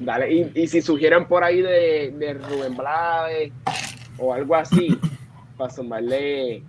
Dale, 0.00 0.32
y, 0.32 0.50
y, 0.54 0.66
si 0.66 0.82
sugieran 0.82 1.28
por 1.28 1.44
ahí 1.44 1.62
de, 1.62 2.12
de 2.18 2.34
Rubén 2.34 2.76
Blades 2.76 3.52
o 4.18 4.34
algo 4.34 4.56
así, 4.56 4.98
para 5.56 5.70
sumarle. 5.70 6.64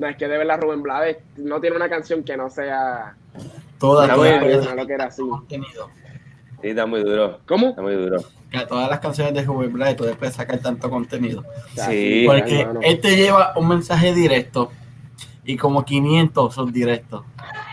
No, 0.00 0.08
es 0.08 0.16
que 0.16 0.26
de 0.26 0.38
verdad 0.38 0.58
Rubén 0.58 0.82
Blades 0.82 1.18
no 1.36 1.60
tiene 1.60 1.76
una 1.76 1.90
canción 1.90 2.24
que 2.24 2.34
no 2.34 2.48
sea. 2.48 3.14
Toda, 3.78 4.06
no, 4.06 4.16
lo 4.16 4.86
que 4.86 4.94
era 4.94 5.04
así. 5.04 5.22
Sí, 5.50 6.68
está 6.68 6.86
muy 6.86 7.02
duro. 7.02 7.40
¿Cómo? 7.46 7.68
Está 7.68 7.82
muy 7.82 7.94
duro. 7.96 8.22
Que 8.50 8.60
todas 8.60 8.88
las 8.88 8.98
canciones 9.00 9.34
de 9.34 9.44
Juvenil 9.44 9.74
Blade 9.74 9.94
tú 9.96 10.04
puedes 10.18 10.34
sacar 10.34 10.58
tanto 10.60 10.88
contenido. 10.88 11.44
Sí. 11.86 12.24
Porque 12.26 12.66
él 12.80 13.00
te 13.00 13.14
lleva 13.14 13.52
un 13.56 13.68
mensaje 13.68 14.14
directo 14.14 14.72
y 15.44 15.58
como 15.58 15.84
500 15.84 16.54
son 16.54 16.72
directos. 16.72 17.22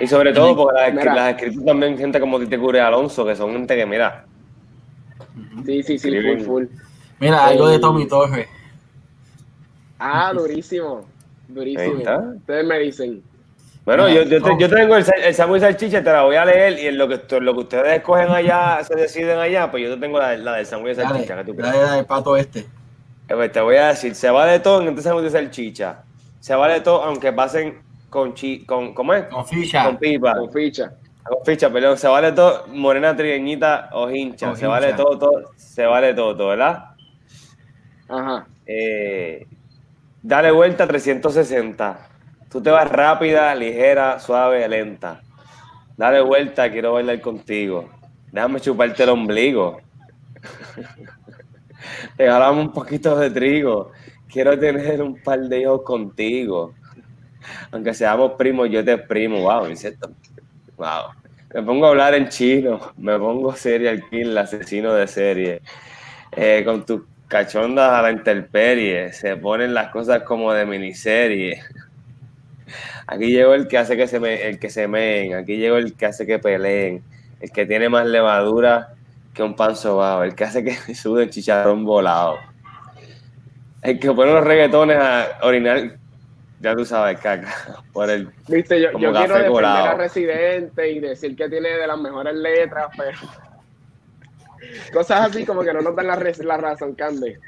Y 0.01 0.07
sobre 0.07 0.33
todo 0.33 0.53
porque 0.53 0.93
las, 0.93 1.05
las 1.05 1.29
escritas 1.29 1.63
también 1.63 1.97
gente 1.97 2.19
como 2.19 2.39
te 2.39 2.59
cubre 2.59 2.81
Alonso, 2.81 3.25
que 3.25 3.37
son 3.37 3.53
gente 3.53 3.73
que 3.73 3.85
mira. 3.85 4.25
Sí, 5.65 5.81
sí, 5.81 5.97
sí, 5.97 6.09
full, 6.09 6.41
full. 6.41 6.65
Mira, 7.19 7.45
algo 7.45 7.69
de 7.69 7.79
Tommy 7.79 8.05
Torres. 8.05 8.49
Ah, 9.97 10.33
durísimo. 10.33 11.05
Durísimo. 11.47 12.03
Ustedes 12.37 12.65
me 12.65 12.79
dicen. 12.79 13.23
Bueno, 13.85 14.09
yo, 14.09 14.23
yo, 14.23 14.39
yo, 14.59 14.69
tengo 14.69 14.97
el, 14.97 15.05
el 15.23 15.33
Samuel 15.33 15.61
Salchicha, 15.61 16.03
te 16.03 16.11
la 16.11 16.23
voy 16.23 16.35
a 16.35 16.43
leer 16.43 16.77
y 16.77 16.87
en 16.87 16.97
lo 16.97 17.07
que, 17.07 17.39
lo 17.39 17.53
que 17.53 17.59
ustedes 17.59 17.97
escogen 17.97 18.29
allá, 18.29 18.83
se 18.83 18.95
deciden 18.95 19.39
allá, 19.39 19.71
pues 19.71 19.83
yo 19.83 19.93
te 19.93 20.01
tengo 20.01 20.19
la, 20.19 20.35
la 20.35 20.55
del 20.55 20.65
Samuel 20.65 20.93
Salchicha. 20.93 21.37
que 21.37 21.53
tú 21.53 21.57
la 21.57 21.95
del 21.95 22.05
pato 22.05 22.35
este. 22.35 22.59
Eh, 22.59 22.65
pues 23.33 23.51
te 23.51 23.61
voy 23.61 23.77
a 23.77 23.87
decir, 23.87 24.13
se 24.13 24.29
vale 24.29 24.59
todo 24.59 24.81
en 24.81 24.89
este 24.89 25.03
Samuel 25.03 25.29
Salchicha. 25.31 26.03
Se 26.41 26.53
vale 26.53 26.81
todo 26.81 27.01
aunque 27.03 27.31
pasen 27.31 27.81
con, 28.09 28.33
chi, 28.33 28.65
con 28.65 28.93
¿cómo 28.93 29.13
es? 29.13 29.25
Con 29.27 29.45
ficha. 29.45 29.85
Con 29.85 29.97
pipa. 29.97 30.35
Con 30.35 30.51
ficha. 30.51 30.93
Con 31.23 31.45
ficha, 31.45 31.69
perdón. 31.69 31.97
Se 31.97 32.09
vale 32.09 32.33
todo, 32.33 32.67
morena 32.67 33.15
trigueñita 33.15 33.89
o 33.93 34.09
hincha. 34.09 34.53
Se 34.55 34.67
vale 34.67 34.93
todo, 34.93 35.17
todo. 35.17 35.51
Se 35.55 35.85
vale 35.85 36.13
todo, 36.13 36.35
todo, 36.35 36.49
¿verdad? 36.49 36.89
Ajá. 38.09 38.47
Eh, 38.65 39.47
dale 40.21 40.51
vuelta 40.51 40.83
a 40.83 40.87
360 40.87 42.07
Tú 42.49 42.61
te 42.61 42.69
vas 42.69 42.89
rápida, 42.89 43.53
ligera, 43.53 44.19
suave, 44.19 44.67
lenta. 44.69 45.21
Dale 45.97 46.21
vuelta, 46.21 46.71
quiero 46.71 46.93
bailar 46.93 47.19
contigo. 47.19 47.89
Déjame 48.31 48.61
chuparte 48.61 49.03
el 49.03 49.09
ombligo. 49.09 49.81
Regalame 52.17 52.61
un 52.61 52.71
poquito 52.71 53.17
de 53.17 53.31
trigo. 53.31 53.91
Quiero 54.31 54.57
tener 54.57 55.01
un 55.01 55.21
par 55.21 55.39
de 55.41 55.61
hijos 55.61 55.81
contigo. 55.81 56.73
Aunque 57.71 57.93
seamos 57.93 58.33
primos, 58.37 58.69
yo 58.69 58.83
te 58.83 58.93
exprimo. 58.93 59.41
Wow, 59.41 59.67
insecto. 59.67 60.11
Wow. 60.77 61.11
Me 61.53 61.63
pongo 61.63 61.87
a 61.87 61.89
hablar 61.89 62.15
en 62.15 62.29
chino. 62.29 62.93
Me 62.97 63.19
pongo 63.19 63.53
serial 63.55 64.03
el 64.11 64.37
asesino 64.37 64.93
de 64.93 65.07
serie. 65.07 65.61
Eh, 66.31 66.63
con 66.65 66.85
tus 66.85 67.01
cachondas 67.27 67.91
a 67.91 68.01
la 68.01 68.11
intemperie. 68.11 69.13
Se 69.13 69.35
ponen 69.37 69.73
las 69.73 69.89
cosas 69.89 70.23
como 70.23 70.53
de 70.53 70.65
miniserie. 70.65 71.61
Aquí 73.07 73.31
llegó 73.31 73.53
el 73.53 73.67
que 73.67 73.77
hace 73.77 73.95
que 73.95 74.07
se 74.07 74.19
me, 74.19 74.47
el 74.47 74.59
que 74.59 74.69
se 74.69 74.87
meen, 74.87 75.33
aquí 75.33 75.55
llegó 75.55 75.77
el 75.77 75.95
que 75.95 76.07
hace 76.07 76.25
que 76.25 76.39
peleen, 76.39 77.01
el 77.39 77.51
que 77.51 77.65
tiene 77.65 77.87
más 77.87 78.05
levadura 78.05 78.89
que 79.33 79.43
un 79.43 79.55
pan 79.55 79.77
sobado, 79.77 80.23
el 80.23 80.35
que 80.35 80.43
hace 80.43 80.63
que 80.63 80.73
sube 80.95 81.23
el 81.23 81.29
chicharrón 81.29 81.85
volado. 81.85 82.37
El 83.81 83.99
que 83.99 84.11
pone 84.11 84.33
los 84.33 84.43
reggaetones 84.43 84.97
a 84.97 85.37
orinar, 85.43 85.97
ya 86.59 86.75
tú 86.75 86.83
sabes, 86.83 87.17
caca, 87.19 87.53
por 87.93 88.09
el 88.09 88.29
Viste, 88.49 88.81
yo, 88.81 88.91
yo 88.99 89.13
quiero 89.13 89.35
defender 89.35 89.65
a 89.65 89.93
Residente 89.93 90.91
y 90.91 90.99
decir 90.99 91.35
que 91.37 91.47
tiene 91.47 91.69
de 91.69 91.87
las 91.87 91.97
mejores 91.97 92.35
letras, 92.35 92.87
pero 92.97 93.17
cosas 94.93 95.29
así 95.29 95.45
como 95.45 95.61
que 95.61 95.73
no 95.73 95.81
nos 95.81 95.95
dan 95.95 96.07
la, 96.07 96.15
la 96.15 96.57
razón, 96.57 96.95
Cande. 96.95 97.39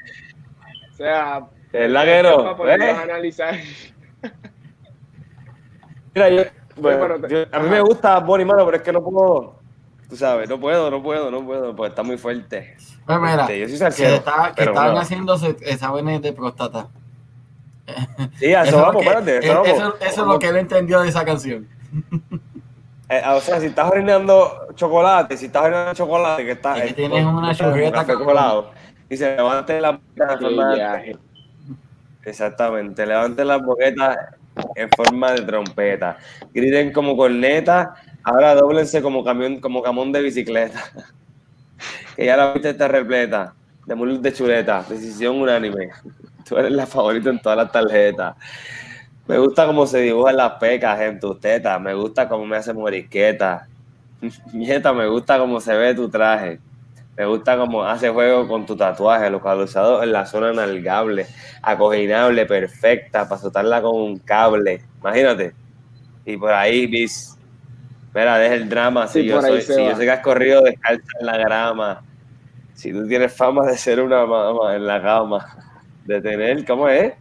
O 0.92 0.96
sea, 0.96 1.46
el 1.72 1.92
laguero, 1.92 2.68
¿eh? 2.68 2.90
analizar. 2.90 3.54
Mira, 6.14 6.28
yo, 6.28 6.42
a 7.52 7.58
mí 7.60 7.68
me 7.68 7.80
gusta 7.80 8.18
Bonnie 8.18 8.44
Mano, 8.44 8.64
pero 8.64 8.76
es 8.76 8.82
que 8.82 8.92
no 8.92 9.02
puedo, 9.02 9.60
tú 10.08 10.16
sabes, 10.16 10.48
no 10.48 10.58
puedo, 10.58 10.90
no 10.90 11.02
puedo, 11.02 11.30
no 11.30 11.44
puedo, 11.44 11.76
porque 11.76 11.90
está 11.90 12.02
muy 12.02 12.18
fuerte. 12.18 12.76
Pues 13.06 13.20
mira, 13.20 13.42
este, 13.42 13.60
yo 13.60 13.68
sí 13.68 13.78
que, 13.96 14.14
está, 14.16 14.52
que 14.54 14.64
estaban 14.64 14.96
haciéndose 14.96 15.56
exámenes 15.62 16.22
de 16.22 16.32
próstata. 16.32 16.88
Sí, 18.38 18.46
eso, 18.52 18.80
vamos, 18.80 19.02
espérate. 19.02 19.38
Eso, 19.38 19.64
eso, 19.64 19.96
es 20.00 20.16
lo 20.18 20.38
que 20.38 20.48
él 20.48 20.56
entendió 20.56 21.00
de 21.00 21.08
esa 21.08 21.24
canción. 21.24 21.68
Eh, 23.10 23.22
o 23.26 23.40
sea, 23.40 23.58
si 23.58 23.66
estás 23.66 23.90
orinando 23.90 24.68
chocolate, 24.76 25.36
si 25.36 25.46
estás 25.46 25.64
orinando 25.64 25.94
chocolate, 25.94 26.44
que 26.44 26.52
está. 26.52 26.78
Es 26.78 26.88
que 26.88 26.94
tienes 26.94 27.24
una 27.24 27.52
churreta 27.52 28.06
colado 28.06 28.70
y 29.08 29.16
se 29.16 29.34
levante 29.36 29.80
la 29.80 30.00
Exactamente, 32.24 33.04
levante 33.04 33.44
las 33.44 33.60
boquetas 33.62 34.16
en 34.76 34.88
forma 34.90 35.32
de 35.32 35.42
trompeta. 35.42 36.18
Griten 36.54 36.92
como 36.92 37.16
corneta, 37.16 37.94
ahora 38.22 38.54
doblense 38.54 39.02
como 39.02 39.24
camión, 39.24 39.58
como 39.58 39.82
camón 39.82 40.12
de 40.12 40.22
bicicleta. 40.22 40.80
que 42.16 42.26
ya 42.26 42.36
la 42.36 42.52
viste 42.52 42.70
está 42.70 42.86
repleta 42.86 43.54
de 43.86 43.94
mulos 43.96 44.22
de 44.22 44.32
chuleta, 44.32 44.84
decisión 44.88 45.40
unánime. 45.40 45.90
Tú 46.48 46.56
eres 46.56 46.70
la 46.70 46.86
favorita 46.86 47.30
en 47.30 47.40
todas 47.40 47.58
las 47.58 47.72
tarjetas. 47.72 48.36
Me 49.30 49.38
gusta 49.38 49.64
cómo 49.64 49.86
se 49.86 50.00
dibujan 50.00 50.36
las 50.36 50.52
pecas 50.54 51.00
en 51.00 51.20
tus 51.20 51.38
tetas. 51.38 51.80
Me 51.80 51.94
gusta 51.94 52.28
cómo 52.28 52.44
me 52.44 52.56
hace 52.56 52.72
morisqueta. 52.72 53.68
Nieta, 54.52 54.92
me 54.92 55.06
gusta 55.06 55.38
cómo 55.38 55.60
se 55.60 55.72
ve 55.76 55.94
tu 55.94 56.08
traje. 56.08 56.58
Me 57.16 57.26
gusta 57.26 57.56
cómo 57.56 57.84
hace 57.84 58.08
juego 58.08 58.48
con 58.48 58.66
tu 58.66 58.76
tatuaje, 58.76 59.30
localizado 59.30 60.02
en 60.02 60.10
la 60.10 60.26
zona 60.26 60.52
nalgable, 60.52 61.26
acoginable, 61.62 62.44
perfecta, 62.46 63.28
para 63.28 63.40
soltarla 63.40 63.80
con 63.82 63.94
un 63.94 64.18
cable. 64.18 64.82
Imagínate. 65.00 65.52
Y 66.24 66.36
por 66.36 66.52
ahí, 66.52 66.88
bis. 66.88 67.38
Mira, 68.12 68.36
deja 68.36 68.54
el 68.54 68.68
drama. 68.68 69.06
Si, 69.06 69.24
yo, 69.24 69.40
soy, 69.40 69.62
si 69.62 69.76
yo 69.76 69.94
sé 69.94 70.04
que 70.04 70.10
has 70.10 70.20
corrido 70.20 70.62
descalza 70.62 71.06
en 71.20 71.26
la 71.26 71.36
grama. 71.36 72.02
Si 72.74 72.92
tú 72.92 73.06
tienes 73.06 73.32
fama 73.32 73.66
de 73.66 73.76
ser 73.76 74.00
una 74.00 74.26
mamá 74.26 74.74
en 74.74 74.86
la 74.86 75.00
cama. 75.00 75.46
De 76.04 76.20
tener, 76.20 76.64
¿cómo 76.64 76.88
es? 76.88 77.12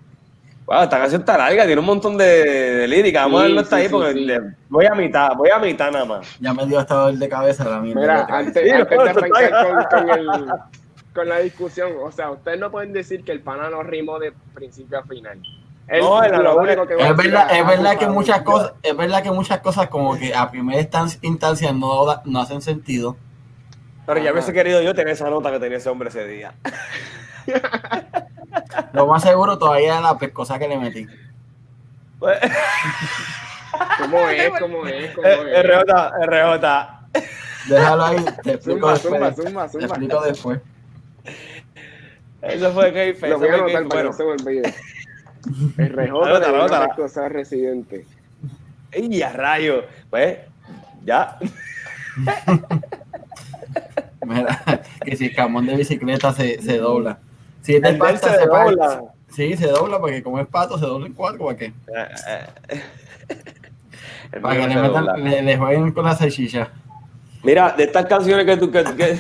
Wow, 0.70 0.84
esta 0.84 1.00
canción 1.00 1.22
está 1.22 1.36
larga, 1.36 1.66
tiene 1.66 1.80
un 1.80 1.88
montón 1.88 2.16
de, 2.16 2.86
lírica. 2.88 3.24
Vamos 3.24 3.42
a 3.42 3.44
verlo 3.46 3.62
hasta 3.62 3.78
ahí 3.78 3.90
porque 3.90 4.40
voy 4.70 4.86
a 4.86 4.94
mitad, 4.94 5.30
voy 5.36 5.50
a 5.50 5.58
mitad 5.58 5.90
nada 5.90 6.06
más. 6.06 6.38
Ya 6.40 6.54
me 6.54 6.64
dio 6.68 6.78
hasta 6.78 6.94
dolor 6.94 7.18
de 7.18 7.28
cabeza 7.28 7.64
la 7.68 7.80
misma. 7.80 8.02
Mira, 8.02 8.28
antes, 8.30 8.64
de 8.64 8.72
arrancar 8.74 10.70
con, 11.12 11.28
la 11.28 11.40
discusión, 11.40 11.94
o 12.04 12.12
sea, 12.12 12.30
ustedes 12.30 12.60
no 12.60 12.70
pueden 12.70 12.94
decir 12.94 13.24
que 13.24 13.32
el 13.32 13.42
pana 13.42 13.72
no 13.72 13.82
rimó 13.82 14.20
de 14.20 14.32
principio 14.54 15.00
a 15.00 15.04
final. 15.06 15.42
no, 15.88 16.24
es, 16.24 16.32
lo 16.32 16.58
único 16.58 16.86
que 16.86 16.94
es 16.94 17.18
verdad, 17.18 17.48
es 17.52 17.66
verdad 17.66 17.98
que 17.98 18.08
muchas 18.08 18.44
cosas, 18.44 18.74
es 18.84 18.96
verdad 18.96 19.24
que 19.24 19.32
muchas 19.32 19.62
cosas 19.62 19.88
como 19.88 20.20
que 20.20 20.36
a 20.36 20.52
primera 20.52 20.88
instancia 21.24 21.74
no, 21.74 22.22
no 22.26 22.42
hacen 22.42 22.62
sentido. 22.62 23.18
Pero 24.06 24.20
ya 24.20 24.32
hubiese 24.32 24.54
querido 24.54 24.84
yo 24.84 24.94
tener 24.94 25.14
esa 25.14 25.32
nota 25.32 25.52
que 25.52 25.60
tenía 25.60 25.80
ese 25.80 25.90
hombre 25.90 26.10
ese 26.10 26.28
día. 26.28 26.54
Lo 28.94 29.08
más 29.08 29.24
seguro 29.24 29.58
todavía 29.58 29.98
es 29.98 30.02
la 30.02 30.18
pescosa 30.18 30.60
que 30.60 30.68
le 30.68 30.78
metí. 30.78 31.08
¿Cómo 32.20 32.30
es? 32.32 32.40
¿Cómo 34.00 34.30
es? 34.30 34.52
¿Cómo 34.60 34.86
es? 34.88 35.16
RJ, 35.16 36.12
RJ. 36.26 37.00
Déjalo 37.68 38.06
ahí, 38.06 38.26
te 38.44 38.54
explico 38.54 38.92
después. 38.92 39.36
Te 39.72 39.86
explico 39.86 40.22
después. 40.22 40.60
Eso 42.42 42.72
fue 42.72 42.94
que 42.94 43.28
Lo 43.28 43.38
voy 43.38 43.50
a 43.50 43.54
anotar 43.54 43.88
para 43.88 44.04
no 44.04 44.14
se 44.14 44.24
me 44.24 44.32
olvide. 44.32 44.74
RJ 45.78 46.40
de 46.40 46.70
la 46.70 46.88
pescosa 46.88 47.30
residente. 47.30 48.06
¡Y 48.94 49.22
a 49.22 49.32
rayo! 49.32 49.84
Pues, 50.10 50.40
ya. 51.04 51.38
Mira, 54.26 54.82
que 55.04 55.16
si 55.16 55.28
el 55.28 55.36
camón 55.36 55.68
de 55.68 55.76
bicicleta 55.76 56.34
se, 56.34 56.62
se 56.62 56.78
dobla. 56.78 57.20
Si 57.70 57.76
es 57.76 57.84
de 57.84 57.94
pasta, 57.94 58.34
se, 58.34 58.48
dobla. 58.48 59.04
Sí, 59.28 59.56
se 59.56 59.68
dobla 59.68 60.00
porque 60.00 60.24
como 60.24 60.40
es 60.40 60.48
pato, 60.48 60.80
se 60.80 60.88
dobla 60.88 61.06
en 61.06 61.14
cuatro, 61.14 61.46
¿para 61.46 61.56
qué? 61.56 61.72
para 64.42 64.60
que 64.60 64.68
le, 64.68 64.76
metan, 64.76 65.46
le, 65.46 65.56
jueguen 65.56 65.92
con 65.92 66.04
la 66.04 66.16
salchicha. 66.16 66.72
Mira, 67.44 67.76
de 67.78 67.84
estas 67.84 68.08
canciones 68.08 68.48
que 68.48 68.58
tú... 68.58 68.72
Que, 68.72 68.84
que... 68.84 69.20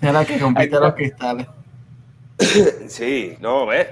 Era 0.08 0.24
que 0.24 0.38
compite 0.38 0.80
los 0.80 0.94
cristales. 0.94 1.46
Sí, 2.88 3.36
no, 3.42 3.66
ves. 3.66 3.88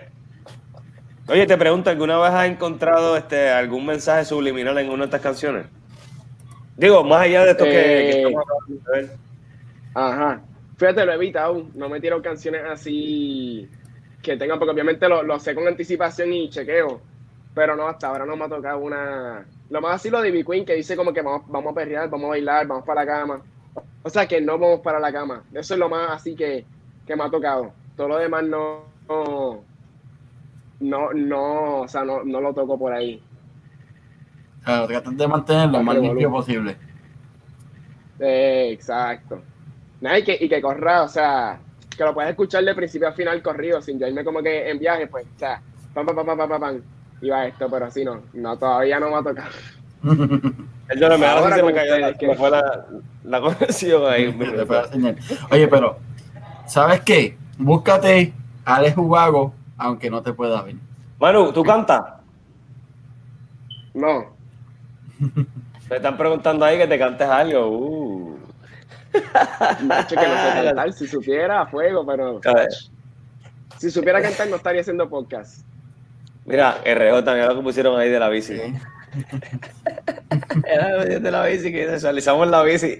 Oye, 1.29 1.47
te 1.47 1.59
pregunto, 1.59 1.91
¿alguna 1.91 2.17
vez 2.17 2.31
has 2.31 2.47
encontrado 2.47 3.19
este, 3.19 3.51
algún 3.51 3.85
mensaje 3.85 4.25
subliminal 4.25 4.79
en 4.79 4.89
una 4.89 5.01
de 5.01 5.05
estas 5.05 5.21
canciones? 5.21 5.67
Digo, 6.79 7.05
más 7.05 7.21
allá 7.21 7.45
de 7.45 7.51
esto 7.51 7.65
que, 7.65 7.71
que 7.71 7.77
eh, 7.77 8.23
estamos 8.23 8.45
hablando. 8.49 9.13
Ajá. 9.93 10.41
Fíjate, 10.81 11.05
lo 11.05 11.13
he 11.13 11.17
evitado. 11.17 11.67
No 11.75 11.91
me 11.91 12.01
tiro 12.01 12.23
canciones 12.23 12.63
así 12.65 13.69
que 14.23 14.39
tengan, 14.39 14.59
porque 14.59 14.73
obviamente 14.73 15.07
lo, 15.11 15.39
sé 15.39 15.55
con 15.55 15.69
anticipación 15.69 16.33
y 16.33 16.49
chequeo. 16.49 17.03
Pero 17.55 17.77
no, 17.77 17.87
hasta 17.87 18.09
ahora 18.09 18.25
no 18.25 18.35
me 18.35 18.47
ha 18.47 18.49
tocado 18.49 18.79
una. 18.79 19.45
Lo 19.69 19.81
más 19.83 19.97
así 19.97 20.09
lo 20.09 20.23
de 20.23 20.31
B 20.31 20.43
Queen, 20.43 20.65
que 20.65 20.77
dice 20.77 20.97
como 20.97 21.13
que 21.13 21.21
vamos, 21.21 21.43
vamos 21.49 21.73
a 21.73 21.75
perrear, 21.75 22.09
vamos 22.09 22.29
a 22.29 22.31
bailar, 22.31 22.67
vamos 22.67 22.87
para 22.87 23.05
la 23.05 23.13
cama. 23.13 23.43
O 24.03 24.09
sea, 24.09 24.27
que 24.27 24.41
no 24.41 24.59
vamos 24.59 24.81
para 24.81 24.99
la 24.99 25.13
cama. 25.13 25.45
Eso 25.53 25.75
es 25.75 25.81
lo 25.81 25.91
más 25.91 26.13
así 26.13 26.35
que, 26.35 26.65
que 27.07 27.15
me 27.15 27.25
ha 27.25 27.31
tocado. 27.31 27.75
Todo 27.95 28.09
lo 28.09 28.17
demás 28.17 28.45
no. 28.45 28.85
No, 30.81 31.13
no, 31.13 31.81
o 31.81 31.89
sea, 31.89 32.05
no, 32.05 32.25
no 32.25 32.41
lo 32.41 32.55
toco 32.55 32.79
por 32.79 32.95
ahí. 32.95 33.23
Claro, 34.65 34.87
de 34.87 35.29
mantenerlo 35.29 35.77
lo 35.77 35.85
más 35.85 35.99
limpio 35.99 36.31
posible. 36.31 36.75
exacto. 38.19 39.43
Nada, 40.01 40.19
y 40.19 40.25
que, 40.25 40.37
y 40.41 40.49
que 40.49 40.63
corra, 40.63 41.03
o 41.03 41.09
sea, 41.09 41.59
que 41.97 42.05
lo 42.05 42.15
puedes 42.15 42.31
escuchar 42.31 42.65
de 42.65 42.75
principio 42.75 43.09
a 43.09 43.13
final 43.13 43.43
corrido, 43.43 43.83
sin 43.83 43.99
yo 43.99 44.07
irme 44.07 44.25
como 44.25 44.43
que 44.43 44.71
en 44.71 44.79
viaje, 44.79 45.07
pues, 45.07 45.27
o 45.37 45.39
sea, 45.39 45.61
pam, 45.93 46.07
pam, 46.07 46.17
pam, 46.17 46.27
pam, 46.27 46.49
pam, 46.49 46.61
pam, 46.61 46.81
iba 47.21 47.47
esto, 47.47 47.69
pero 47.71 47.87
así 47.87 48.05
no, 48.05 48.23
no, 48.33 48.57
todavía 48.57 48.99
no 48.99 49.11
va 49.11 49.19
a 49.19 49.23
tocar. 49.23 49.51
Yo 50.03 51.09
no 51.09 51.19
me 51.19 51.27
Ahora 51.27 51.57
se 51.57 51.63
me 51.63 51.73
cayó 51.73 51.99
la, 51.99 52.15
que... 52.15 52.35
fue 52.35 52.51
la, 52.51 52.87
la 53.25 53.41
conexión 53.41 54.11
ahí. 54.11 54.37
Oye, 55.51 55.69
pero, 55.69 55.99
¿sabes 56.67 57.01
qué? 57.03 57.37
Búscate 57.59 58.33
Alex 58.65 58.97
Ubago, 58.97 59.55
aunque 59.77 60.11
no 60.11 60.23
te 60.23 60.33
pueda 60.33 60.63
ver. 60.63 60.77
Manu, 61.19 61.53
¿tú 61.53 61.63
cantas? 61.63 62.03
No. 63.95 64.33
Me 65.91 65.97
están 65.97 66.17
preguntando 66.17 66.65
ahí 66.65 66.79
que 66.79 66.87
te 66.87 66.99
cantes 66.99 67.29
algo. 67.29 67.69
Uh. 67.69 68.00
Macho, 69.83 70.17
que 70.17 70.29
no 70.29 70.35
sé 70.35 70.65
cantar. 70.65 70.93
Si 70.93 71.07
supiera, 71.07 71.63
a 71.63 71.67
fuego, 71.67 72.07
pero. 72.07 72.41
Si 73.79 73.91
supiera 73.91 74.21
cantar, 74.21 74.49
no 74.49 74.57
estaría 74.57 74.81
haciendo 74.81 75.09
podcast. 75.09 75.65
Mira, 76.45 76.79
RJ, 76.85 77.25
también 77.25 77.49
lo 77.49 77.57
que 77.57 77.63
pusieron 77.63 77.99
ahí 77.99 78.11
de 78.11 78.19
la 78.19 78.29
bici. 78.29 78.61
Era 80.65 81.05
de 81.05 81.31
la 81.31 81.45
bici 81.47 81.73
que 81.73 81.87
visualizamos 81.87 82.49
la 82.49 82.63
bici. 82.63 82.99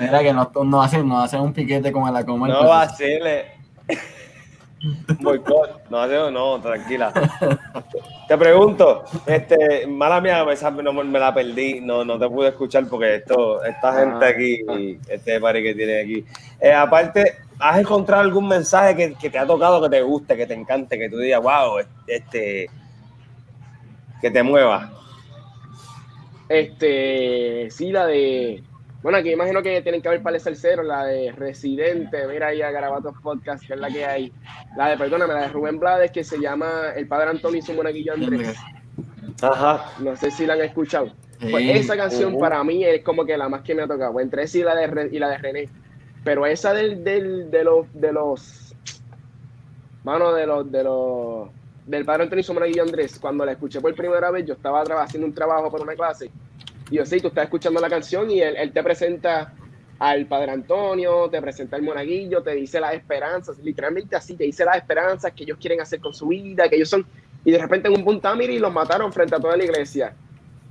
Mira 0.00 0.20
que 0.20 0.32
no, 0.32 0.50
no, 0.64 0.82
hacen, 0.82 1.08
no 1.08 1.20
hacen 1.20 1.40
un 1.40 1.52
piquete 1.52 1.92
como 1.92 2.10
la 2.10 2.24
coma. 2.24 2.48
No 2.48 2.66
vacile. 2.68 3.52
Boicot. 5.20 5.90
No, 5.90 6.30
no, 6.30 6.60
tranquila. 6.60 7.12
Te 8.28 8.36
pregunto, 8.36 9.04
este, 9.26 9.86
mala 9.86 10.20
mía, 10.20 10.44
me, 10.44 11.04
me 11.04 11.18
la 11.18 11.32
perdí, 11.32 11.80
no, 11.80 12.04
no 12.04 12.18
te 12.18 12.28
pude 12.28 12.48
escuchar 12.48 12.86
porque 12.86 13.16
esto, 13.16 13.64
esta 13.64 14.00
gente 14.00 14.26
aquí, 14.26 14.98
este 15.08 15.40
pari 15.40 15.62
que 15.62 15.74
tiene 15.74 16.00
aquí. 16.02 16.24
Eh, 16.60 16.72
aparte, 16.72 17.38
¿has 17.58 17.78
encontrado 17.78 18.22
algún 18.22 18.46
mensaje 18.46 18.94
que, 18.94 19.14
que, 19.14 19.30
te 19.30 19.38
ha 19.38 19.46
tocado, 19.46 19.82
que 19.82 19.88
te 19.88 20.02
guste, 20.02 20.36
que 20.36 20.46
te 20.46 20.52
encante, 20.52 20.98
que 20.98 21.08
tú 21.08 21.18
digas, 21.18 21.42
wow, 21.42 21.78
este, 22.06 22.68
que 24.20 24.30
te 24.30 24.42
mueva? 24.42 24.92
Este, 26.50 27.70
sí, 27.70 27.90
la 27.90 28.06
de 28.06 28.62
bueno, 29.02 29.18
aquí 29.18 29.30
imagino 29.30 29.62
que 29.62 29.80
tienen 29.82 30.02
que 30.02 30.08
haber 30.08 30.22
para 30.22 30.36
el 30.36 30.56
cero, 30.56 30.82
la 30.82 31.04
de 31.04 31.30
Residente, 31.32 32.26
mira 32.26 32.48
ahí 32.48 32.62
a 32.62 32.70
Garabatos 32.72 33.14
Podcast, 33.22 33.64
que 33.64 33.74
es 33.74 33.78
la 33.80 33.88
que 33.88 34.04
hay. 34.04 34.32
La 34.76 34.88
de, 34.88 34.96
perdóname, 34.96 35.34
la 35.34 35.42
de 35.42 35.48
Rubén 35.48 35.78
Blades, 35.78 36.10
que 36.10 36.24
se 36.24 36.40
llama 36.40 36.92
El 36.96 37.06
Padre 37.06 37.30
Antonio 37.30 37.58
y 37.58 37.62
su 37.62 37.74
monaguillo 37.74 38.14
Andrés. 38.14 38.56
Ajá. 39.40 39.92
No 40.00 40.16
sé 40.16 40.32
si 40.32 40.46
la 40.46 40.54
han 40.54 40.62
escuchado. 40.62 41.12
Pues 41.40 41.64
esa 41.76 41.96
canción 41.96 42.34
uh-huh. 42.34 42.40
para 42.40 42.64
mí 42.64 42.84
es 42.84 43.04
como 43.04 43.24
que 43.24 43.36
la 43.36 43.48
más 43.48 43.62
que 43.62 43.72
me 43.72 43.82
ha 43.82 43.86
tocado, 43.86 44.18
entre 44.18 44.42
esa 44.42 44.58
y 44.58 44.62
la 44.62 44.74
de, 44.74 45.08
y 45.12 45.18
la 45.20 45.28
de 45.28 45.38
René. 45.38 45.68
Pero 46.24 46.44
esa 46.44 46.72
del, 46.72 47.04
del, 47.04 47.48
de 47.52 47.62
los, 47.62 47.86
de 47.94 48.12
los, 48.12 48.74
mano, 50.02 50.34
de 50.34 50.44
los, 50.44 50.72
de 50.72 50.82
los, 50.82 51.48
del 51.86 52.04
Padre 52.04 52.24
Antonio 52.24 52.40
y 52.40 52.44
su 52.44 52.52
monaguillo 52.52 52.82
Andrés, 52.82 53.20
cuando 53.20 53.46
la 53.46 53.52
escuché 53.52 53.80
por 53.80 53.94
primera 53.94 54.32
vez, 54.32 54.44
yo 54.44 54.54
estaba 54.54 54.82
haciendo 54.82 55.28
un 55.28 55.32
trabajo 55.32 55.70
para 55.70 55.84
una 55.84 55.94
clase 55.94 56.32
y 56.90 56.96
yo 56.96 57.04
sé, 57.04 57.20
tú 57.20 57.28
estás 57.28 57.44
escuchando 57.44 57.80
la 57.80 57.88
canción 57.88 58.30
y 58.30 58.40
él, 58.40 58.72
te 58.72 58.82
presenta 58.82 59.52
al 59.98 60.26
Padre 60.26 60.52
Antonio, 60.52 61.28
te 61.28 61.40
presenta 61.40 61.76
al 61.76 61.82
Monaguillo, 61.82 62.42
te 62.42 62.54
dice 62.54 62.80
las 62.80 62.94
esperanzas, 62.94 63.58
literalmente 63.58 64.16
así, 64.16 64.36
te 64.36 64.44
dice 64.44 64.64
las 64.64 64.76
esperanzas 64.76 65.32
que 65.32 65.42
ellos 65.42 65.58
quieren 65.60 65.80
hacer 65.80 66.00
con 66.00 66.14
su 66.14 66.28
vida, 66.28 66.68
que 66.68 66.76
ellos 66.76 66.88
son, 66.88 67.04
y 67.44 67.50
de 67.50 67.58
repente 67.58 67.88
en 67.88 67.96
un 67.96 68.04
puntamiri 68.04 68.58
los 68.58 68.72
mataron 68.72 69.12
frente 69.12 69.34
a 69.34 69.40
toda 69.40 69.56
la 69.56 69.64
iglesia. 69.64 70.14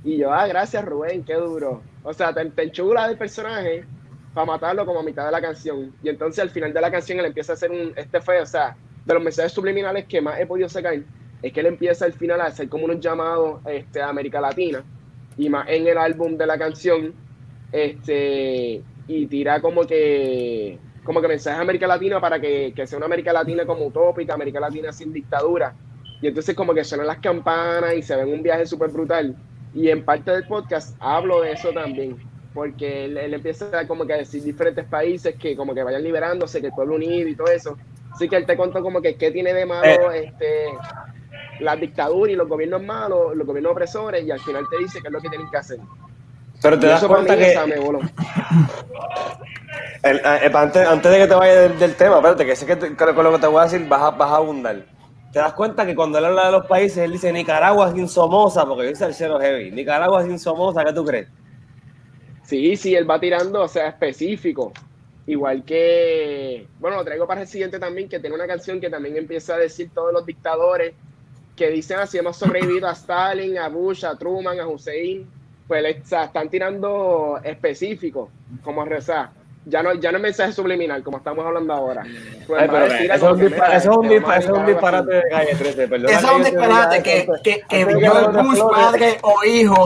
Y 0.02 0.16
yo, 0.16 0.32
ah, 0.32 0.46
gracias 0.46 0.84
Rubén, 0.84 1.24
qué 1.24 1.34
duro. 1.34 1.82
O 2.02 2.12
sea, 2.14 2.32
te, 2.32 2.44
te 2.46 2.62
enchula 2.62 3.08
del 3.08 3.18
personaje 3.18 3.84
para 4.32 4.46
matarlo 4.46 4.86
como 4.86 5.00
a 5.00 5.02
mitad 5.02 5.26
de 5.26 5.32
la 5.32 5.40
canción. 5.40 5.92
Y 6.02 6.08
entonces 6.08 6.40
al 6.40 6.50
final 6.50 6.72
de 6.72 6.80
la 6.80 6.90
canción 6.90 7.18
él 7.18 7.26
empieza 7.26 7.52
a 7.52 7.54
hacer 7.54 7.70
un, 7.70 7.92
este 7.96 8.20
fue, 8.20 8.40
o 8.40 8.46
sea, 8.46 8.76
de 9.04 9.14
los 9.14 9.22
mensajes 9.22 9.52
subliminales 9.52 10.06
que 10.06 10.20
más 10.20 10.40
he 10.40 10.46
podido 10.46 10.68
sacar, 10.68 10.94
es 11.42 11.52
que 11.52 11.60
él 11.60 11.66
empieza 11.66 12.04
al 12.06 12.12
final 12.12 12.40
a 12.40 12.46
hacer 12.46 12.68
como 12.68 12.86
unos 12.86 13.00
llamados 13.00 13.60
este, 13.66 14.00
América 14.00 14.40
Latina 14.40 14.82
y 15.38 15.48
más 15.48 15.68
en 15.68 15.86
el 15.86 15.96
álbum 15.96 16.36
de 16.36 16.46
la 16.46 16.58
canción, 16.58 17.14
este, 17.72 18.82
y 19.06 19.26
tira 19.26 19.60
como 19.60 19.86
que 19.86 20.78
como 21.04 21.22
que 21.22 21.28
mensaje 21.28 21.56
a 21.56 21.62
América 21.62 21.86
Latina 21.86 22.20
para 22.20 22.38
que, 22.38 22.74
que, 22.76 22.86
sea 22.86 22.98
una 22.98 23.06
América 23.06 23.32
Latina 23.32 23.64
como 23.64 23.86
utópica, 23.86 24.34
América 24.34 24.60
Latina 24.60 24.92
sin 24.92 25.10
dictadura. 25.10 25.74
Y 26.20 26.26
entonces 26.26 26.54
como 26.54 26.74
que 26.74 26.84
suenan 26.84 27.06
las 27.06 27.18
campanas 27.18 27.94
y 27.94 28.02
se 28.02 28.14
ven 28.14 28.28
un 28.28 28.42
viaje 28.42 28.66
súper 28.66 28.90
brutal. 28.90 29.34
Y 29.74 29.88
en 29.88 30.04
parte 30.04 30.32
del 30.32 30.46
podcast 30.46 30.94
hablo 31.00 31.40
de 31.40 31.52
eso 31.52 31.72
también, 31.72 32.18
porque 32.52 33.06
él, 33.06 33.16
empieza 33.32 33.86
como 33.86 34.06
que 34.06 34.12
a 34.12 34.16
decir 34.18 34.42
diferentes 34.42 34.84
países 34.84 35.34
que 35.36 35.56
como 35.56 35.74
que 35.74 35.82
vayan 35.82 36.02
liberándose, 36.02 36.60
que 36.60 36.66
el 36.66 36.74
pueblo 36.74 36.96
unido 36.96 37.26
y 37.26 37.34
todo 37.34 37.48
eso. 37.48 37.78
Así 38.12 38.28
que 38.28 38.36
él 38.36 38.44
te 38.44 38.56
contó 38.56 38.82
como 38.82 39.00
que 39.00 39.14
qué 39.14 39.30
tiene 39.30 39.54
de 39.54 39.64
malo 39.64 40.12
eh. 40.12 40.24
este 40.26 40.66
la 41.60 41.76
dictadura 41.76 42.32
y 42.32 42.36
los 42.36 42.48
gobiernos 42.48 42.82
malos, 42.82 43.36
los 43.36 43.46
gobiernos 43.46 43.72
opresores, 43.72 44.24
y 44.24 44.30
al 44.30 44.40
final 44.40 44.64
te 44.70 44.78
dice 44.78 45.00
qué 45.00 45.08
es 45.08 45.12
lo 45.12 45.20
que 45.20 45.28
tienen 45.28 45.50
que 45.50 45.56
hacer. 45.56 45.78
Pero 46.62 46.78
te 46.78 46.86
das 46.86 47.04
cuenta 47.04 47.36
que. 47.36 47.52
Eh, 50.02 50.50
antes, 50.54 50.86
antes, 50.86 51.12
de 51.12 51.18
que 51.18 51.26
te 51.26 51.34
vayas 51.34 51.78
del, 51.78 51.94
tema, 51.94 52.16
espérate, 52.16 52.46
que 52.46 52.56
sé 52.56 52.66
que 52.66 52.96
con 52.96 53.24
lo 53.24 53.32
que 53.32 53.38
te 53.38 53.46
voy 53.46 53.60
a 53.60 53.64
decir 53.64 53.86
vas 53.88 54.02
a, 54.02 54.10
vas 54.10 54.30
a 54.30 54.36
abundar. 54.36 54.84
Te 55.32 55.40
das 55.40 55.52
cuenta 55.52 55.84
que 55.84 55.94
cuando 55.94 56.18
él 56.18 56.24
habla 56.24 56.46
de 56.46 56.52
los 56.52 56.66
países, 56.66 56.98
él 56.98 57.12
dice 57.12 57.32
Nicaragua 57.32 57.88
es 57.90 57.96
insomosa, 57.96 58.64
porque 58.64 58.86
dice 58.86 59.04
el 59.04 59.14
cero 59.14 59.38
heavy. 59.40 59.70
Nicaragua 59.70 60.22
es 60.22 60.28
insomosa, 60.28 60.84
¿qué 60.84 60.92
tú 60.92 61.04
crees? 61.04 61.28
Sí, 62.44 62.76
sí, 62.76 62.94
él 62.94 63.08
va 63.08 63.20
tirando, 63.20 63.62
o 63.62 63.68
sea, 63.68 63.88
específico. 63.88 64.72
Igual 65.26 65.64
que, 65.64 66.66
bueno, 66.80 66.96
lo 66.96 67.04
traigo 67.04 67.26
para 67.26 67.42
el 67.42 67.46
siguiente 67.46 67.78
también, 67.78 68.08
que 68.08 68.18
tiene 68.18 68.34
una 68.34 68.46
canción 68.46 68.80
que 68.80 68.88
también 68.88 69.16
empieza 69.16 69.54
a 69.54 69.58
decir 69.58 69.90
todos 69.92 70.12
los 70.12 70.24
dictadores 70.24 70.94
que 71.58 71.70
dicen 71.70 71.98
así, 71.98 72.16
hemos 72.16 72.36
sobrevivido 72.36 72.86
a 72.86 72.92
Stalin, 72.92 73.58
a 73.58 73.68
Bush, 73.68 74.04
a 74.04 74.16
Truman, 74.16 74.60
a 74.60 74.68
Hussein, 74.68 75.28
pues 75.66 75.84
están 75.84 76.48
tirando 76.48 77.40
específicos, 77.42 78.30
como 78.62 78.84
rezar 78.84 79.37
ya 79.68 79.82
no, 79.82 79.94
ya 79.94 80.10
no 80.10 80.16
es 80.16 80.22
mensaje 80.22 80.52
subliminal, 80.52 81.02
como 81.02 81.18
estamos 81.18 81.44
hablando 81.44 81.74
ahora. 81.74 82.02
Pues 82.46 82.62
eso, 82.62 83.36
es 83.36 83.86
un 83.86 84.66
disparate 84.66 85.14
de 85.14 85.22
calle 85.30 85.54
13, 85.54 85.88
perdón. 85.88 86.10
Eso 86.10 86.26
es 86.26 86.34
un 86.34 86.44
disparate 86.44 87.02
que, 87.02 87.28
que, 87.42 87.62
que 87.68 87.84
George 87.84 88.42
Bush, 88.42 88.60
padre 88.70 89.18
o 89.22 89.44
hijo, 89.44 89.84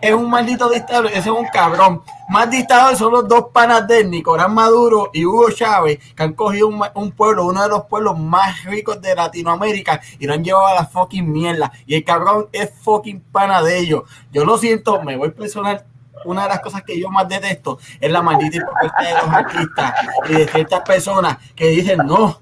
es, 0.00 0.14
un 0.14 0.30
maldito 0.30 0.70
dictador, 0.70 1.06
ese 1.06 1.18
es 1.18 1.26
un 1.26 1.46
cabrón. 1.46 2.02
Más 2.30 2.50
dictadores 2.50 2.98
son 2.98 3.12
los 3.12 3.28
dos 3.28 3.46
panas 3.52 3.86
de 3.86 4.04
Nicolás 4.04 4.50
Maduro 4.50 5.10
y 5.12 5.24
Hugo 5.24 5.50
Chávez, 5.50 5.98
que 6.14 6.22
han 6.22 6.32
cogido 6.32 6.68
un, 6.68 6.82
un, 6.94 7.12
pueblo, 7.12 7.46
uno 7.46 7.62
de 7.62 7.68
los 7.68 7.84
pueblos 7.84 8.18
más 8.18 8.64
ricos 8.64 9.00
de 9.02 9.14
Latinoamérica, 9.14 10.00
y 10.18 10.26
lo 10.26 10.34
han 10.34 10.44
llevado 10.44 10.68
a 10.68 10.74
la 10.74 10.86
fucking 10.86 11.30
mierda. 11.30 11.70
Y 11.86 11.94
el 11.94 12.04
cabrón 12.04 12.48
es 12.52 12.70
fucking 12.82 13.20
pana 13.32 13.62
de 13.62 13.78
ellos. 13.78 14.02
Yo 14.32 14.44
lo 14.44 14.56
siento, 14.56 15.02
me 15.02 15.16
voy 15.16 15.30
personal 15.30 15.84
una 16.24 16.44
de 16.44 16.48
las 16.48 16.60
cosas 16.60 16.82
que 16.82 16.98
yo 16.98 17.10
más 17.10 17.28
detesto 17.28 17.78
es 18.00 18.10
la 18.10 18.22
maldita 18.22 18.56
hipocresía 18.56 19.08
de 19.08 19.22
los 19.22 19.34
artistas 19.34 19.94
y 20.28 20.32
de 20.32 20.48
ciertas 20.48 20.80
personas 20.80 21.38
que 21.54 21.68
dicen 21.68 21.98
no, 21.98 22.40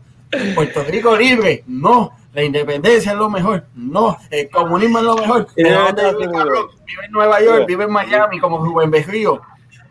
Puerto 0.55 0.85
Rico 0.85 1.17
libre, 1.17 1.65
no, 1.67 2.13
la 2.33 2.43
independencia 2.43 3.13
es 3.13 3.19
lo 3.19 3.31
mejor, 3.31 3.65
no, 3.75 4.17
el 4.31 4.51
comunismo 4.51 4.99
es 4.99 5.05
lo 5.05 5.17
mejor. 5.17 5.47
vive, 5.57 5.71
en 7.05 7.13
Nueva 7.13 7.43
York, 7.43 7.65
vive 7.67 7.85
en 7.85 7.91
Miami, 7.91 8.39
como 8.41 8.59
Rubén 8.59 8.91
Berrío. 8.91 9.41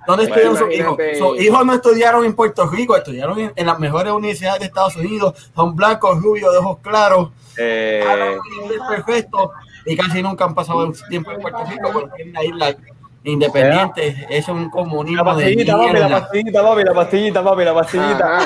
¿Dónde 0.06 0.26
estudiaron 0.26 0.58
sus 0.58 0.72
hijos? 0.72 0.98
Sus 1.18 1.42
hijos 1.42 1.66
no 1.66 1.74
estudiaron 1.74 2.26
en 2.26 2.36
Puerto 2.36 2.68
Rico, 2.68 2.96
estudiaron 2.96 3.52
en, 3.56 3.66
las 3.66 3.80
mejores 3.80 4.14
universidades 4.14 4.60
de 4.60 4.66
Estados 4.68 4.96
Unidos. 4.96 5.52
Son 5.56 5.76
blancos, 5.76 6.22
rubios, 6.22 6.52
de 6.52 6.60
ojos 6.60 6.78
claros. 6.82 7.32
Eh... 7.58 8.04
perfecto. 8.88 9.52
Y 9.86 9.96
casi 9.96 10.22
nunca 10.22 10.46
han 10.46 10.56
pasado 10.56 10.92
tiempo 11.10 11.32
en 11.32 11.42
Puerto 11.42 11.64
Rico 11.70 11.92
porque 11.94 12.12
tienen 12.16 12.34
la 12.34 12.44
isla 12.44 12.78
Independiente, 13.26 14.28
es 14.30 14.48
un 14.48 14.70
comunismo 14.70 15.24
la 15.24 15.34
pastillita, 15.34 15.78
de 15.78 15.84
papi, 15.84 16.00
la 16.00 16.10
pastillita, 16.10 16.64
papi, 16.64 16.84
la 16.84 16.94
pastillita, 16.94 17.44
papi, 17.44 17.66
la 17.66 17.74
pastillita. 17.74 18.40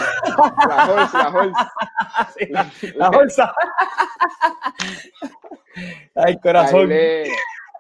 la 0.67 0.85
bolsa, 0.87 1.23
la 1.23 1.29
bolsa. 1.29 1.73
la, 2.95 3.09
bolsa. 3.09 3.53
Ay, 6.15 6.39
corazón. 6.39 6.89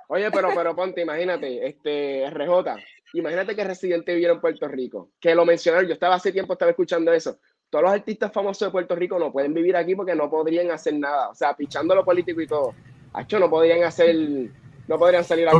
Oye, 0.09 0.31
pero, 0.31 0.49
pero 0.53 0.75
ponte, 0.75 1.01
imagínate, 1.01 1.67
este, 1.67 2.29
RJ, 2.29 2.75
imagínate 3.13 3.55
que 3.55 3.63
Residente 3.63 4.11
viviera 4.11 4.33
en 4.33 4.41
Puerto 4.41 4.67
Rico, 4.67 5.11
que 5.21 5.33
lo 5.33 5.45
mencionaron, 5.45 5.87
yo 5.87 5.93
estaba 5.93 6.15
hace 6.15 6.33
tiempo, 6.33 6.53
estaba 6.53 6.71
escuchando 6.71 7.13
eso. 7.13 7.37
Todos 7.69 7.83
los 7.83 7.93
artistas 7.93 8.33
famosos 8.33 8.67
de 8.67 8.71
Puerto 8.71 8.95
Rico 8.95 9.17
no 9.19 9.31
pueden 9.31 9.53
vivir 9.53 9.77
aquí 9.77 9.95
porque 9.95 10.15
no 10.15 10.29
podrían 10.29 10.69
hacer 10.71 10.95
nada. 10.95 11.29
O 11.29 11.35
sea, 11.35 11.55
pichando 11.55 11.95
lo 11.95 12.03
político 12.03 12.41
y 12.41 12.47
todo. 12.47 12.73
Hacho, 13.13 13.39
no 13.39 13.49
podrían 13.49 13.83
hacer 13.83 14.49
no 14.89 14.97
podrían 14.97 15.23
salir 15.23 15.47
a 15.47 15.51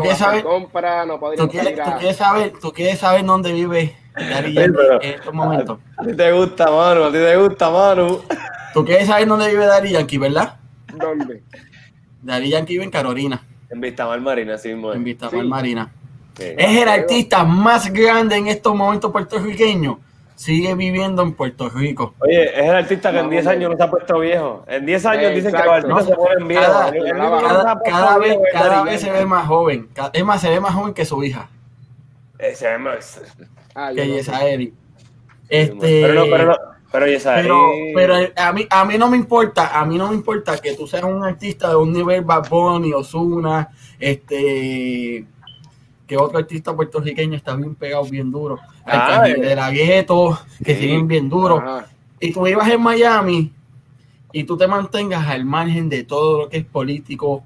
compra, 0.42 1.06
no 1.06 1.20
podrían 1.20 1.46
¿tú 1.46 1.52
quieres, 1.52 1.76
¿tú 1.76 1.92
quieres, 2.00 2.18
saber, 2.18 2.54
¿Tú 2.60 2.74
quieres 2.74 2.98
saber 2.98 3.24
dónde 3.24 3.54
vive 3.54 3.96
Dari 4.16 4.58
en 4.58 4.76
estos 5.02 5.32
momentos? 5.32 5.80
A 5.98 6.04
ti 6.04 6.16
te 6.16 6.32
gusta, 6.32 6.72
Manu, 6.72 7.04
a 7.04 7.12
ti 7.12 7.20
te 7.20 7.38
gusta, 7.38 7.70
Manu. 7.70 8.22
¿Tú 8.74 8.84
quieres 8.84 9.06
saber 9.06 9.28
dónde 9.28 9.50
vive 9.50 9.68
Dari 9.68 9.92
Yankee, 9.92 10.18
verdad? 10.18 10.58
¿Dónde? 10.96 11.44
Dari 12.24 12.50
Yankee 12.50 12.74
vive 12.74 12.86
en 12.86 12.90
Carolina. 12.90 13.46
En 13.70 13.80
Vistamar 13.80 14.20
Marina, 14.20 14.58
sí, 14.58 14.70
En 14.72 15.04
Vistamar 15.04 15.46
Marina. 15.46 15.94
Es 16.40 16.82
el 16.82 16.90
artista 16.90 17.44
más 17.44 17.94
grande 17.94 18.36
en 18.36 18.48
estos 18.48 18.74
momentos 18.74 19.12
puertorriqueños. 19.12 19.98
Sigue 20.40 20.74
viviendo 20.74 21.22
en 21.22 21.34
Puerto 21.34 21.68
Rico. 21.68 22.14
Oye, 22.20 22.58
es 22.58 22.66
el 22.66 22.74
artista 22.74 23.12
que 23.12 23.20
en 23.20 23.30
10 23.30 23.48
años 23.48 23.72
no 23.72 23.76
se 23.76 23.84
ha 23.84 23.92
puesto 23.92 24.20
viejo. 24.20 24.64
En 24.70 24.86
10 24.86 25.06
años 25.08 25.34
dicen 25.34 25.52
que 25.52 25.58
los 25.58 25.68
artistas 25.68 26.06
se 26.06 26.16
ponen 26.16 26.48
viejos. 26.48 26.66
Cada, 27.84 28.18
vez, 28.18 28.38
cada 28.54 28.84
vez 28.84 29.02
se 29.02 29.12
ve 29.12 29.26
más 29.26 29.46
joven. 29.46 29.90
Es 30.14 30.24
más, 30.24 30.40
se 30.40 30.50
ve 30.50 30.62
más 30.62 30.74
joven 30.74 30.94
que 30.94 31.04
su 31.04 31.22
hija. 31.26 31.50
Eh, 32.38 32.56
se 32.56 32.70
ve 32.70 32.78
más. 32.78 33.22
Ah, 33.76 33.92
que 33.94 34.08
Yesaeri. 34.08 34.74
Este, 35.50 36.04
pero 36.04 36.14
no, 36.14 36.24
pero 36.32 36.46
no. 36.46 36.56
Pero, 36.90 37.06
pero, 37.36 37.72
pero, 37.94 38.16
a 38.38 38.54
mí 38.54 38.66
a 38.70 38.86
mí 38.86 38.98
no 38.98 39.10
me 39.10 39.18
importa, 39.18 39.78
a 39.78 39.86
mí 39.86 39.98
no 39.98 40.08
me 40.08 40.16
importa 40.16 40.58
que 40.58 40.74
tú 40.74 40.88
seas 40.88 41.04
un 41.04 41.22
artista 41.22 41.68
de 41.68 41.76
un 41.76 41.92
nivel 41.92 42.22
Bad 42.22 42.48
Bunny, 42.50 42.94
Ozuna, 42.94 43.70
este 44.00 45.26
que 46.10 46.18
otro 46.18 46.40
artista 46.40 46.76
puertorriqueño 46.76 47.38
está 47.38 47.56
bien 47.56 47.76
pegado, 47.76 48.04
bien 48.06 48.32
duro. 48.32 48.58
Ah, 48.84 49.26
eh. 49.28 49.40
de 49.40 49.56
la 49.56 49.70
gueto, 49.70 50.40
que 50.66 50.76
siguen 50.76 51.08
bien 51.08 51.30
duro. 51.30 51.64
Y 52.20 52.34
tú 52.34 52.48
ibas 52.48 52.68
en 52.68 52.82
Miami 52.82 53.54
y 54.34 54.44
tú 54.44 54.58
te 54.58 54.68
mantengas 54.68 55.28
al 55.28 55.46
margen 55.46 55.88
de 55.88 56.04
todo 56.04 56.40
lo 56.40 56.50
que 56.50 56.58
es 56.58 56.66
político 56.66 57.44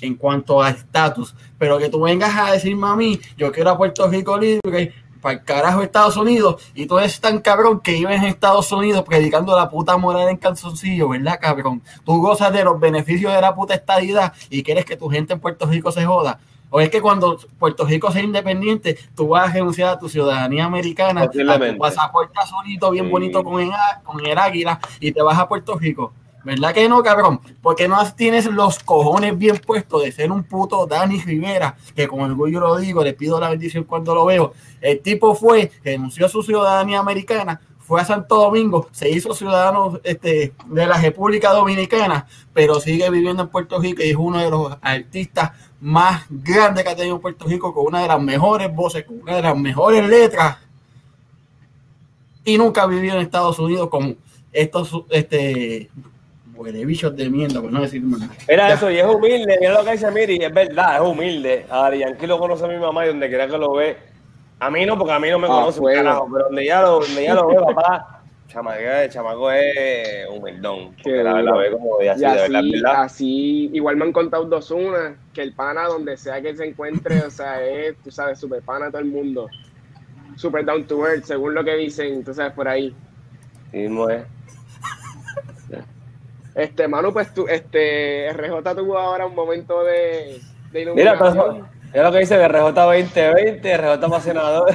en 0.00 0.14
cuanto 0.14 0.62
a 0.62 0.70
estatus, 0.70 1.34
pero 1.58 1.76
que 1.76 1.90
tú 1.90 2.00
vengas 2.00 2.34
a 2.34 2.52
decirme 2.52 2.86
a 2.86 2.96
mí, 2.96 3.20
yo 3.36 3.52
quiero 3.52 3.70
a 3.70 3.76
Puerto 3.76 4.08
Rico 4.08 4.38
libre, 4.38 4.94
para 5.20 5.34
el 5.34 5.44
carajo 5.44 5.82
Estados 5.82 6.16
Unidos, 6.16 6.62
y 6.74 6.86
tú 6.86 6.98
eres 6.98 7.20
tan 7.20 7.40
cabrón 7.40 7.80
que 7.80 7.92
vives 7.92 8.16
en 8.16 8.28
Estados 8.28 8.72
Unidos 8.72 9.04
predicando 9.06 9.54
la 9.54 9.68
puta 9.68 9.98
moral 9.98 10.30
en 10.30 10.38
calzoncillo, 10.38 11.10
¿verdad, 11.10 11.38
cabrón? 11.38 11.82
Tú 12.04 12.18
gozas 12.22 12.50
de 12.50 12.64
los 12.64 12.80
beneficios 12.80 13.34
de 13.34 13.42
la 13.42 13.54
puta 13.54 13.74
estadidad 13.74 14.32
y 14.48 14.62
quieres 14.62 14.86
que 14.86 14.96
tu 14.96 15.10
gente 15.10 15.34
en 15.34 15.40
Puerto 15.40 15.66
Rico 15.66 15.92
se 15.92 16.06
joda. 16.06 16.40
O 16.76 16.80
es 16.82 16.90
que 16.90 17.00
cuando 17.00 17.38
Puerto 17.58 17.86
Rico 17.86 18.12
sea 18.12 18.22
independiente, 18.22 18.98
tú 19.14 19.28
vas 19.28 19.48
a 19.48 19.52
renunciar 19.54 19.88
a 19.88 19.98
tu 19.98 20.10
ciudadanía 20.10 20.66
americana, 20.66 21.22
a 21.22 21.30
tu 21.30 21.38
pasaporte 21.78 22.38
azulito 22.38 22.90
bien 22.90 23.10
bonito 23.10 23.42
con 23.42 23.62
el, 23.62 23.70
con 24.04 24.26
el 24.26 24.36
águila 24.36 24.78
y 25.00 25.10
te 25.10 25.22
vas 25.22 25.38
a 25.38 25.48
Puerto 25.48 25.78
Rico. 25.78 26.12
¿Verdad 26.44 26.74
que 26.74 26.86
no, 26.86 27.02
cabrón? 27.02 27.40
Porque 27.62 27.88
no 27.88 27.96
tienes 28.12 28.44
los 28.44 28.80
cojones 28.80 29.38
bien 29.38 29.56
puestos 29.56 30.04
de 30.04 30.12
ser 30.12 30.30
un 30.30 30.44
puto 30.44 30.86
Dani 30.86 31.18
Rivera, 31.22 31.78
que 31.94 32.06
con 32.06 32.20
orgullo 32.20 32.60
lo 32.60 32.76
digo, 32.76 33.02
le 33.02 33.14
pido 33.14 33.40
la 33.40 33.48
bendición 33.48 33.84
cuando 33.84 34.14
lo 34.14 34.26
veo. 34.26 34.52
El 34.82 35.00
tipo 35.00 35.34
fue, 35.34 35.72
renunció 35.82 36.26
a 36.26 36.28
su 36.28 36.42
ciudadanía 36.42 36.98
americana, 36.98 37.58
fue 37.86 38.00
a 38.00 38.04
Santo 38.04 38.34
Domingo, 38.36 38.88
se 38.90 39.08
hizo 39.08 39.32
ciudadano 39.32 40.00
este, 40.02 40.52
de 40.66 40.86
la 40.86 41.00
República 41.00 41.52
Dominicana, 41.52 42.26
pero 42.52 42.80
sigue 42.80 43.08
viviendo 43.08 43.44
en 43.44 43.48
Puerto 43.48 43.78
Rico 43.78 44.02
y 44.02 44.10
es 44.10 44.16
uno 44.16 44.40
de 44.40 44.50
los 44.50 44.76
artistas 44.82 45.52
más 45.80 46.24
grandes 46.30 46.84
que 46.84 46.90
ha 46.90 46.96
tenido 46.96 47.20
Puerto 47.20 47.46
Rico, 47.46 47.72
con 47.74 47.86
una 47.86 48.02
de 48.02 48.08
las 48.08 48.20
mejores 48.20 48.74
voces, 48.74 49.04
con 49.04 49.20
una 49.20 49.36
de 49.36 49.42
las 49.42 49.56
mejores 49.56 50.06
letras. 50.08 50.58
Y 52.44 52.58
nunca 52.58 52.82
ha 52.82 52.86
vivido 52.86 53.16
en 53.16 53.22
Estados 53.22 53.58
Unidos 53.58 53.88
con 53.88 54.16
estos 54.52 54.90
este, 55.10 55.90
bichos 56.84 57.16
de 57.16 57.28
mierda, 57.28 57.60
por 57.60 57.70
no 57.70 57.82
decir 57.82 58.02
nada. 58.02 58.28
Mira 58.48 58.72
eso, 58.72 58.90
y 58.90 58.98
es 58.98 59.06
humilde, 59.06 59.58
mira 59.60 59.74
lo 59.74 59.84
que 59.84 59.92
dice 59.92 60.10
Miri, 60.10 60.36
es 60.42 60.52
verdad, 60.52 60.96
es 60.96 61.00
humilde. 61.02 61.66
A 61.68 61.94
Yankee 61.94 62.26
lo 62.26 62.38
conoce 62.38 62.64
a 62.64 62.68
mi 62.68 62.78
mamá 62.78 63.04
y 63.04 63.08
donde 63.08 63.28
quiera 63.28 63.46
que 63.46 63.58
lo 63.58 63.74
ve, 63.74 63.96
a 64.58 64.70
mí 64.70 64.86
no, 64.86 64.96
porque 64.96 65.12
a 65.12 65.18
mí 65.18 65.28
no 65.30 65.38
me 65.38 65.46
ah, 65.46 65.50
conoce 65.50 65.80
un 65.80 65.92
carajo, 65.92 66.28
pero 66.32 66.44
donde 66.46 66.64
ya 66.64 66.82
lo, 66.82 67.00
donde 67.00 67.22
ya 67.22 67.34
lo 67.34 67.48
ve, 67.48 67.56
papá, 67.74 68.15
chamaco, 68.56 68.80
chamaco 69.10 69.50
es 69.50 70.28
humildón. 70.30 70.96
La, 71.04 71.42
la 71.42 71.56
ve 71.56 71.70
como 71.72 71.98
de 71.98 72.10
así, 72.10 72.22
de 72.22 72.48
verdad, 72.48 73.02
Así, 73.02 73.70
igual 73.72 73.96
me 73.96 74.04
han 74.04 74.12
contado 74.12 74.44
dos 74.44 74.70
unas, 74.70 75.14
que 75.34 75.42
el 75.42 75.52
pana 75.52 75.84
donde 75.84 76.16
sea 76.16 76.40
que 76.40 76.56
se 76.56 76.64
encuentre, 76.64 77.20
o 77.20 77.30
sea, 77.30 77.62
es, 77.62 77.96
tú 78.02 78.10
sabes, 78.10 78.38
super 78.38 78.62
pana 78.62 78.90
todo 78.90 79.00
el 79.00 79.08
mundo. 79.08 79.48
Super 80.36 80.64
down 80.64 80.84
to 80.84 81.06
earth, 81.06 81.24
según 81.24 81.54
lo 81.54 81.64
que 81.64 81.76
dicen, 81.76 82.24
tú 82.24 82.32
sabes, 82.32 82.52
por 82.52 82.68
ahí. 82.68 82.94
Sí, 83.70 83.78
mismo 83.78 84.08
es. 84.08 84.24
Este, 86.54 86.88
Manu, 86.88 87.12
pues 87.12 87.34
tú, 87.34 87.46
este, 87.46 88.32
RJ 88.32 88.74
tuvo 88.74 88.96
ahora 88.96 89.26
un 89.26 89.34
momento 89.34 89.84
de, 89.84 90.40
de 90.72 90.82
iluminación. 90.82 91.54
Mira, 91.54 91.70
es 91.92 92.02
lo 92.02 92.12
que 92.12 92.18
dice 92.18 92.38
que 92.38 92.48
RJ 92.48 92.72
2020, 92.72 93.76
RJ 93.76 94.06
apasionador. 94.06 94.74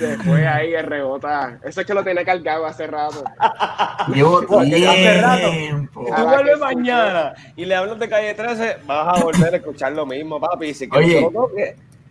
Se 0.00 0.16
fue 0.16 0.48
ahí 0.48 0.74
RJ. 0.74 1.58
Eso 1.62 1.82
es 1.82 1.86
que 1.86 1.92
lo 1.92 2.02
tenía 2.02 2.24
cargado 2.24 2.64
hace 2.64 2.86
rato. 2.86 3.22
Llevo 4.14 4.38
hace 4.58 5.20
rato. 5.20 5.52
Si 5.52 5.86
tú 5.90 6.26
vuelves 6.26 6.58
mañana 6.58 7.34
y 7.54 7.66
le 7.66 7.74
hablas 7.74 7.98
de 7.98 8.08
calle 8.08 8.32
13, 8.32 8.78
vas 8.86 9.18
a 9.18 9.22
volver 9.22 9.52
a 9.52 9.56
escuchar 9.58 9.92
lo 9.92 10.06
mismo, 10.06 10.40
papi. 10.40 10.72
Si 10.72 10.88
Oye, 10.90 11.28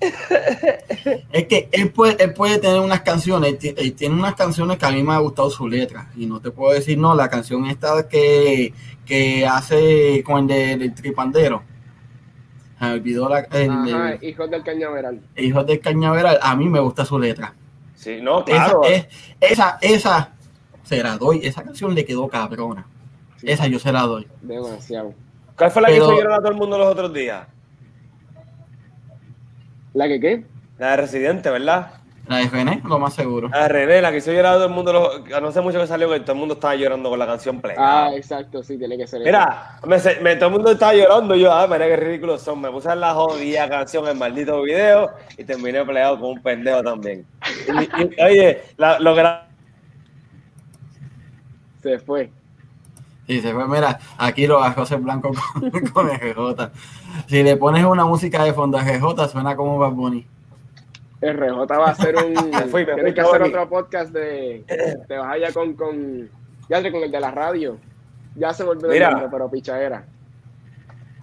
es 1.31 1.47
que 1.47 1.67
él 1.71 1.89
puede, 1.89 2.23
él 2.23 2.31
puede 2.33 2.59
tener 2.59 2.79
unas 2.79 3.01
canciones, 3.01 3.57
él 3.61 3.93
tiene 3.95 4.15
unas 4.15 4.35
canciones 4.35 4.77
que 4.77 4.85
a 4.85 4.91
mí 4.91 5.01
me 5.01 5.13
ha 5.13 5.17
gustado 5.17 5.49
su 5.49 5.67
letra. 5.67 6.09
Y 6.15 6.27
no 6.27 6.39
te 6.39 6.51
puedo 6.51 6.73
decir, 6.73 6.95
no, 6.95 7.15
la 7.15 7.27
canción 7.27 7.65
esta 7.65 8.07
que, 8.07 8.71
que 9.03 9.47
hace 9.47 10.23
con 10.23 10.49
el 10.51 10.79
del 10.79 10.93
tripandero 10.93 11.63
me 12.79 12.91
olvidó 12.93 13.27
la. 13.27 13.47
Hijos 14.21 14.49
del 14.49 14.63
Cañaveral. 14.63 15.21
Hijos 15.35 15.65
del 15.65 15.79
Cañaveral, 15.79 16.39
a 16.39 16.55
mí 16.55 16.69
me 16.69 16.79
gusta 16.79 17.03
su 17.03 17.17
letra. 17.17 17.55
Sí, 17.99 18.19
no, 18.21 18.45
claro. 18.45 18.81
Esa, 18.85 19.07
esa, 19.41 19.77
esa 19.81 20.29
se 20.83 21.03
la 21.03 21.17
doy, 21.17 21.41
esa 21.43 21.63
canción 21.63 21.93
le 21.93 22.05
quedó 22.05 22.29
cabrona. 22.29 22.87
Esa 23.43 23.67
yo 23.67 23.77
se 23.77 23.91
la 23.91 24.03
doy. 24.03 24.25
Demasiado. 24.41 25.13
¿Cuál 25.57 25.69
fue 25.69 25.81
la 25.81 25.89
que 25.89 25.97
hizo 25.97 26.15
llorar 26.15 26.35
a 26.35 26.37
todo 26.37 26.51
el 26.51 26.55
mundo 26.55 26.77
los 26.77 26.87
otros 26.87 27.13
días? 27.13 27.45
¿La 29.93 30.07
que 30.07 30.19
qué? 30.21 30.45
La 30.77 30.91
de 30.91 30.97
Residente, 30.97 31.49
¿verdad? 31.49 31.99
La 32.29 32.37
de 32.37 32.47
René, 32.47 32.79
lo 32.85 32.99
más 32.99 33.15
seguro. 33.15 33.49
La 33.49 33.63
de 33.63 33.69
René, 33.69 34.01
la 34.03 34.11
que 34.11 34.17
hizo 34.17 34.31
llorar 34.31 34.53
a 34.53 34.55
todo 34.57 34.67
el 34.67 34.71
mundo. 34.71 35.25
no 35.41 35.51
sé 35.51 35.61
mucho 35.61 35.79
que 35.79 35.87
salió, 35.87 36.07
que 36.11 36.19
todo 36.19 36.33
el 36.33 36.37
mundo 36.37 36.53
estaba 36.53 36.75
llorando 36.75 37.09
con 37.09 37.17
la 37.17 37.25
canción 37.25 37.59
Play. 37.59 37.75
Ah, 37.75 38.11
exacto, 38.15 38.61
sí, 38.61 38.77
tiene 38.77 38.97
que 38.99 39.07
ser. 39.07 39.21
Mira, 39.21 39.79
me, 39.83 40.35
todo 40.35 40.45
el 40.49 40.51
mundo 40.51 40.71
estaba 40.71 40.93
llorando. 40.93 41.35
Yo, 41.35 41.51
ah, 41.51 41.65
mira 41.65 41.87
qué 41.87 41.95
ridículos 41.97 42.43
son. 42.43 42.61
Me 42.61 42.69
puse 42.69 42.87
en 42.91 42.99
la 42.99 43.15
jodida 43.15 43.67
canción, 43.67 44.07
el 44.07 44.15
maldito 44.15 44.61
video, 44.61 45.09
y 45.39 45.43
terminé 45.43 45.83
peleado 45.83 46.19
con 46.19 46.29
un 46.29 46.41
pendejo 46.43 46.83
también. 46.83 47.25
Oye, 48.25 48.61
lo 48.77 49.15
que 49.15 49.29
Se 51.81 51.99
fue. 51.99 52.31
Sí, 53.27 53.41
se 53.41 53.53
fue. 53.53 53.67
Mira, 53.67 53.99
aquí 54.17 54.47
lo 54.47 54.63
a 54.63 54.71
José 54.71 54.95
Blanco 54.95 55.31
con, 55.53 55.69
con 55.93 56.07
GJ. 56.07 56.71
Si 57.27 57.43
le 57.43 57.57
pones 57.57 57.85
una 57.85 58.05
música 58.05 58.43
de 58.43 58.53
fondo 58.53 58.77
a 58.77 58.83
GJ, 58.83 59.27
suena 59.29 59.55
como 59.55 59.77
Bad 59.77 59.91
Bunny. 59.91 60.25
RJ 61.21 61.67
va 61.77 61.87
a 61.87 61.91
hacer 61.91 62.15
un. 62.15 62.33
tienes 62.51 63.13
que 63.13 63.21
hacer 63.21 63.41
otro 63.43 63.69
podcast 63.69 64.11
de. 64.11 64.63
Te 65.07 65.17
vas 65.17 65.33
allá 65.33 65.51
con. 65.51 65.73
con 65.73 66.29
ya 66.69 66.91
con 66.91 67.03
el 67.03 67.11
de 67.11 67.19
la 67.19 67.31
radio. 67.31 67.77
Ya 68.35 68.53
se 68.53 68.63
volvió 68.63 68.89
Mira, 68.89 69.11
nombre, 69.11 69.27
pero 69.31 69.49
pichadera. 69.49 70.05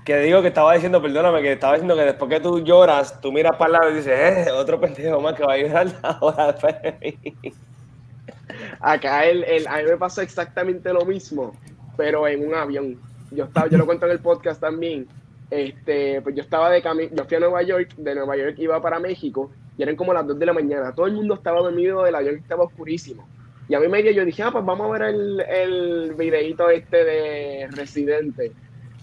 Que 0.07 0.19
digo 0.21 0.41
que 0.41 0.49
estaba 0.49 0.73
diciendo, 0.73 1.03
perdóname, 1.03 1.43
que 1.43 1.55
estaba 1.55 1.73
diciendo 1.73 1.97
que 1.97 2.03
después 2.03 2.31
que 2.31 2.39
tú 2.39 2.61
lloras, 2.61 3.21
tú 3.21 3.33
miras 3.33 3.57
para 3.57 3.67
el 3.67 3.73
lado 3.73 3.91
y 3.91 3.95
dices, 3.97 4.47
eh, 4.47 4.53
otro 4.53 4.81
pendejo 4.81 5.21
más 5.21 5.35
que 5.35 5.45
va 5.45 5.55
a 5.55 5.59
llorar 5.59 5.89
ahora 6.03 6.53
después 6.53 6.81
de 6.81 6.97
mí. 7.03 7.35
Acá 8.79 9.25
el, 9.25 9.43
el, 9.43 9.67
a 9.67 9.79
mí 9.79 9.83
me 9.83 9.97
pasó 9.97 10.23
exactamente 10.23 10.93
lo 10.93 11.05
mismo, 11.05 11.57
pero 11.97 12.29
en 12.29 12.47
un 12.47 12.55
avión. 12.55 12.97
Yo 13.33 13.47
estaba, 13.47 13.69
yo 13.69 13.79
lo 13.79 13.85
cuento 13.85 14.07
en 14.07 14.13
el 14.13 14.21
podcast 14.21 14.61
también. 14.61 15.09
Este, 15.51 16.23
pues 16.23 16.37
yo 16.37 16.43
estaba 16.43 16.71
de 16.71 16.83
camino, 16.83 17.11
yo 17.13 17.25
fui 17.25 17.37
a 17.37 17.41
Nueva 17.41 17.63
York, 17.63 17.95
de 17.97 18.15
Nueva 18.15 18.37
York 18.37 18.55
iba 18.59 18.81
para 18.81 19.01
México 19.01 19.51
y 19.79 19.83
eran 19.83 19.97
como 19.97 20.13
las 20.13 20.25
2 20.25 20.39
de 20.39 20.47
la 20.47 20.53
mañana. 20.53 20.95
Todo 20.95 21.07
el 21.07 21.15
mundo 21.15 21.35
estaba 21.35 21.61
dormido, 21.61 22.07
el 22.07 22.15
avión 22.15 22.37
estaba 22.37 22.63
oscurísimo. 22.63 23.27
Y 23.69 23.75
a 23.75 23.81
mí 23.81 23.89
me 23.89 24.05
dio, 24.05 24.13
yo 24.13 24.25
dije, 24.25 24.45
ah, 24.45 24.53
pues 24.53 24.65
vamos 24.65 24.87
a 24.87 24.93
ver 24.93 25.03
el, 25.15 25.41
el 25.41 26.15
videito 26.15 26.71
este 26.71 27.05
de 27.05 27.69
Residente, 27.73 28.53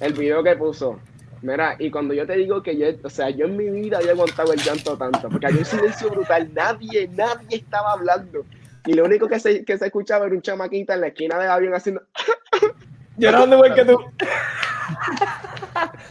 el 0.03 0.13
video 0.13 0.43
que 0.43 0.55
puso. 0.55 0.99
Mira, 1.41 1.75
y 1.79 1.91
cuando 1.91 2.13
yo 2.13 2.25
te 2.25 2.37
digo 2.37 2.63
que 2.63 2.77
yo, 2.77 2.87
o 3.03 3.09
sea, 3.09 3.29
yo 3.29 3.45
en 3.45 3.57
mi 3.57 3.69
vida 3.69 3.97
había 3.97 4.11
aguantado 4.11 4.53
el 4.53 4.59
llanto 4.59 4.97
tanto, 4.97 5.27
porque 5.29 5.47
había 5.47 5.59
un 5.59 5.65
silencio 5.65 6.09
brutal, 6.09 6.49
nadie, 6.53 7.09
nadie 7.13 7.57
estaba 7.57 7.93
hablando. 7.93 8.45
Y 8.85 8.93
lo 8.93 9.05
único 9.05 9.27
que 9.27 9.39
se, 9.39 9.65
que 9.65 9.77
se 9.77 9.85
escuchaba 9.85 10.25
era 10.25 10.35
un 10.35 10.41
chamaquita 10.41 10.93
en 10.93 11.01
la 11.01 11.07
esquina 11.07 11.37
del 11.37 11.49
avión 11.49 11.73
haciendo... 11.73 12.03
Llorando 13.17 13.57
igual 13.57 13.75
que 13.75 13.85
tú. 13.85 13.97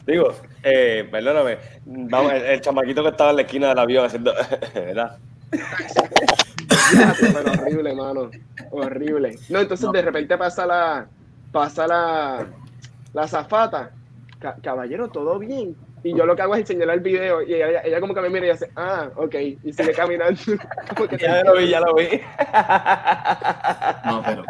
Digo, 0.06 0.34
eh, 0.62 1.08
perdóname, 1.10 1.58
vamos, 1.84 2.32
el, 2.32 2.60
chamaquito 2.60 3.02
que 3.02 3.10
estaba 3.10 3.30
en 3.30 3.36
la 3.36 3.42
esquina 3.42 3.68
del 3.68 3.78
avión 3.78 4.04
haciendo, 4.04 4.32
¿verdad? 4.74 5.18
pero 7.34 7.52
horrible, 7.52 7.94
mano. 7.94 8.30
Horrible. 8.70 9.38
No, 9.48 9.60
entonces 9.60 9.90
de 9.92 10.02
repente 10.02 10.38
pasa 10.38 10.66
la 10.66 11.06
pasa 11.50 11.86
la 11.86 12.46
la 13.12 13.28
zafata. 13.28 13.92
caballero, 14.62 15.08
todo 15.08 15.38
bien. 15.38 15.76
Y 16.04 16.16
yo 16.16 16.26
lo 16.26 16.34
que 16.34 16.42
hago 16.42 16.54
es 16.54 16.62
enseñarle 16.62 16.94
el 16.94 17.00
video 17.00 17.42
y 17.42 17.54
ella, 17.54 18.00
como 18.00 18.12
que 18.12 18.20
me 18.22 18.30
mira 18.30 18.46
y 18.46 18.50
hace, 18.50 18.70
ah, 18.74 19.08
ok, 19.14 19.34
y 19.62 19.72
sigue 19.72 19.92
caminando. 19.92 20.40
ya 21.18 21.44
lo 21.44 21.56
vi, 21.56 21.68
ya 21.68 21.80
lo 21.80 21.94
vi. 21.94 22.20
No, 24.04 24.22
pero 24.24 24.44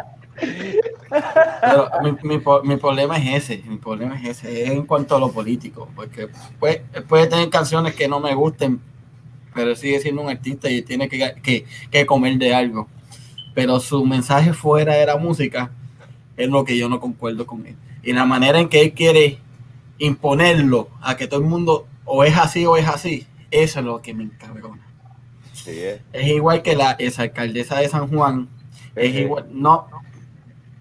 Pero 1.61 1.89
mi, 2.01 2.39
mi, 2.63 2.77
problema 2.77 3.17
es 3.17 3.43
ese, 3.43 3.63
mi 3.67 3.77
problema 3.77 4.19
es 4.19 4.29
ese, 4.29 4.63
es 4.63 4.71
en 4.71 4.85
cuanto 4.85 5.15
a 5.15 5.19
lo 5.19 5.31
político, 5.31 5.89
porque 5.95 6.27
puede, 6.59 6.83
puede 7.07 7.27
tener 7.27 7.49
canciones 7.49 7.93
que 7.93 8.07
no 8.07 8.19
me 8.19 8.33
gusten, 8.33 8.81
pero 9.53 9.75
sigue 9.75 9.99
siendo 9.99 10.23
un 10.23 10.29
artista 10.29 10.69
y 10.69 10.81
tiene 10.81 11.07
que, 11.07 11.35
que, 11.43 11.65
que 11.91 12.05
comer 12.05 12.37
de 12.37 12.55
algo. 12.55 12.87
Pero 13.53 13.79
su 13.79 14.03
mensaje 14.03 14.53
fuera 14.53 14.95
de 14.95 15.05
la 15.05 15.17
música 15.17 15.69
es 16.35 16.49
lo 16.49 16.63
que 16.63 16.75
yo 16.77 16.89
no 16.89 16.99
concuerdo 16.99 17.45
con 17.45 17.65
él. 17.67 17.75
Y 18.03 18.13
la 18.13 18.25
manera 18.25 18.59
en 18.59 18.69
que 18.69 18.81
él 18.81 18.93
quiere 18.93 19.39
imponerlo 19.97 20.89
a 21.01 21.15
que 21.15 21.27
todo 21.27 21.39
el 21.39 21.45
mundo 21.45 21.87
o 22.05 22.23
es 22.23 22.37
así 22.37 22.65
o 22.65 22.75
es 22.75 22.87
así, 22.87 23.25
eso 23.51 23.79
es 23.79 23.85
lo 23.85 24.01
que 24.01 24.13
me 24.13 24.23
encabrona. 24.23 24.85
es. 25.65 26.27
igual 26.27 26.61
que 26.61 26.75
la 26.75 26.91
esa 26.93 27.23
alcaldesa 27.23 27.79
de 27.79 27.87
San 27.87 28.07
Juan. 28.09 28.49
Es 28.95 29.15
igual, 29.15 29.47
no, 29.51 29.87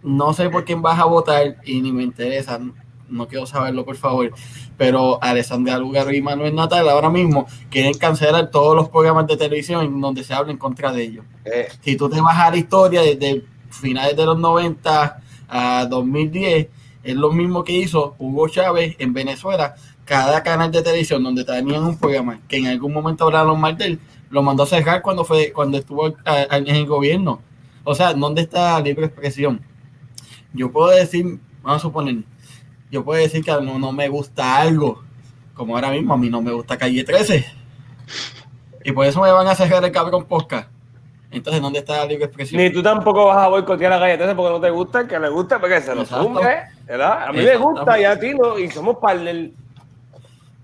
no 0.03 0.35
sé 0.35 0.51
por 0.51 0.65
quién 0.65 0.83
vas 0.83 0.99
a 0.99 1.05
votar 1.05 1.57
y 1.65 1.81
ni 1.81 1.93
me 1.93 2.03
interesa, 2.03 2.61
no 3.09 3.29
quiero 3.29 3.47
saberlo 3.47 3.85
por 3.85 3.97
favor, 3.97 4.33
pero 4.77 5.23
Alessandra 5.23 5.79
Lugaro 5.79 6.13
y 6.13 6.21
Manuel 6.21 6.55
Natal 6.55 6.89
ahora 6.89 7.09
mismo 7.09 7.47
quieren 7.71 7.95
cancelar 7.95 8.51
todos 8.51 8.77
los 8.77 8.89
programas 8.89 9.27
de 9.29 9.37
televisión 9.37 9.85
en 9.85 10.01
donde 10.01 10.25
se 10.25 10.35
habla 10.35 10.53
en 10.53 10.59
contra 10.59 10.93
de 10.93 11.03
ellos. 11.05 11.25
Eh. 11.45 11.69
Si 11.81 11.97
tú 11.97 12.11
te 12.11 12.21
vas 12.21 12.37
a 12.39 12.51
la 12.51 12.57
historia 12.57 13.01
desde 13.03 13.45
finales 13.71 14.17
de 14.17 14.27
los 14.27 14.39
90 14.39 15.21
a 15.49 15.87
2010, 15.87 16.69
es 17.03 17.17
lo 17.17 17.33
mismo 17.33 17.65
que 17.65 17.73
hizo 17.73 18.15
Hugo 18.19 18.49
Chávez 18.49 18.97
en 18.99 19.13
Venezuela. 19.13 19.75
Cada 20.05 20.43
canal 20.43 20.71
de 20.71 20.83
televisión 20.83 21.23
donde 21.23 21.45
tenían 21.45 21.85
un 21.85 21.99
programa 21.99 22.41
que 22.49 22.57
en 22.57 22.67
algún 22.67 22.93
momento 22.93 23.25
hablaron 23.25 23.61
mal 23.61 23.77
de 23.77 23.85
él, 23.87 24.01
lo 24.31 24.43
mandó 24.43 24.65
a 24.65 24.67
cerrar 24.67 25.03
cuando, 25.03 25.25
fue, 25.25 25.53
cuando 25.53 25.79
estuvo 25.79 26.09
en 26.09 26.69
el 26.69 26.87
gobierno. 26.87 27.41
O 27.85 27.95
sea, 27.95 28.13
¿dónde 28.13 28.43
está 28.43 28.75
la 28.75 28.81
libre 28.81 29.07
expresión? 29.07 29.61
Yo 30.53 30.71
puedo 30.71 30.89
decir, 30.89 31.41
vamos 31.63 31.79
a 31.79 31.83
suponer, 31.83 32.25
yo 32.91 33.05
puedo 33.05 33.21
decir 33.21 33.45
que 33.45 33.53
no, 33.53 33.79
no 33.79 33.93
me 33.93 34.09
gusta 34.09 34.59
algo, 34.59 35.03
como 35.55 35.77
ahora 35.77 35.91
mismo 35.91 36.15
a 36.15 36.19
mí 36.19 36.29
no 36.29 36.43
me 36.43 36.53
gusta 36.53 36.77
Calle 36.77 37.05
13. 37.05 37.45
Y 38.85 38.93
por 38.93 39.07
eso 39.07 39.23
me 39.23 39.31
van 39.31 39.47
a 39.47 39.55
cerrar 39.55 39.85
el 39.85 39.93
cabrón 39.93 40.25
podcast. 40.25 40.72
Entonces, 41.33 41.63
¿dónde 41.63 41.79
está 41.79 41.99
la 41.99 42.07
libre 42.07 42.27
expresión? 42.27 42.63
Ni 42.63 42.71
tú 42.71 42.83
tampoco 42.83 43.27
vas 43.27 43.39
a 43.39 43.49
boicotear 43.49 43.91
la 43.91 43.99
calle 43.99 44.19
13 44.19 44.35
porque 44.35 44.53
no 44.53 44.61
te 44.61 44.71
gusta, 44.71 45.09
que 45.09 45.19
le 45.19 45.29
gusta 45.31 45.59
porque 45.59 45.81
se 45.81 45.95
lo 45.95 46.05
sume, 46.05 46.41
¿verdad? 46.87 47.29
A 47.29 47.33
mí 47.33 47.43
me 47.43 47.57
gusta 47.57 47.99
y 47.99 48.05
a 48.05 48.21
ti 48.21 48.35
no, 48.35 48.59
y 48.59 48.71
somos 48.71 48.99
partner. 48.99 49.51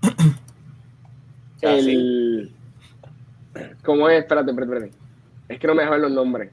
El... 1.61 2.53
¿Cómo 3.83 4.07
es? 4.07 4.19
Espérate, 4.19 4.51
espérate, 4.51 4.73
espérate. 4.75 4.97
Es 5.49 5.59
que 5.59 5.67
no 5.67 5.75
me 5.75 5.83
dejan 5.83 6.01
los 6.01 6.11
nombres. 6.11 6.51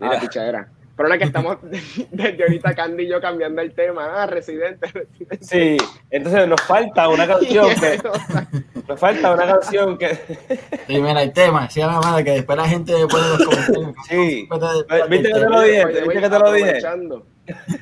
Ah, 0.00 0.14
la 0.14 0.20
pichadera. 0.20 0.68
Pero 0.96 1.08
ahora 1.08 1.18
que 1.18 1.24
estamos 1.24 1.56
desde 2.10 2.42
ahorita 2.42 2.74
Candy 2.74 3.04
y 3.04 3.08
yo 3.08 3.20
cambiando 3.20 3.60
el 3.62 3.74
tema, 3.74 4.22
ah, 4.22 4.26
residente, 4.26 4.86
residente. 4.86 5.38
Sí, 5.44 5.76
entonces 6.10 6.46
nos 6.46 6.60
falta 6.62 7.08
una 7.08 7.26
canción 7.26 7.68
que. 7.80 8.00
nos 8.86 9.00
falta 9.00 9.32
una 9.32 9.46
canción 9.46 9.98
que. 9.98 10.14
sí, 10.86 11.02
mira, 11.02 11.22
el 11.22 11.32
tema, 11.32 11.68
sí, 11.68 11.80
la 11.80 12.00
madre, 12.00 12.24
que 12.24 12.30
después 12.30 12.56
la 12.56 12.68
gente 12.68 12.92
pone 13.10 13.28
los 13.28 13.44
comentarios. 13.44 13.94
Sí, 14.08 14.48
viste 15.08 15.32
que 15.32 15.40
te 15.40 15.48
lo 15.48 15.60
dije, 15.62 15.84
viste 15.86 16.20
que 16.20 16.30
te 16.30 16.38
lo 16.38 16.52
dije. 16.52 16.80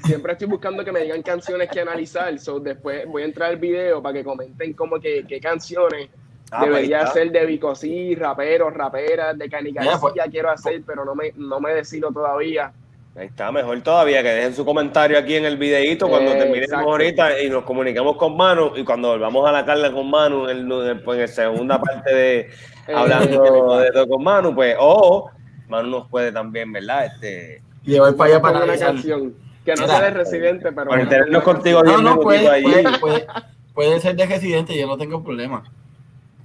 Siempre 0.04 0.32
estoy 0.32 0.48
buscando 0.48 0.84
que 0.84 0.92
me 0.92 1.00
digan 1.00 1.22
canciones 1.22 1.68
que 1.68 1.80
analizar, 1.80 2.36
so 2.38 2.60
después 2.60 3.06
voy 3.06 3.22
a 3.22 3.24
entrar 3.26 3.50
al 3.50 3.56
video 3.58 4.02
para 4.02 4.14
que 4.14 4.24
comenten 4.24 4.72
como 4.72 4.98
que 4.98 5.24
qué 5.26 5.40
canciones 5.40 6.08
ah, 6.50 6.60
pues 6.60 6.70
debería 6.70 7.06
ser 7.08 7.30
de 7.30 7.46
Bicosí, 7.46 8.14
raperos, 8.14 8.72
raperas, 8.74 9.36
de 9.38 9.48
Canica 9.48 9.82
pues. 10.00 10.14
ya 10.16 10.26
quiero 10.28 10.50
hacer, 10.50 10.82
pero 10.86 11.04
no 11.04 11.14
me, 11.14 11.32
no 11.36 11.60
me 11.60 11.74
decido 11.74 12.10
todavía. 12.10 12.72
Ahí 13.14 13.26
está, 13.26 13.52
mejor 13.52 13.78
todavía 13.82 14.22
que 14.22 14.30
dejen 14.30 14.54
su 14.54 14.64
comentario 14.64 15.18
aquí 15.18 15.34
en 15.34 15.44
el 15.44 15.58
videito 15.58 16.08
cuando 16.08 16.32
terminemos 16.32 16.72
ahorita 16.72 17.40
y 17.42 17.50
nos 17.50 17.62
comunicamos 17.64 18.16
con 18.16 18.34
Manu 18.34 18.72
y 18.74 18.84
cuando 18.84 19.08
volvamos 19.08 19.46
a 19.46 19.52
la 19.52 19.66
carga 19.66 19.92
con 19.92 20.08
Manu 20.08 20.48
en, 20.48 21.02
pues, 21.04 21.18
la 21.18 21.28
segunda 21.28 21.78
parte 21.78 22.14
de 22.14 22.40
eh, 22.88 22.94
hablando 22.94 23.80
de 23.80 23.90
todo 23.90 24.08
con 24.08 24.24
Manu, 24.24 24.54
pues, 24.54 24.76
o 24.78 25.30
Manu 25.68 25.90
nos 25.90 26.08
puede 26.08 26.32
también, 26.32 26.72
¿verdad? 26.72 27.04
Este, 27.04 27.62
Llevar 27.82 28.14
para 28.16 28.30
allá 28.30 28.42
para 28.42 28.64
una 28.64 28.78
canción 28.78 29.34
que 29.62 29.74
no 29.74 29.86
sea 29.86 30.00
de 30.00 30.10
residente, 30.10 30.72
pero... 30.72 30.88
Por 30.88 31.08
tenernos 31.08 31.42
contigo 31.42 31.82
no, 31.82 31.98
no, 32.00 32.18
puede, 32.18 32.62
puede, 32.98 33.26
puede, 33.74 34.00
ser 34.00 34.16
de 34.16 34.24
residente, 34.24 34.74
yo 34.74 34.86
no 34.86 34.96
tengo 34.96 35.22
problema. 35.22 35.62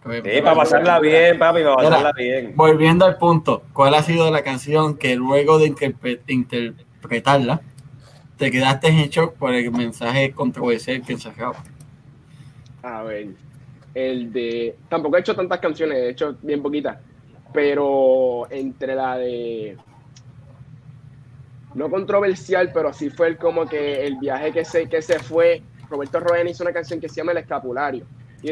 Sí, 0.07 0.41
para 0.41 0.55
pasarla 0.55 0.99
bien, 0.99 1.37
papi, 1.37 1.63
para 1.63 1.75
pasarla 1.75 2.13
bien. 2.13 2.53
Volviendo 2.55 3.05
al 3.05 3.17
punto, 3.17 3.63
¿cuál 3.73 3.93
ha 3.93 4.01
sido 4.01 4.31
la 4.31 4.43
canción 4.43 4.97
que 4.97 5.15
luego 5.15 5.59
de 5.59 5.73
interpretarla 6.27 7.61
te 8.37 8.51
quedaste 8.51 8.87
en 8.87 9.09
shock 9.09 9.33
por 9.35 9.53
el 9.53 9.71
mensaje 9.71 10.31
controversial 10.31 11.01
que 11.01 11.17
sacaba? 11.17 11.55
A 12.83 13.03
ver, 13.03 13.29
el 13.93 14.31
de. 14.31 14.75
Tampoco 14.89 15.17
he 15.17 15.19
hecho 15.19 15.35
tantas 15.35 15.59
canciones, 15.59 15.97
he 15.97 16.09
hecho 16.09 16.37
bien 16.41 16.61
poquitas, 16.61 16.97
pero 17.53 18.47
entre 18.49 18.95
la 18.95 19.17
de. 19.17 19.77
No 21.73 21.89
controversial, 21.89 22.71
pero 22.73 22.93
sí 22.93 23.09
fue 23.09 23.27
el, 23.27 23.37
como 23.37 23.67
que 23.67 24.05
el 24.05 24.17
viaje 24.17 24.51
que 24.51 24.65
se, 24.65 24.87
que 24.87 25.01
se 25.01 25.19
fue. 25.19 25.61
Roberto 25.89 26.19
Roen 26.19 26.47
hizo 26.47 26.63
una 26.63 26.73
canción 26.73 26.99
que 26.99 27.07
se 27.07 27.15
llama 27.15 27.31
El 27.31 27.37
Escapulario 27.37 28.05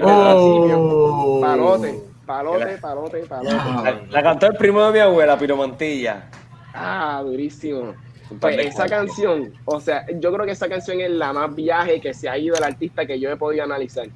oh. 0.04 1.40
palote, 1.42 2.04
palote, 2.26 2.78
palote, 2.78 3.20
palote. 3.26 4.08
La, 4.10 4.24
cantó 4.24 4.48
el 4.48 4.56
primo 4.56 4.84
de 4.86 4.94
mi 4.94 5.00
abuela, 5.00 5.38
Piromantilla. 5.38 6.30
Ah, 6.74 7.22
durísimo. 7.24 7.94
Pues 8.40 8.58
esa 8.58 8.88
canción, 8.88 9.54
o 9.66 9.80
sea, 9.80 10.06
yo 10.20 10.34
creo 10.34 10.46
que 10.46 10.54
esa 10.54 10.68
canción 10.68 11.00
es 11.00 11.12
la 11.12 11.32
más 11.32 11.54
viaje 11.54 12.02
que 12.02 12.14
se 12.14 12.28
ha 12.28 12.38
ido 12.38 12.56
el 12.56 12.64
artista 12.64 13.06
que 13.06 13.20
yo 13.20 13.30
he 13.30 13.38
podido 13.38 13.64
analizar. 13.64 14.08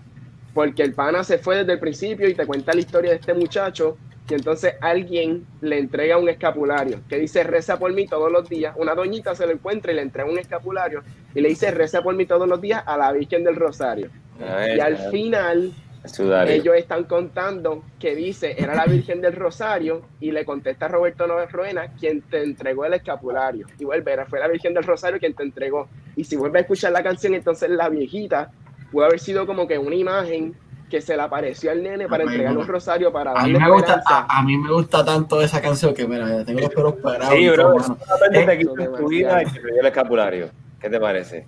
Porque 0.54 0.82
el 0.82 0.94
pana 0.94 1.24
se 1.24 1.38
fue 1.38 1.58
desde 1.58 1.74
el 1.74 1.80
principio 1.80 2.28
y 2.28 2.34
te 2.34 2.48
cuenta 2.48 2.74
la 2.74 2.80
historia 2.80 3.12
de 3.12 3.18
este 3.18 3.36
muchacho 3.36 3.98
y 4.30 4.34
entonces 4.34 4.74
alguien 4.82 5.46
le 5.62 5.80
entrega 5.80 6.18
un 6.18 6.30
escapulario 6.30 7.02
que 7.08 7.18
dice 7.18 7.44
reza 7.44 7.80
por 7.80 7.94
mí 7.94 8.08
todos 8.08 8.32
los 8.32 8.48
días. 8.50 8.76
Una 8.78 8.94
doñita 8.94 9.36
se 9.36 9.46
lo 9.46 9.54
encuentra 9.54 9.92
y 9.92 9.96
le 9.96 10.02
entrega 10.02 10.30
un 10.30 10.38
escapulario 10.38 11.04
y 11.34 11.42
le 11.42 11.50
dice 11.50 11.72
reza 11.72 12.02
por 12.02 12.16
mí 12.16 12.26
todos 12.26 12.48
los 12.48 12.62
días 12.62 12.84
a 12.86 12.98
la 12.98 13.12
Virgen 13.12 13.44
del 13.44 13.56
Rosario 13.56 14.10
y 14.40 14.80
al 14.80 14.98
final 15.12 15.72
ellos 16.48 16.76
están 16.76 17.04
contando 17.04 17.84
que 18.00 18.16
dice, 18.16 18.56
era 18.58 18.74
la 18.74 18.86
Virgen 18.86 19.22
del 19.22 19.36
Rosario, 19.36 20.04
y 20.20 20.32
le 20.32 20.46
contesta 20.46 20.88
Roberto 20.88 21.28
Noves 21.28 21.52
Ruena, 21.52 21.94
quien 22.00 22.22
te 22.22 22.44
entregó 22.44 22.86
el 22.86 22.94
escapulario. 22.94 23.68
Y 23.78 23.86
vuelve, 23.86 24.26
fue 24.26 24.40
la 24.40 24.48
Virgen 24.48 24.74
del 24.74 24.84
Rosario 24.84 25.20
quien 25.20 25.34
te 25.34 25.44
entregó. 25.44 25.90
Y 26.16 26.24
si 26.24 26.36
vuelve 26.36 26.60
a 26.60 26.62
escuchar 26.62 26.92
la 26.92 27.04
canción, 27.04 27.34
entonces 27.34 27.70
la 27.70 27.90
viejita 27.90 28.52
puede 28.92 29.08
haber 29.08 29.20
sido 29.20 29.46
como 29.46 29.68
que 29.68 29.78
una 29.78 29.96
imagen 29.96 30.56
que 30.90 31.02
se 31.02 31.16
le 31.16 31.22
apareció 31.22 31.70
al 31.70 31.84
nene 31.84 32.08
para 32.08 32.24
entregar 32.24 32.58
un 32.58 32.66
rosario 32.66 33.12
para 33.12 33.32
darle 33.32 33.58
a 33.58 33.60
mí 33.60 33.64
me 33.64 33.72
gusta 33.72 34.04
a, 34.28 34.42
mí 34.42 34.58
me 34.58 34.72
gusta 34.72 35.06
tanto 35.06 35.40
esa 35.40 35.62
canción 35.62 35.94
que 35.94 36.08
mira 36.08 36.44
tengo 36.44 36.62
los 36.62 36.70
pelos 36.72 36.96
parados 36.96 37.36
sí 37.36 37.48
bro 37.48 37.76
tu 38.98 39.08
vida 39.08 39.44
y 39.44 39.46
te 39.46 39.60
el 39.80 39.86
escapulario 39.86 40.50
¿qué 40.82 40.90
te 40.90 41.00
parece? 41.00 41.46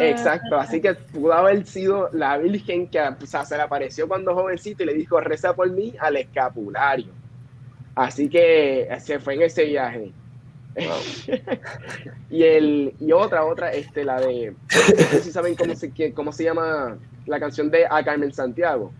Exacto, 0.00 0.56
así 0.56 0.80
que 0.80 0.94
pudo 0.94 1.32
haber 1.34 1.66
sido 1.66 2.08
la 2.12 2.38
Virgen 2.38 2.88
que 2.88 3.00
se 3.24 3.56
le 3.56 3.62
apareció 3.62 4.08
cuando 4.08 4.34
jovencito 4.34 4.82
y 4.82 4.86
le 4.86 4.94
dijo, 4.94 5.20
reza 5.20 5.54
por 5.54 5.70
mí 5.70 5.94
al 6.00 6.16
escapulario. 6.16 7.12
Así 7.94 8.28
que 8.28 8.88
se 9.00 9.18
fue 9.18 9.34
en 9.34 9.42
ese 9.42 9.64
viaje. 9.64 10.12
y 12.30 12.42
el 12.44 12.94
y 13.00 13.10
otra, 13.12 13.44
otra, 13.44 13.72
este, 13.72 14.04
la 14.04 14.20
de, 14.20 14.52
no 14.52 15.04
sé 15.10 15.22
si 15.22 15.32
saben 15.32 15.56
cómo 15.56 15.74
se, 15.74 16.12
cómo 16.12 16.32
se 16.32 16.44
llama 16.44 16.96
la 17.26 17.40
canción 17.40 17.70
de 17.70 17.86
A 17.90 18.04
Carmen 18.04 18.32
Santiago. 18.32 18.92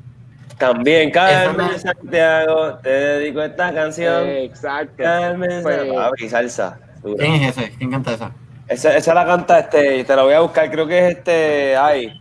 También 0.59 1.13
Carmen 1.13 1.79
Santiago, 1.79 2.79
te 2.83 2.89
dedico 2.89 3.43
esta 3.43 3.73
canción. 3.73 4.29
exacto. 4.29 5.05
Carmen 5.05 5.63
Santiago. 5.63 6.13
salsa. 6.29 6.81
¿Quién 7.03 7.35
es 7.35 7.57
ese? 7.57 7.71
¿Quién 7.79 7.91
canta 7.93 8.15
esa? 8.15 8.33
Esa, 8.69 8.97
esa 8.97 9.15
la 9.15 9.25
canta, 9.25 9.61
este, 9.61 10.05
te 10.05 10.17
la 10.17 10.23
voy 10.23 10.35
a 10.35 10.41
buscar, 10.41 10.71
creo 10.71 10.87
que 10.87 10.99
es 10.99 11.17
este, 11.17 11.77
ay, 11.77 12.21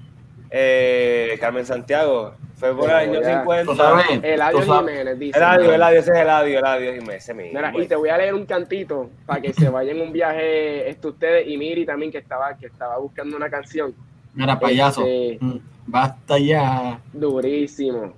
eh, 0.50 1.38
Carmen 1.40 1.66
Santiago. 1.66 2.34
Fue 2.56 2.76
por 2.76 2.90
el 2.90 2.96
año 2.96 3.20
50. 3.24 4.04
Eladio 4.24 4.62
Jiménez, 4.62 5.20
dice. 5.20 5.38
Eladio, 5.38 5.74
Eladio, 5.74 6.00
ese 6.00 6.12
es 6.12 6.18
Eladio, 6.18 6.60
Eladio 6.60 6.94
Jiménez, 6.94 7.24
ese 7.24 7.34
mismo. 7.36 7.60
Mira, 7.60 7.72
y 7.78 7.86
te 7.86 7.96
voy 7.96 8.10
a 8.10 8.18
leer 8.18 8.34
un 8.34 8.48
cantito 8.48 9.12
para 9.28 9.42
que 9.42 9.54
se 9.54 9.70
vayan 9.70 10.02
un 10.02 10.12
viaje 10.12 10.90
esto 10.90 11.10
ustedes 11.10 11.48
y 11.48 11.56
Miri 11.56 11.86
también 11.86 12.12
que 12.12 12.18
estaba, 12.18 12.58
que 12.58 12.66
estaba 12.66 12.98
buscando 12.98 13.38
una 13.38 13.48
canción. 13.50 13.94
Mira, 14.34 14.60
payaso. 14.60 15.02
Este, 15.06 15.38
mm, 15.40 15.60
basta 15.86 16.40
ya. 16.40 17.00
Durísimo. 17.14 18.14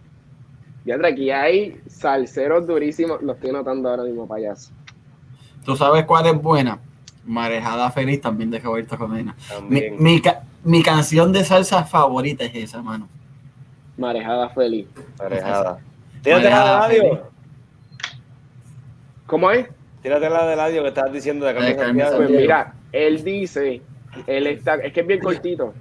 Ya 0.86 0.96
aquí 1.06 1.32
hay 1.32 1.82
salseros 1.88 2.66
durísimos. 2.66 3.22
Lo 3.22 3.34
estoy 3.34 3.52
notando 3.52 3.90
ahora 3.90 4.04
mismo, 4.04 4.26
payaso. 4.26 4.72
¿Tú 5.66 5.76
sabes 5.76 6.06
cuál 6.06 6.28
es 6.28 6.42
buena? 6.42 6.80
Marejada 7.26 7.92
Feliz 7.92 8.22
también 8.22 8.50
de 8.50 8.60
Roberto 8.60 8.96
Romena. 8.96 9.36
Mi, 9.68 9.90
mi, 9.92 10.22
mi, 10.64 10.84
canción 10.84 11.32
de 11.32 11.44
salsa 11.44 11.84
favorita 11.84 12.44
es 12.46 12.56
esa, 12.56 12.82
mano. 12.82 13.08
Marejada 13.98 14.50
Feliz. 14.50 14.88
Marejada. 15.18 15.80
Tírate 16.22 16.50
la 16.50 16.64
de 16.64 16.80
radio. 16.80 17.30
¿Cómo 19.26 19.52
es? 19.52 19.68
Tírate 20.02 20.30
la 20.30 20.46
de 20.48 20.56
radio 20.56 20.82
que 20.82 20.88
estabas 20.88 21.14
diciendo 21.14 21.46
de 21.46 21.54
Carmen 21.76 22.08
Pues 22.16 22.30
mira, 22.30 22.74
él 22.92 23.24
dice 23.24 23.82
él 24.28 24.48
está, 24.48 24.76
es 24.76 24.94
que 24.94 25.02
es 25.02 25.08
bien 25.08 25.20
cortito. 25.20 25.74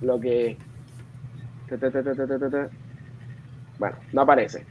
Lo 0.00 0.20
que. 0.20 0.56
Bueno, 3.78 3.96
no 4.12 4.20
aparece. 4.22 4.64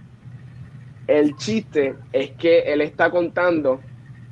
El 1.07 1.35
chiste 1.35 1.95
es 2.11 2.31
que 2.31 2.59
él 2.61 2.81
está 2.81 3.09
contando 3.09 3.81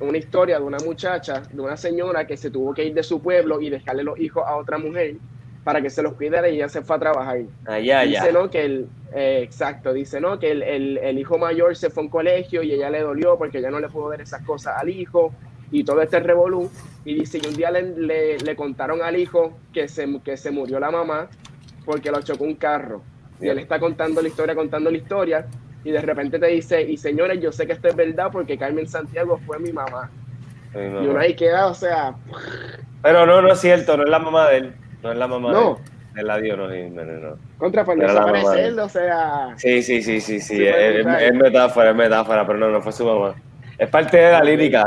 una 0.02 0.18
historia 0.18 0.58
de 0.58 0.64
una 0.64 0.78
muchacha, 0.78 1.42
de 1.52 1.60
una 1.60 1.76
señora 1.76 2.26
que 2.26 2.36
se 2.36 2.50
tuvo 2.50 2.74
que 2.74 2.84
ir 2.84 2.94
de 2.94 3.02
su 3.02 3.20
pueblo 3.20 3.60
y 3.60 3.70
dejarle 3.70 4.04
los 4.04 4.18
hijos 4.18 4.44
a 4.46 4.56
otra 4.56 4.78
mujer 4.78 5.16
para 5.64 5.80
que 5.80 5.90
se 5.90 6.02
los 6.02 6.14
cuidara 6.14 6.48
y 6.48 6.56
ella 6.56 6.68
se 6.68 6.82
fue 6.82 6.96
a 6.96 6.98
trabajar. 6.98 7.40
Allá, 7.66 8.00
ah, 8.00 8.04
dice, 8.04 8.32
¿no? 8.32 8.50
Que 8.50 8.64
el, 8.64 8.88
eh, 9.14 9.40
exacto, 9.42 9.92
dice, 9.92 10.20
¿no? 10.20 10.38
Que 10.38 10.50
el, 10.50 10.62
el, 10.62 10.98
el, 10.98 11.18
hijo 11.18 11.38
mayor 11.38 11.76
se 11.76 11.90
fue 11.90 12.02
a 12.02 12.06
un 12.06 12.10
colegio 12.10 12.62
y 12.62 12.72
ella 12.72 12.90
le 12.90 13.00
dolió 13.00 13.38
porque 13.38 13.60
ya 13.60 13.70
no 13.70 13.78
le 13.78 13.88
pudo 13.88 14.10
dar 14.10 14.20
esas 14.20 14.42
cosas 14.42 14.76
al 14.76 14.88
hijo 14.88 15.32
y 15.70 15.84
todo 15.84 16.02
este 16.02 16.18
revolú. 16.20 16.70
Y 17.04 17.14
dice, 17.14 17.38
y 17.42 17.46
un 17.46 17.54
día 17.54 17.70
le, 17.70 17.82
le, 17.96 18.38
le, 18.38 18.56
contaron 18.56 19.02
al 19.02 19.16
hijo 19.16 19.58
que 19.72 19.88
se, 19.88 20.20
que 20.24 20.36
se 20.36 20.50
murió 20.50 20.80
la 20.80 20.90
mamá 20.90 21.28
porque 21.84 22.10
lo 22.10 22.20
chocó 22.22 22.44
un 22.44 22.54
carro. 22.54 23.02
Y 23.40 23.48
él 23.48 23.58
está 23.58 23.78
contando 23.78 24.22
la 24.22 24.28
historia, 24.28 24.54
contando 24.54 24.90
la 24.90 24.96
historia, 24.96 25.46
y 25.84 25.90
de 25.90 26.00
repente 26.00 26.38
te 26.38 26.46
dice, 26.46 26.82
y 26.82 26.96
señores, 26.96 27.40
yo 27.40 27.52
sé 27.52 27.66
que 27.66 27.72
esto 27.72 27.88
es 27.88 27.96
verdad 27.96 28.28
porque 28.32 28.56
Carmen 28.56 28.86
Santiago 28.86 29.38
fue 29.44 29.58
mi 29.58 29.72
mamá. 29.72 30.10
Y 30.74 30.78
uno 30.78 31.18
ahí 31.18 31.34
queda, 31.34 31.66
o 31.66 31.74
sea... 31.74 32.14
Pero 33.02 33.26
no, 33.26 33.42
no 33.42 33.52
es 33.52 33.60
cierto, 33.60 33.96
no 33.96 34.04
es 34.04 34.08
la 34.08 34.18
mamá 34.18 34.48
de 34.48 34.56
él. 34.58 34.74
No 35.02 35.12
es 35.12 35.18
la 35.18 35.26
mamá 35.26 35.52
no. 35.52 35.80
de 36.14 36.20
él. 36.20 36.26
la 36.26 36.38
dio, 36.38 36.56
no. 36.56 36.68
Contra, 37.58 37.84
pues 37.84 37.98
no 37.98 38.84
o 38.84 38.88
sea... 38.88 39.54
Sí, 39.56 39.82
sí, 39.82 40.02
sí, 40.02 40.20
sí, 40.20 40.40
sí, 40.40 40.64
es, 40.64 41.04
es, 41.04 41.34
metáfora, 41.34 41.90
es 41.90 41.96
metáfora, 41.96 42.46
pero 42.46 42.58
no, 42.58 42.70
no 42.70 42.80
fue 42.80 42.92
su 42.92 43.04
mamá. 43.04 43.34
Es 43.76 43.88
parte 43.88 44.16
de 44.16 44.30
la 44.30 44.44
lírica. 44.44 44.86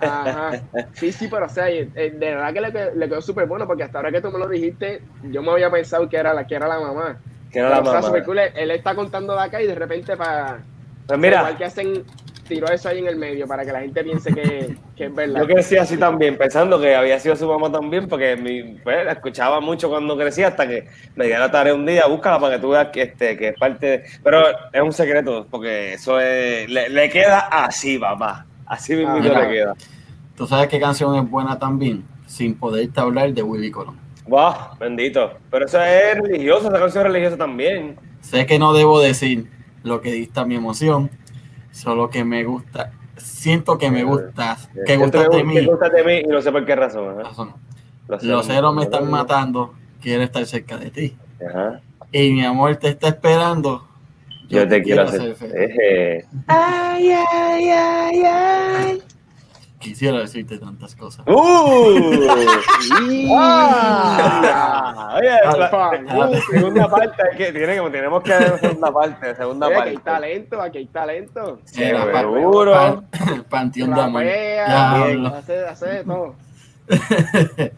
Ajá. 0.00 0.60
Sí, 0.92 1.10
sí, 1.10 1.28
pero 1.28 1.46
o 1.46 1.48
sea, 1.48 1.64
de 1.64 2.12
verdad 2.18 2.52
que 2.52 2.60
le, 2.60 2.94
le 2.94 3.08
quedó 3.08 3.22
súper 3.22 3.46
bueno 3.46 3.66
porque 3.66 3.84
hasta 3.84 3.98
ahora 3.98 4.12
que 4.12 4.20
tú 4.20 4.30
me 4.30 4.38
lo 4.38 4.46
dijiste, 4.46 5.02
yo 5.30 5.42
me 5.42 5.52
había 5.52 5.70
pensado 5.70 6.08
que 6.08 6.18
era 6.18 6.34
la, 6.34 6.46
que 6.46 6.54
era 6.54 6.68
la 6.68 6.78
mamá. 6.78 7.18
Que 7.50 7.58
era 7.58 7.70
la 7.70 7.80
mamá. 7.80 8.24
Cool. 8.24 8.38
Él 8.38 8.70
está 8.70 8.94
contando 8.94 9.34
de 9.34 9.40
acá 9.40 9.60
y 9.62 9.66
de 9.66 9.74
repente 9.74 10.16
para... 10.16 10.60
Pues 11.06 11.18
mira. 11.18 11.38
Igual 11.38 11.58
que 11.58 11.64
hacen 11.64 12.04
tiró 12.50 12.66
eso 12.68 12.88
ahí 12.88 12.98
en 12.98 13.06
el 13.06 13.16
medio 13.16 13.46
para 13.46 13.64
que 13.64 13.72
la 13.72 13.80
gente 13.80 14.02
piense 14.02 14.34
que, 14.34 14.76
que 14.96 15.04
es 15.06 15.14
verdad. 15.14 15.40
Yo 15.40 15.46
crecí 15.46 15.76
así 15.76 15.96
también, 15.96 16.36
pensando 16.36 16.80
que 16.80 16.94
había 16.96 17.18
sido 17.20 17.36
su 17.36 17.46
mamá 17.46 17.70
también, 17.70 18.08
porque 18.08 18.36
mi, 18.36 18.74
pues, 18.82 19.04
la 19.06 19.12
escuchaba 19.12 19.60
mucho 19.60 19.88
cuando 19.88 20.18
crecía 20.18 20.48
hasta 20.48 20.66
que 20.66 20.88
me 21.14 21.26
dio 21.26 21.38
la 21.38 21.50
tarea 21.50 21.74
un 21.74 21.86
día, 21.86 22.06
búscala 22.08 22.40
para 22.40 22.56
que 22.56 22.60
tú 22.60 22.70
veas 22.70 22.88
que, 22.88 23.02
este, 23.02 23.36
que 23.36 23.48
es 23.48 23.58
parte 23.58 23.86
de... 23.86 24.04
Pero 24.22 24.42
es 24.72 24.82
un 24.82 24.92
secreto, 24.92 25.46
porque 25.48 25.94
eso 25.94 26.18
es, 26.18 26.68
le, 26.68 27.08
queda 27.08 27.38
así, 27.38 27.98
papá. 27.98 28.44
Así 28.66 28.96
mismo 28.96 29.14
ah, 29.14 29.20
le 29.20 29.48
queda. 29.48 29.74
¿Tú 30.36 30.46
sabes 30.46 30.66
qué 30.68 30.80
canción 30.80 31.14
es 31.14 31.30
buena 31.30 31.58
también? 31.58 32.04
Sin 32.26 32.56
poderte 32.56 33.00
hablar 33.00 33.32
de 33.32 33.42
Willy 33.42 33.70
Colón. 33.70 33.96
Wow, 34.26 34.76
bendito. 34.78 35.38
Pero 35.50 35.66
eso 35.66 35.82
es 35.82 36.18
religioso, 36.20 36.68
esa 36.68 36.78
canción 36.78 37.06
es 37.06 37.12
religiosa 37.12 37.36
también. 37.36 37.98
Sé 38.20 38.46
que 38.46 38.58
no 38.58 38.72
debo 38.72 39.00
decir 39.00 39.50
lo 39.82 40.00
que 40.00 40.12
dista 40.12 40.44
mi 40.44 40.54
emoción, 40.54 41.10
Solo 41.72 42.10
que 42.10 42.24
me 42.24 42.44
gusta, 42.44 42.92
siento 43.16 43.78
que 43.78 43.90
me 43.90 44.02
gusta, 44.02 44.56
que 44.86 44.96
gusta 44.96 45.28
de 45.28 45.44
mí. 45.44 45.54
de 45.54 46.04
mí 46.04 46.22
y 46.24 46.26
no 46.26 46.42
sé 46.42 46.50
por 46.50 46.66
qué 46.66 46.74
razón. 46.74 47.22
Los, 48.08 48.46
ceros 48.46 48.74
me 48.74 48.82
están 48.82 49.08
matando, 49.08 49.74
quiero 50.00 50.24
estar 50.24 50.44
cerca 50.46 50.76
de 50.76 50.90
ti. 50.90 51.16
Y 52.10 52.32
mi 52.32 52.44
amor 52.44 52.76
te 52.76 52.88
está 52.88 53.08
esperando. 53.08 53.86
Yo, 54.48 54.66
te 54.66 54.82
quiero, 54.82 55.02
hacer. 55.02 55.36
Ay, 56.48 57.12
ay, 57.12 57.70
ay, 57.70 58.22
ay. 58.26 59.02
Quisiera 59.80 60.18
decirte 60.18 60.58
tantas 60.58 60.94
cosas. 60.94 61.26
¡Uh! 61.26 62.28
¡Ah! 63.34 65.16
Oye, 65.16 66.40
segunda 66.50 66.86
parte, 66.86 67.22
que, 67.38 67.50
tiene, 67.50 67.80
tenemos 67.90 68.22
que 68.22 68.30
ver 68.30 68.58
segunda 68.60 68.92
parte, 68.92 69.34
segunda 69.34 69.68
parte. 69.68 69.80
Aquí 69.80 69.88
hay 69.88 69.96
talento, 69.96 70.60
aquí 70.60 70.78
hay 70.78 70.86
talento. 70.86 71.60
Sí, 71.64 71.82
seguro. 71.82 73.04
Panteón 73.48 73.94
de 73.94 74.00
amor. 74.02 74.22
Hace, 74.22 75.64
hace 75.66 75.86
de 75.86 76.04
todo. 76.04 76.34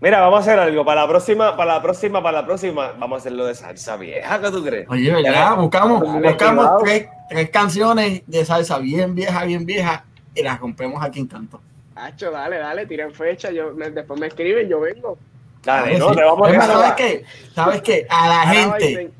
Mira, 0.00 0.20
vamos 0.20 0.38
a 0.38 0.40
hacer 0.42 0.60
algo. 0.60 0.84
Para 0.84 1.00
la 1.00 1.08
próxima, 1.08 1.56
para 1.56 1.74
la 1.74 1.82
próxima, 1.82 2.22
para 2.22 2.42
la 2.42 2.46
próxima, 2.46 2.92
vamos 2.96 3.16
a 3.16 3.18
hacerlo 3.18 3.44
de 3.44 3.56
salsa 3.56 3.96
vieja, 3.96 4.40
¿qué 4.40 4.50
tú 4.52 4.62
crees? 4.62 4.88
Oye, 4.88 5.12
¿verdad? 5.12 5.56
Buscamos, 5.56 6.00
buscamos 6.22 6.80
tres, 6.84 7.08
tres 7.28 7.50
canciones 7.50 8.22
de 8.24 8.44
salsa 8.44 8.78
bien 8.78 9.16
vieja, 9.16 9.44
bien 9.44 9.66
vieja 9.66 10.04
y 10.38 10.42
las 10.42 10.60
rompemos 10.60 11.02
aquí 11.02 11.20
en 11.20 11.26
Canto. 11.26 11.60
Hacho, 11.94 12.30
dale, 12.30 12.58
dale, 12.58 12.86
tiren 12.86 13.12
fecha, 13.12 13.50
yo, 13.50 13.72
después 13.72 14.20
me 14.20 14.28
escriben, 14.28 14.68
yo 14.68 14.80
vengo. 14.80 15.18
Dale, 15.64 15.98
no, 15.98 16.14
te 16.14 16.22
vamos 16.22 16.48
a 16.48 16.66
¿Sabes 16.66 16.92
qué? 16.92 17.24
¿Sabes 17.54 17.82
qué? 17.82 18.06
A 18.08 18.28
la 18.28 18.54
gente, 18.54 19.10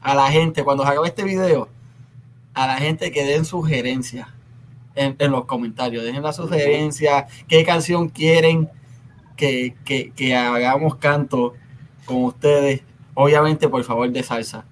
a 0.00 0.14
la 0.14 0.30
gente, 0.30 0.64
cuando 0.64 0.82
haga 0.82 1.06
este 1.06 1.22
video, 1.22 1.68
a 2.54 2.66
la 2.66 2.76
gente 2.76 3.12
que 3.12 3.24
den 3.24 3.44
sugerencias 3.44 4.28
en, 4.96 5.30
los 5.30 5.44
comentarios, 5.44 6.02
dejen 6.04 6.22
la 6.22 6.32
sugerencia, 6.32 7.26
qué 7.46 7.64
canción 7.64 8.08
quieren 8.08 8.68
que, 9.36 9.74
que, 9.84 10.36
hagamos 10.36 10.96
canto 10.96 11.54
con 12.04 12.24
ustedes, 12.24 12.82
obviamente 13.14 13.68
por 13.68 13.82
favor 13.84 14.10
de 14.10 14.22
salsa, 14.22 14.64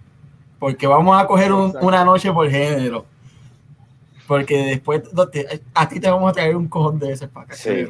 porque 0.59 0.87
vamos 0.87 1.18
a 1.18 1.27
coger 1.27 1.53
una 1.53 2.05
noche 2.05 2.33
por 2.33 2.51
género 2.51 3.07
porque 4.31 4.59
después 4.59 5.03
a 5.74 5.89
ti 5.89 5.99
te 5.99 6.09
vamos 6.09 6.31
a 6.31 6.35
traer 6.35 6.55
un 6.55 6.68
cojón 6.68 7.01
de 7.01 7.11
ese 7.11 7.26
para 7.26 7.47
acá. 7.47 7.57
Sí, 7.57 7.85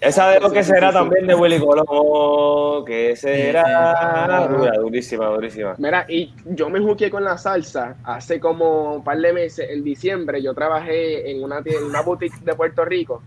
Esa 0.00 0.30
de 0.30 0.40
lo 0.40 0.50
que 0.50 0.64
será 0.64 0.90
también 0.90 1.26
de 1.26 1.34
Willy 1.34 1.58
Colón, 1.58 2.86
que 2.86 3.14
será 3.14 4.48
durísima, 4.80 5.26
durísima. 5.26 5.74
Mira, 5.76 6.06
y 6.08 6.32
yo 6.46 6.70
me 6.70 6.80
juqué 6.80 7.10
con 7.10 7.24
la 7.24 7.36
salsa 7.36 7.96
hace 8.04 8.40
como 8.40 8.94
un 8.94 9.04
par 9.04 9.18
de 9.18 9.34
meses, 9.34 9.68
en 9.68 9.84
diciembre, 9.84 10.42
yo 10.42 10.54
trabajé 10.54 11.30
en 11.30 11.44
una, 11.44 11.60
en 11.62 11.84
una 11.84 12.00
boutique 12.00 12.40
de 12.40 12.54
Puerto 12.54 12.86
Rico 12.86 13.20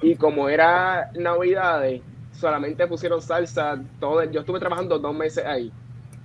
y 0.00 0.14
como 0.14 0.48
era 0.48 1.10
Navidades, 1.14 2.00
solamente 2.32 2.86
pusieron 2.86 3.20
salsa, 3.20 3.78
todo, 4.00 4.24
yo 4.24 4.40
estuve 4.40 4.60
trabajando 4.60 4.98
dos 4.98 5.14
meses 5.14 5.44
ahí 5.44 5.70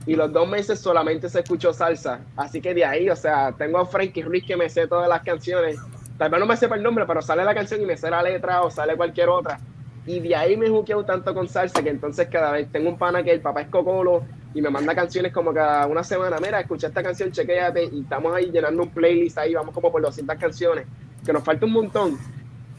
y 0.06 0.16
los 0.16 0.32
dos 0.32 0.47
meses 0.47 0.80
solamente 0.80 1.30
se 1.30 1.39
escuchó 1.39 1.74
salsa. 1.74 2.20
Así 2.36 2.62
que 2.62 2.74
de 2.74 2.84
ahí, 2.84 3.10
o 3.10 3.16
sea, 3.16 3.54
tengo 3.54 3.80
a 3.80 3.86
Frankie 3.86 4.22
Ruiz 4.22 4.43
que 4.45 4.58
me 4.58 4.70
sé 4.70 4.88
todas 4.88 5.08
las 5.08 5.22
canciones. 5.24 5.78
Tal 6.18 6.30
vez 6.30 6.39
no 6.39 6.45
me 6.45 6.58
sepa 6.58 6.76
el 6.76 6.84
nombre, 6.84 7.06
pero 7.08 7.22
sale 7.22 7.43
la 7.43 7.56
canción 7.56 7.82
y 7.82 7.86
me 7.86 7.97
sé 7.97 8.10
la 8.10 8.22
letra 8.22 8.62
o 8.62 8.70
sale 8.70 8.95
cualquier 8.95 9.30
otra. 9.30 9.60
Y 10.06 10.20
de 10.20 10.36
ahí 10.36 10.58
me 10.58 10.70
juqueo 10.70 11.06
tanto 11.06 11.34
con 11.34 11.47
salsa 11.47 11.82
que 11.82 11.89
entonces 11.89 12.28
cada 12.30 12.51
vez 12.51 12.70
tengo 12.72 12.89
un 12.89 12.97
pana 12.97 13.24
que 13.24 13.32
el 13.32 13.39
papá 13.39 13.62
es 13.62 13.70
Cocolo 13.70 14.24
y 14.54 14.62
me 14.62 14.70
manda 14.70 14.93
canciones 14.93 15.32
como 15.32 15.54
cada 15.54 15.88
una 15.88 16.04
semana. 16.04 16.38
Mira, 16.41 16.60
escucha 16.60 16.88
esta 16.88 17.01
canción, 17.01 17.32
chequéate. 17.32 17.86
Y 17.86 18.01
estamos 18.01 18.36
ahí 18.36 18.51
llenando 18.51 18.84
un 18.84 18.89
playlist 18.89 19.38
ahí, 19.38 19.54
vamos 19.54 19.74
como 19.74 19.89
por 19.91 20.01
200 20.01 20.38
canciones, 20.38 20.86
que 21.26 21.32
nos 21.32 21.43
falta 21.43 21.66
un 21.66 21.72
montón. 21.72 22.18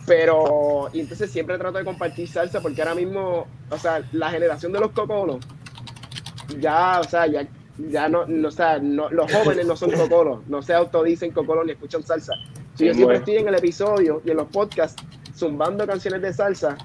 Pero, 0.07 0.91
y 0.93 1.01
entonces 1.01 1.31
siempre 1.31 1.57
trato 1.57 1.79
de 1.79 1.85
compartir 1.85 2.29
salsa 2.29 2.61
porque 2.61 2.83
ahora 2.83 2.95
mismo, 2.95 3.47
o 3.70 3.79
sea, 3.79 4.03
la 4.12 4.31
generación 4.31 4.70
de 4.72 4.81
los 4.81 4.91
Cocolos 4.91 5.39
ya, 6.59 7.01
o 7.01 7.05
sea, 7.05 7.26
ya, 7.26 7.47
ya 7.78 8.09
no, 8.09 8.26
no, 8.26 8.49
o 8.49 8.51
sea, 8.51 8.78
no, 8.78 9.11
los 9.11 9.32
jóvenes 9.32 9.66
no 9.66 9.76
son 9.76 9.90
cocolos, 9.90 10.40
no 10.49 10.62
se 10.62 10.74
autodicen 10.74 11.32
cocolos 11.32 11.66
ni 11.66 11.72
escuchan 11.72 12.03
salsa. 12.03 12.34
Si 12.74 12.86
yo 12.86 12.95
siempre 12.95 13.18
estoy 13.18 13.36
en 13.36 13.49
el 13.49 13.55
episodio 13.55 14.20
y 14.24 14.30
en 14.30 14.36
los 14.36 14.49
podcasts 14.49 15.03
zumbando 15.34 15.86
canciones 15.86 16.22
de 16.22 16.32
salsa, 16.32 16.76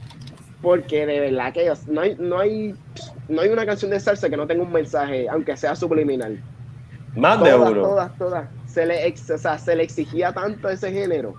porque 0.62 1.06
de 1.06 1.20
verdad 1.20 1.54
que 1.54 1.72
no 1.88 2.02
hay, 2.02 2.16
no 2.20 2.40
hay, 2.40 2.76
no 3.28 3.42
hay 3.42 3.50
una 3.50 3.66
canción 3.66 3.92
de 3.92 4.00
salsa 4.00 4.30
que 4.30 4.38
no 4.38 4.46
tenga 4.46 4.64
un 4.64 4.72
mensaje, 4.72 5.28
aunque 5.30 5.56
sea 5.58 5.76
subliminal. 5.76 6.42
Más 7.16 7.42
de 7.44 7.56
uno. 7.56 7.82
Todas, 7.82 8.18
todas. 8.18 8.50
Se 8.68 8.86
le, 8.86 9.08
o 9.08 9.38
sea, 9.38 9.58
se 9.58 9.76
le 9.76 9.84
exigía 9.84 10.32
tanto 10.32 10.70
ese 10.70 10.92
género 10.92 11.36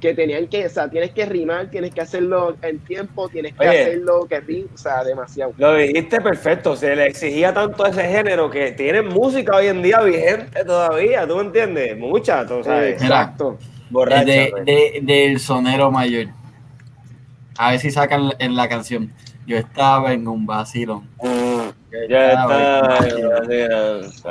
que 0.00 0.14
tenían 0.14 0.48
que, 0.48 0.66
o 0.66 0.70
sea, 0.70 0.88
tienes 0.88 1.10
que 1.10 1.26
rimar, 1.26 1.68
tienes 1.70 1.94
que 1.94 2.00
hacerlo 2.00 2.56
en 2.62 2.78
tiempo, 2.80 3.28
tienes 3.28 3.54
que 3.54 3.66
hacerlo 3.66 4.26
que 4.26 4.40
rim, 4.40 4.66
o 4.72 4.78
sea, 4.78 5.04
demasiado. 5.04 5.52
Lo 5.58 5.74
dijiste 5.74 6.20
perfecto, 6.20 6.74
se 6.74 6.96
le 6.96 7.06
exigía 7.06 7.52
tanto 7.52 7.86
ese 7.86 8.02
género 8.04 8.50
que 8.50 8.72
tiene 8.72 9.02
música 9.02 9.56
hoy 9.56 9.66
en 9.66 9.82
día 9.82 10.00
vigente 10.00 10.64
todavía, 10.64 11.26
¿tú 11.26 11.36
me 11.36 11.42
entiendes? 11.42 11.98
Mucha, 11.98 12.46
tú 12.46 12.64
sabes. 12.64 13.00
Exacto. 13.00 13.58
Borracha, 13.90 14.24
de, 14.24 14.48
pues. 14.50 14.64
de, 14.64 15.00
del 15.02 15.38
sonero 15.38 15.90
mayor. 15.90 16.28
A 17.58 17.72
ver 17.72 17.80
si 17.80 17.90
sacan 17.90 18.32
en 18.38 18.56
la 18.56 18.68
canción. 18.68 19.12
Yo 19.46 19.56
estaba 19.58 20.12
en 20.12 20.26
un 20.28 20.46
vacilón. 20.46 21.08
ya 22.08 22.32
estaba 22.32 22.98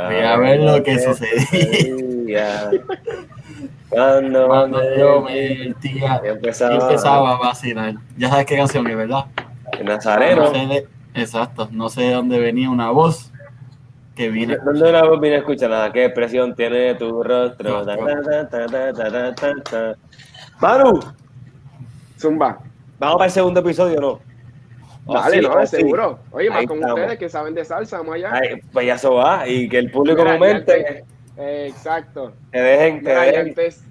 Voy 0.08 0.16
a 0.16 0.38
ver 0.38 0.60
lo 0.62 0.82
que 0.82 0.98
sucedía. 0.98 2.72
Cuando, 3.90 4.48
Cuando 4.48 4.96
yo 4.96 5.22
me 5.22 5.36
divertía, 5.36 6.22
empezaba, 6.24 6.76
empezaba, 6.76 7.34
a 7.34 7.38
vacilar. 7.38 7.96
Ya 8.18 8.30
sabes 8.30 8.46
qué 8.46 8.58
canción 8.58 8.88
es, 8.88 8.96
¿verdad? 8.96 9.26
Nazareno. 9.84 10.52
exacto, 11.16 11.70
no 11.72 11.90
sé 11.90 12.02
de 12.02 12.14
dónde 12.14 12.40
venía 12.40 12.70
una 12.70 12.92
voz 12.92 13.32
que 14.16 14.30
vine. 14.30 14.58
¿Dónde 14.64 14.90
una 14.90 15.04
voz 15.04 15.20
vine 15.20 15.36
a 15.36 15.40
escuchar 15.40 15.70
nada? 15.72 15.92
¿Qué 15.92 16.06
expresión 16.06 16.56
tiene 16.56 16.96
tu 16.96 17.24
rostro? 17.24 17.84
Manu. 20.60 21.00
Zumba. 22.20 22.60
Vamos 23.00 23.16
para 23.16 23.26
el 23.26 23.32
segundo 23.32 23.62
episodio, 23.62 24.02
¿no? 24.02 24.20
Oh, 25.06 25.14
Dale, 25.14 25.42
no, 25.42 25.66
seguro. 25.66 26.20
Oye, 26.32 26.50
más 26.50 26.66
con 26.66 26.84
ustedes 26.84 27.18
que 27.18 27.30
saben 27.30 27.56
de 27.56 27.66
salsa, 27.66 27.98
vamos 27.98 28.16
allá. 28.16 28.40
pues 28.72 28.86
ya 28.86 28.96
eso 28.96 29.16
va, 29.16 29.48
y 29.48 29.68
que 29.68 29.80
el 29.80 29.90
público 29.90 30.24
comente. 30.24 31.06
Exacto. 31.40 32.34
Que 32.52 32.60
dejen, 32.60 33.04
que 33.04 33.10
dejen. 33.10 33.48
Antes, 33.48 33.84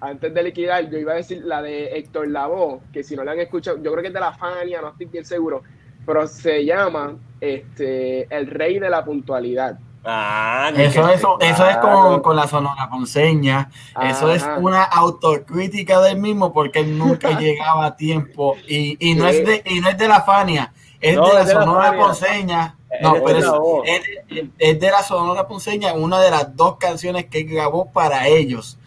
antes 0.00 0.34
de 0.34 0.42
liquidar, 0.42 0.88
yo 0.90 0.98
iba 0.98 1.12
a 1.12 1.16
decir 1.16 1.42
la 1.44 1.62
de 1.62 1.96
Héctor 1.96 2.28
Lavoe, 2.28 2.80
que 2.92 3.02
si 3.02 3.16
no 3.16 3.24
la 3.24 3.32
han 3.32 3.40
escuchado, 3.40 3.78
yo 3.82 3.90
creo 3.90 4.02
que 4.02 4.08
es 4.08 4.14
de 4.14 4.20
la 4.20 4.32
Fania, 4.32 4.80
no 4.80 4.88
estoy 4.88 5.06
bien 5.06 5.24
seguro, 5.24 5.62
pero 6.06 6.26
se 6.26 6.64
llama 6.64 7.16
este, 7.40 8.26
El 8.34 8.46
Rey 8.46 8.78
de 8.78 8.90
la 8.90 9.04
Puntualidad. 9.04 9.78
Ah, 10.06 10.70
eso, 10.76 11.08
eso, 11.08 11.38
eso 11.40 11.66
es 11.66 11.78
con, 11.78 12.20
con 12.20 12.36
la 12.36 12.46
sonora 12.46 12.90
ponceña. 12.90 13.70
Eso 14.02 14.30
es 14.30 14.46
una 14.58 14.82
autocrítica 14.84 15.98
del 16.02 16.18
mismo 16.18 16.52
porque 16.52 16.80
él 16.80 16.98
nunca 16.98 17.30
llegaba 17.40 17.86
a 17.86 17.96
tiempo. 17.96 18.56
Y, 18.68 18.98
y, 19.00 19.14
no, 19.14 19.26
es 19.26 19.44
de, 19.46 19.62
y 19.64 19.80
no 19.80 19.88
es 19.88 19.96
de 19.96 20.08
la 20.08 20.20
Fania, 20.20 20.72
es 21.00 21.16
de 21.16 21.32
la 21.32 21.46
sonora 21.46 21.96
ponceña. 21.96 22.76
No, 23.00 23.14
pero 23.24 23.82
es, 23.84 24.80
de 24.80 24.90
la 24.90 25.02
sonora 25.02 25.46
ponceña, 25.46 25.94
una 25.94 26.20
de 26.20 26.30
las 26.30 26.56
dos 26.56 26.76
canciones 26.76 27.26
que 27.26 27.42
grabó 27.42 27.90
para 27.90 28.28
ellos. 28.28 28.78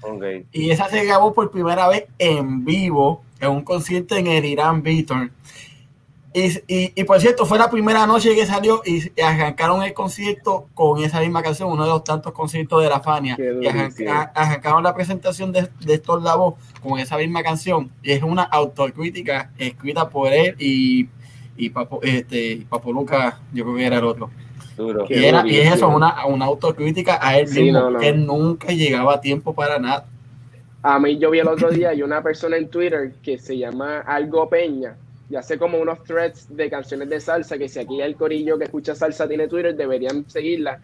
Y 0.51 0.71
esa 0.71 0.89
se 0.89 1.03
grabó 1.05 1.33
por 1.33 1.51
primera 1.51 1.87
vez 1.87 2.05
en 2.17 2.63
vivo 2.65 3.23
en 3.39 3.49
un 3.49 3.63
concierto 3.63 4.15
en 4.15 4.27
el 4.27 4.45
Irán 4.45 4.81
Víctor. 4.81 5.31
Y, 6.33 6.61
y, 6.67 7.03
por 7.05 7.19
cierto, 7.19 7.47
fue 7.47 7.57
la 7.57 7.71
primera 7.71 8.05
noche 8.05 8.35
que 8.35 8.45
salió 8.45 8.83
y, 8.85 9.11
arrancaron 9.19 9.81
el 9.81 9.93
concierto 9.93 10.67
con 10.75 11.03
esa 11.03 11.19
misma 11.19 11.41
canción, 11.41 11.71
uno 11.71 11.83
de 11.83 11.89
los 11.89 12.03
tantos 12.03 12.31
conciertos 12.31 12.83
de 12.83 12.89
la 12.89 12.99
Fania. 12.99 13.35
Y 13.39 13.65
arrancaron 14.35 14.83
la 14.83 14.93
presentación 14.93 15.51
de, 15.51 15.67
de 15.79 15.95
estos 15.95 16.21
labos 16.21 16.55
con 16.83 16.99
esa 16.99 17.17
misma 17.17 17.41
canción. 17.41 17.89
Y 18.03 18.11
es 18.11 18.21
una 18.21 18.43
autocrítica 18.43 19.51
escrita 19.57 20.09
por 20.09 20.31
él 20.31 20.55
y, 20.59 21.09
y 21.57 21.69
Papo, 21.69 21.99
este, 22.03 22.65
Papo 22.69 22.93
Luca, 22.93 23.39
yo 23.53 23.63
creo 23.63 23.75
que 23.75 23.85
era 23.85 23.97
el 23.97 24.05
otro. 24.05 24.29
Y, 25.09 25.25
era, 25.25 25.45
y, 25.47 25.57
es 25.57 25.75
eso, 25.75 25.89
una, 25.89 26.25
una 26.27 26.45
autocrítica 26.45 27.19
a 27.21 27.39
él 27.39 27.49
mismo, 27.49 27.97
que 27.97 28.13
nunca 28.13 28.67
llegaba 28.67 29.15
a 29.15 29.21
tiempo 29.21 29.53
para 29.53 29.79
nada. 29.79 30.05
A 30.83 30.99
mí 30.99 31.17
yo 31.17 31.31
vi 31.31 31.39
el 31.39 31.47
otro 31.47 31.71
día, 31.71 31.89
hay 31.89 32.03
una 32.03 32.21
persona 32.21 32.57
en 32.57 32.69
Twitter 32.69 33.13
que 33.23 33.39
se 33.39 33.57
llama 33.57 33.99
Algo 34.01 34.47
Peña, 34.47 34.95
ya 35.29 35.41
sé 35.41 35.57
como 35.57 35.79
unos 35.79 36.03
threads 36.03 36.55
de 36.55 36.69
canciones 36.69 37.09
de 37.09 37.19
salsa, 37.19 37.57
que 37.57 37.67
si 37.67 37.79
aquí 37.79 37.99
el 38.01 38.15
corillo 38.15 38.57
que 38.57 38.65
escucha 38.65 38.95
salsa 38.95 39.27
tiene 39.27 39.47
Twitter, 39.47 39.75
deberían 39.75 40.29
seguirla. 40.29 40.79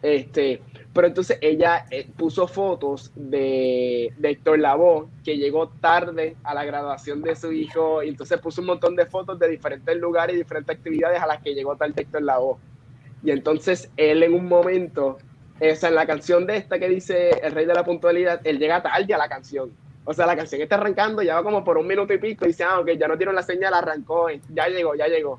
Este, 0.00 0.62
pero 0.92 1.06
entonces 1.06 1.38
ella 1.40 1.86
eh, 1.90 2.06
puso 2.16 2.46
fotos 2.46 3.12
de, 3.14 4.12
de 4.18 4.30
Héctor 4.30 4.58
Lavoe, 4.58 5.06
que 5.24 5.38
llegó 5.38 5.68
tarde 5.68 6.36
a 6.44 6.54
la 6.54 6.64
graduación 6.64 7.22
de 7.22 7.34
su 7.34 7.52
hijo, 7.52 8.02
y 8.02 8.08
entonces 8.10 8.38
puso 8.40 8.60
un 8.60 8.66
montón 8.66 8.94
de 8.94 9.06
fotos 9.06 9.38
de 9.38 9.48
diferentes 9.48 9.96
lugares 9.96 10.34
y 10.34 10.38
diferentes 10.38 10.76
actividades 10.76 11.20
a 11.20 11.26
las 11.26 11.42
que 11.42 11.54
llegó 11.54 11.76
tarde 11.76 12.02
Héctor 12.02 12.22
Lavoe. 12.22 12.58
Y 13.24 13.30
entonces 13.30 13.90
él 13.96 14.22
en 14.22 14.34
un 14.34 14.46
momento, 14.46 15.18
esa 15.60 15.88
en 15.88 15.94
la 15.94 16.06
canción 16.06 16.46
de 16.46 16.56
esta 16.56 16.78
que 16.78 16.88
dice 16.88 17.30
El 17.42 17.52
Rey 17.52 17.64
de 17.64 17.74
la 17.74 17.84
Puntualidad, 17.84 18.40
él 18.44 18.58
llega 18.58 18.82
tarde 18.82 19.14
a 19.14 19.18
la 19.18 19.28
canción. 19.28 19.70
O 20.04 20.12
sea, 20.12 20.26
la 20.26 20.36
canción 20.36 20.60
está 20.60 20.74
arrancando, 20.74 21.22
ya 21.22 21.36
va 21.36 21.42
como 21.42 21.64
por 21.64 21.78
un 21.78 21.86
minuto 21.86 22.12
y 22.12 22.18
pico, 22.18 22.44
y 22.44 22.48
dice, 22.48 22.64
ah, 22.64 22.80
ok, 22.80 22.90
ya 22.98 23.08
no 23.08 23.16
dieron 23.16 23.34
la 23.34 23.42
señal, 23.42 23.72
arrancó, 23.72 24.26
ya 24.52 24.66
llegó, 24.66 24.94
ya 24.94 25.06
llegó. 25.06 25.38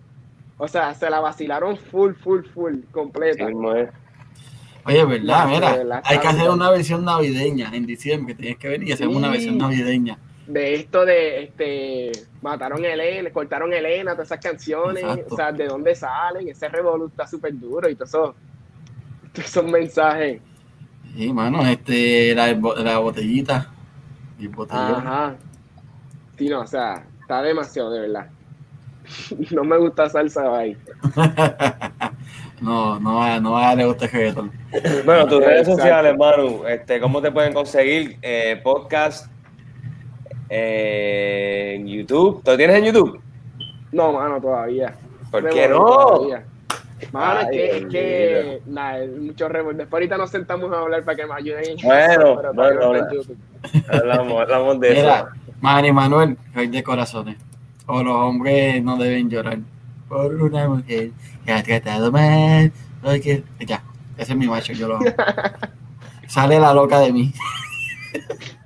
O 0.58 0.68
sea, 0.68 0.94
se 0.94 1.10
la 1.10 1.20
vacilaron 1.20 1.78
full, 1.78 2.14
full, 2.14 2.44
full, 2.44 2.76
completa. 2.92 3.46
Oye, 4.86 5.06
verdad, 5.06 5.48
mira, 5.48 6.02
hay 6.04 6.20
que 6.20 6.28
hacer 6.28 6.50
una 6.50 6.70
versión 6.70 7.06
navideña 7.06 7.70
en 7.74 7.86
diciembre, 7.86 8.36
tienes 8.36 8.58
que 8.58 8.68
venir 8.68 8.90
y 8.90 8.92
hacer 8.92 9.08
una 9.08 9.30
versión 9.30 9.58
navideña. 9.58 10.18
De 10.46 10.76
esto 10.76 11.06
de, 11.06 11.44
este, 11.44 12.12
mataron 12.42 12.84
a 12.84 12.90
Elena, 12.90 13.30
cortaron 13.32 13.72
a 13.72 13.78
Elena, 13.78 14.12
todas 14.12 14.28
esas 14.28 14.42
canciones, 14.42 15.06
o 15.30 15.36
sea, 15.36 15.54
de 15.54 15.68
dónde 15.68 15.96
salen, 15.96 16.50
ese 16.50 16.68
revolú 16.68 17.08
está 17.08 17.26
súper 17.26 17.58
duro 17.58 17.90
y 17.90 17.96
todo 17.96 18.06
eso, 18.06 18.36
todos 19.32 19.48
esos 19.48 19.64
mensajes. 19.64 20.42
Sí, 21.16 21.32
mano, 21.32 21.66
este, 21.66 22.36
la, 22.36 22.54
la 22.54 22.98
botellita, 22.98 23.74
Ajá. 24.70 25.36
Sí, 26.38 26.50
no, 26.50 26.62
o 26.62 26.68
sea, 26.68 27.06
está 27.22 27.42
demasiado, 27.42 27.92
de 27.92 28.00
verdad. 28.02 28.28
no 29.52 29.64
me 29.64 29.78
gusta 29.78 30.10
salsa 30.10 30.58
ahí. 30.58 30.78
no, 32.64 32.98
no, 33.00 33.40
no 33.42 33.76
le 33.76 33.86
gusta 33.86 34.06
el 34.06 34.34
Bueno, 35.06 35.28
tus 35.28 35.44
redes 35.44 35.68
sociales, 35.68 36.18
Manu, 36.18 36.66
este, 36.66 37.00
¿cómo 37.02 37.22
te 37.22 37.30
pueden 37.30 37.54
conseguir? 37.54 38.18
Eh, 38.22 38.60
podcast 38.64 39.30
eh, 40.50 41.74
en 41.76 41.88
YouTube. 41.88 42.42
¿Lo 42.46 42.56
tienes 42.56 42.78
en 42.78 42.86
YouTube? 42.86 43.22
No, 43.92 44.14
mano, 44.14 44.40
todavía. 44.40 44.96
¿Por 45.30 45.50
qué 45.50 45.68
no? 45.68 46.30
Mano, 47.12 47.42
es 47.42 47.48
que, 47.50 47.78
es 47.78 47.86
que 47.88 48.62
nada, 48.66 49.06
mucho 49.20 49.50
revuelo. 49.50 49.78
Después 49.80 50.00
ahorita 50.00 50.18
nos 50.18 50.30
sentamos 50.30 50.72
a 50.72 50.80
hablar 50.80 51.04
para 51.04 51.18
que 51.18 51.26
me 51.26 51.34
ayuden. 51.34 51.78
Bueno, 51.84 52.54
bueno, 52.54 52.94
hablamos, 53.90 54.42
hablamos 54.42 54.80
de 54.80 54.90
Mira, 54.90 55.18
eso. 55.18 55.28
Manny 55.60 55.92
Manuel, 55.92 56.38
rey 56.54 56.68
de 56.68 56.82
corazones. 56.82 57.36
O 57.88 58.02
los 58.02 58.16
hombres 58.16 58.82
no 58.82 58.96
deben 58.96 59.30
llorar 59.30 59.58
por 60.14 60.36
una 60.36 60.70
mujer 60.70 61.12
que 61.46 61.52
ha 61.52 61.64
tratado 61.64 62.12
mal. 62.12 62.72
Porque... 63.02 63.44
Ya, 63.60 63.84
ese 64.18 64.34
es 64.34 64.38
mi 64.38 64.48
macho, 64.48 64.74
yo 64.74 64.88
lo 64.88 64.98
amo. 64.98 65.06
Sale 66.28 66.60
la 66.60 66.74
loca 66.74 67.00
de 67.00 67.12
mí. 67.12 67.34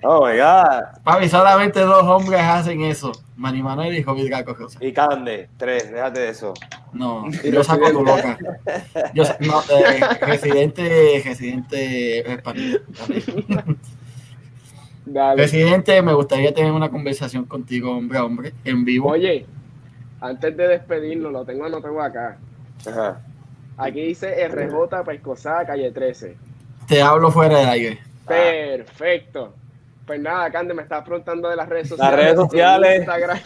Oh 0.04 0.26
my 0.26 0.38
God. 0.38 1.02
Papi, 1.04 1.28
solamente 1.28 1.80
dos 1.80 2.04
hombres 2.04 2.42
hacen 2.42 2.82
eso. 2.82 3.12
Manny 3.36 3.62
Manuel 3.62 3.96
y 3.98 4.04
Jovid 4.04 4.30
Gaco 4.30 4.56
Y 4.80 4.92
Cande, 4.92 5.50
tres, 5.58 5.92
déjate 5.92 6.20
de 6.20 6.30
eso. 6.30 6.54
No, 6.94 7.30
yo 7.44 7.64
saco 7.64 7.92
tu 7.92 8.04
loca. 8.04 8.38
Yo, 9.14 9.24
no, 9.42 9.62
eh, 9.70 10.00
residente, 10.22 11.22
residente 11.24 12.32
español. 12.32 12.84
Residente, 15.36 16.02
me 16.02 16.14
gustaría 16.14 16.54
tener 16.54 16.72
una 16.72 16.90
conversación 16.90 17.46
contigo, 17.46 17.96
hombre 17.96 18.20
hombre, 18.20 18.54
en 18.66 18.84
vivo. 18.84 19.10
Oye, 19.10 19.46
antes 20.22 20.56
de 20.58 20.68
despedirnos, 20.68 21.32
lo 21.32 21.46
tengo 21.46 21.66
anotado 21.66 22.02
acá. 22.02 22.38
Ajá. 22.88 23.22
Aquí 23.78 24.02
dice 24.02 24.48
RJ 24.48 25.04
Pescosada, 25.06 25.66
calle 25.66 25.92
13. 25.92 26.36
Te 26.88 27.02
hablo 27.02 27.32
fuera 27.32 27.60
del 27.60 27.70
aire. 27.70 28.00
Perfecto. 28.26 29.54
Pues 30.06 30.20
nada, 30.20 30.50
Cande 30.52 30.74
me 30.74 30.82
está 30.82 31.04
preguntando 31.04 31.50
de 31.50 31.56
las 31.56 31.70
redes 31.70 31.90
sociales. 31.90 32.16
Las 32.16 32.26
redes 32.26 32.38
sociales. 32.38 32.92
En 32.92 33.02
Instagram, 33.02 33.40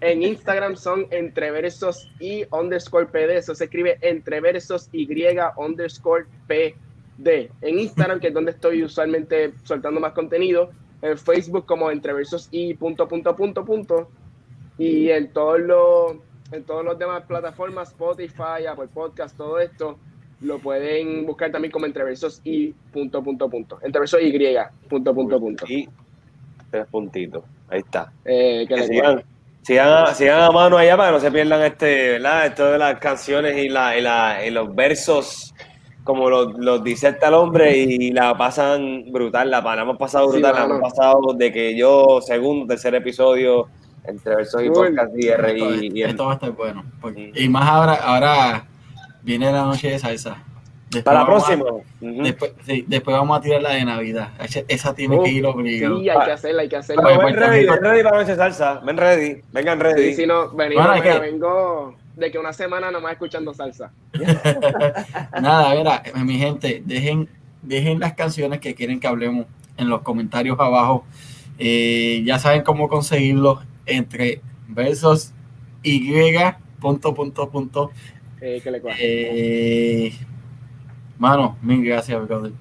en 0.00 0.22
Instagram 0.22 0.76
son 0.76 1.06
entreversos 1.10 2.10
y 2.18 2.44
underscore 2.50 3.06
PD. 3.06 3.38
Eso 3.38 3.54
se 3.54 3.64
escribe 3.64 3.98
entreversos 4.02 4.88
y 4.92 5.08
underscore 5.56 6.26
PD. 6.46 7.50
En 7.62 7.78
Instagram, 7.78 8.20
que 8.20 8.28
es 8.28 8.34
donde 8.34 8.50
estoy 8.50 8.82
usualmente 8.82 9.54
soltando 9.62 10.00
más 10.00 10.12
contenido. 10.12 10.70
En 11.02 11.16
Facebook 11.16 11.64
como 11.64 11.90
entreversos 11.90 12.48
y 12.50 12.74
punto, 12.74 13.08
punto, 13.08 13.34
punto, 13.34 13.64
punto. 13.64 14.10
Y 14.80 15.10
en 15.10 15.30
todos 15.30 15.60
los, 15.60 16.12
en 16.52 16.64
todos 16.64 16.82
los 16.82 16.98
demás 16.98 17.24
plataformas, 17.26 17.90
Spotify, 17.90 18.64
Apple 18.66 18.88
Podcast, 18.92 19.36
todo 19.36 19.58
esto 19.58 19.98
lo 20.40 20.58
pueden 20.58 21.26
buscar 21.26 21.52
también 21.52 21.70
como 21.70 21.84
entreversos 21.84 22.40
y 22.44 22.72
punto, 22.90 23.22
punto, 23.22 23.50
punto. 23.50 23.78
Entreversos 23.82 24.22
y, 24.22 24.32
punto, 24.88 25.14
punto, 25.14 25.38
punto. 25.38 25.66
Y 25.68 25.86
tres 26.70 26.86
puntitos. 26.86 27.44
Ahí 27.68 27.80
está. 27.80 28.10
Eh, 28.24 28.64
que 28.66 28.86
sigan, 28.86 29.22
sigan, 30.16 30.40
a 30.40 30.50
mano 30.50 30.78
allá 30.78 30.96
para 30.96 31.10
que 31.10 31.12
no 31.12 31.20
se 31.20 31.30
pierdan 31.30 31.60
este, 31.60 32.12
¿verdad? 32.12 32.46
Esto 32.46 32.72
de 32.72 32.78
las 32.78 32.98
canciones 33.00 33.58
y, 33.58 33.68
la, 33.68 33.98
y, 33.98 34.00
la, 34.00 34.46
y 34.46 34.50
los 34.50 34.74
versos 34.74 35.54
como 36.04 36.30
los, 36.30 36.58
los 36.58 36.82
dice 36.82 37.14
el 37.20 37.34
hombre 37.34 37.76
y 37.76 38.12
la 38.12 38.34
pasan 38.36 39.12
brutal, 39.12 39.50
la, 39.50 39.60
la 39.60 39.82
hemos 39.82 39.98
pasado 39.98 40.28
brutal, 40.28 40.54
la 40.54 40.64
hemos 40.64 40.80
pasado 40.80 41.34
de 41.34 41.52
que 41.52 41.76
yo, 41.76 42.22
segundo, 42.22 42.66
tercer 42.66 42.94
episodio, 42.94 43.68
entre 44.04 44.36
versos 44.36 44.62
y 44.62 44.70
podcast 44.70 45.12
y, 45.16 45.26
y, 45.26 45.98
y, 45.98 46.02
esto 46.02 46.26
va 46.26 46.32
a 46.32 46.34
estar 46.34 46.50
bueno. 46.52 46.84
y 47.34 47.48
más 47.48 47.68
ahora, 47.68 47.94
ahora 47.94 48.66
Viene 49.22 49.52
la 49.52 49.64
noche 49.64 49.90
de 49.90 49.98
salsa. 49.98 50.42
Para 51.04 51.20
la 51.20 51.26
próxima. 51.26 51.64
después, 52.00 52.52
sí, 52.66 52.84
después 52.88 53.16
vamos 53.16 53.38
a 53.38 53.40
tirar 53.40 53.62
la 53.62 53.70
de 53.70 53.84
Navidad. 53.84 54.30
Esa 54.66 54.94
tiene 54.94 55.22
que 55.22 55.30
ir 55.30 55.46
obligado. 55.46 56.00
Sí, 56.00 56.08
hay 56.08 56.24
que 56.24 56.32
hacerla, 56.32 56.62
hay 56.62 56.68
que 56.68 56.76
hacerla. 56.76 57.18
ven 57.18 57.36
ready, 57.36 57.66
ven 57.66 57.80
ready 57.80 58.02
para 58.02 58.16
la 58.16 58.22
noche 58.22 58.32
de 58.32 58.36
salsa. 58.36 58.80
Ven 58.80 58.96
ready, 58.96 59.40
vengan 59.52 59.78
ready. 59.78 60.08
Sí, 60.08 60.14
si 60.14 60.26
no, 60.26 60.50
venimos, 60.50 60.86
vengo 61.20 61.94
de 62.16 62.30
que 62.30 62.38
una 62.38 62.52
semana 62.52 62.90
nomás 62.90 63.12
escuchando 63.12 63.54
salsa. 63.54 63.92
Nada, 65.40 65.74
mira, 65.76 66.02
mi 66.16 66.38
gente, 66.38 66.82
dejen, 66.84 67.28
dejen 67.62 68.00
las 68.00 68.14
canciones 68.14 68.58
que 68.58 68.74
quieren 68.74 68.98
que 68.98 69.06
hablemos 69.06 69.46
en 69.76 69.88
los 69.88 70.02
comentarios 70.02 70.58
abajo. 70.58 71.04
Eh, 71.58 72.22
ya 72.24 72.38
saben 72.40 72.62
cómo 72.62 72.88
conseguirlo 72.88 73.60
entre 73.90 74.40
versos 74.68 75.32
y 75.82 76.12
punto 76.80 77.14
punto 77.14 77.50
punto 77.50 77.90
eh, 78.40 78.60
que 78.62 78.70
le 78.70 78.80
eh, 78.98 80.12
mano, 81.18 81.58
mil 81.60 81.84
gracias, 81.84 82.26
brother. 82.26 82.52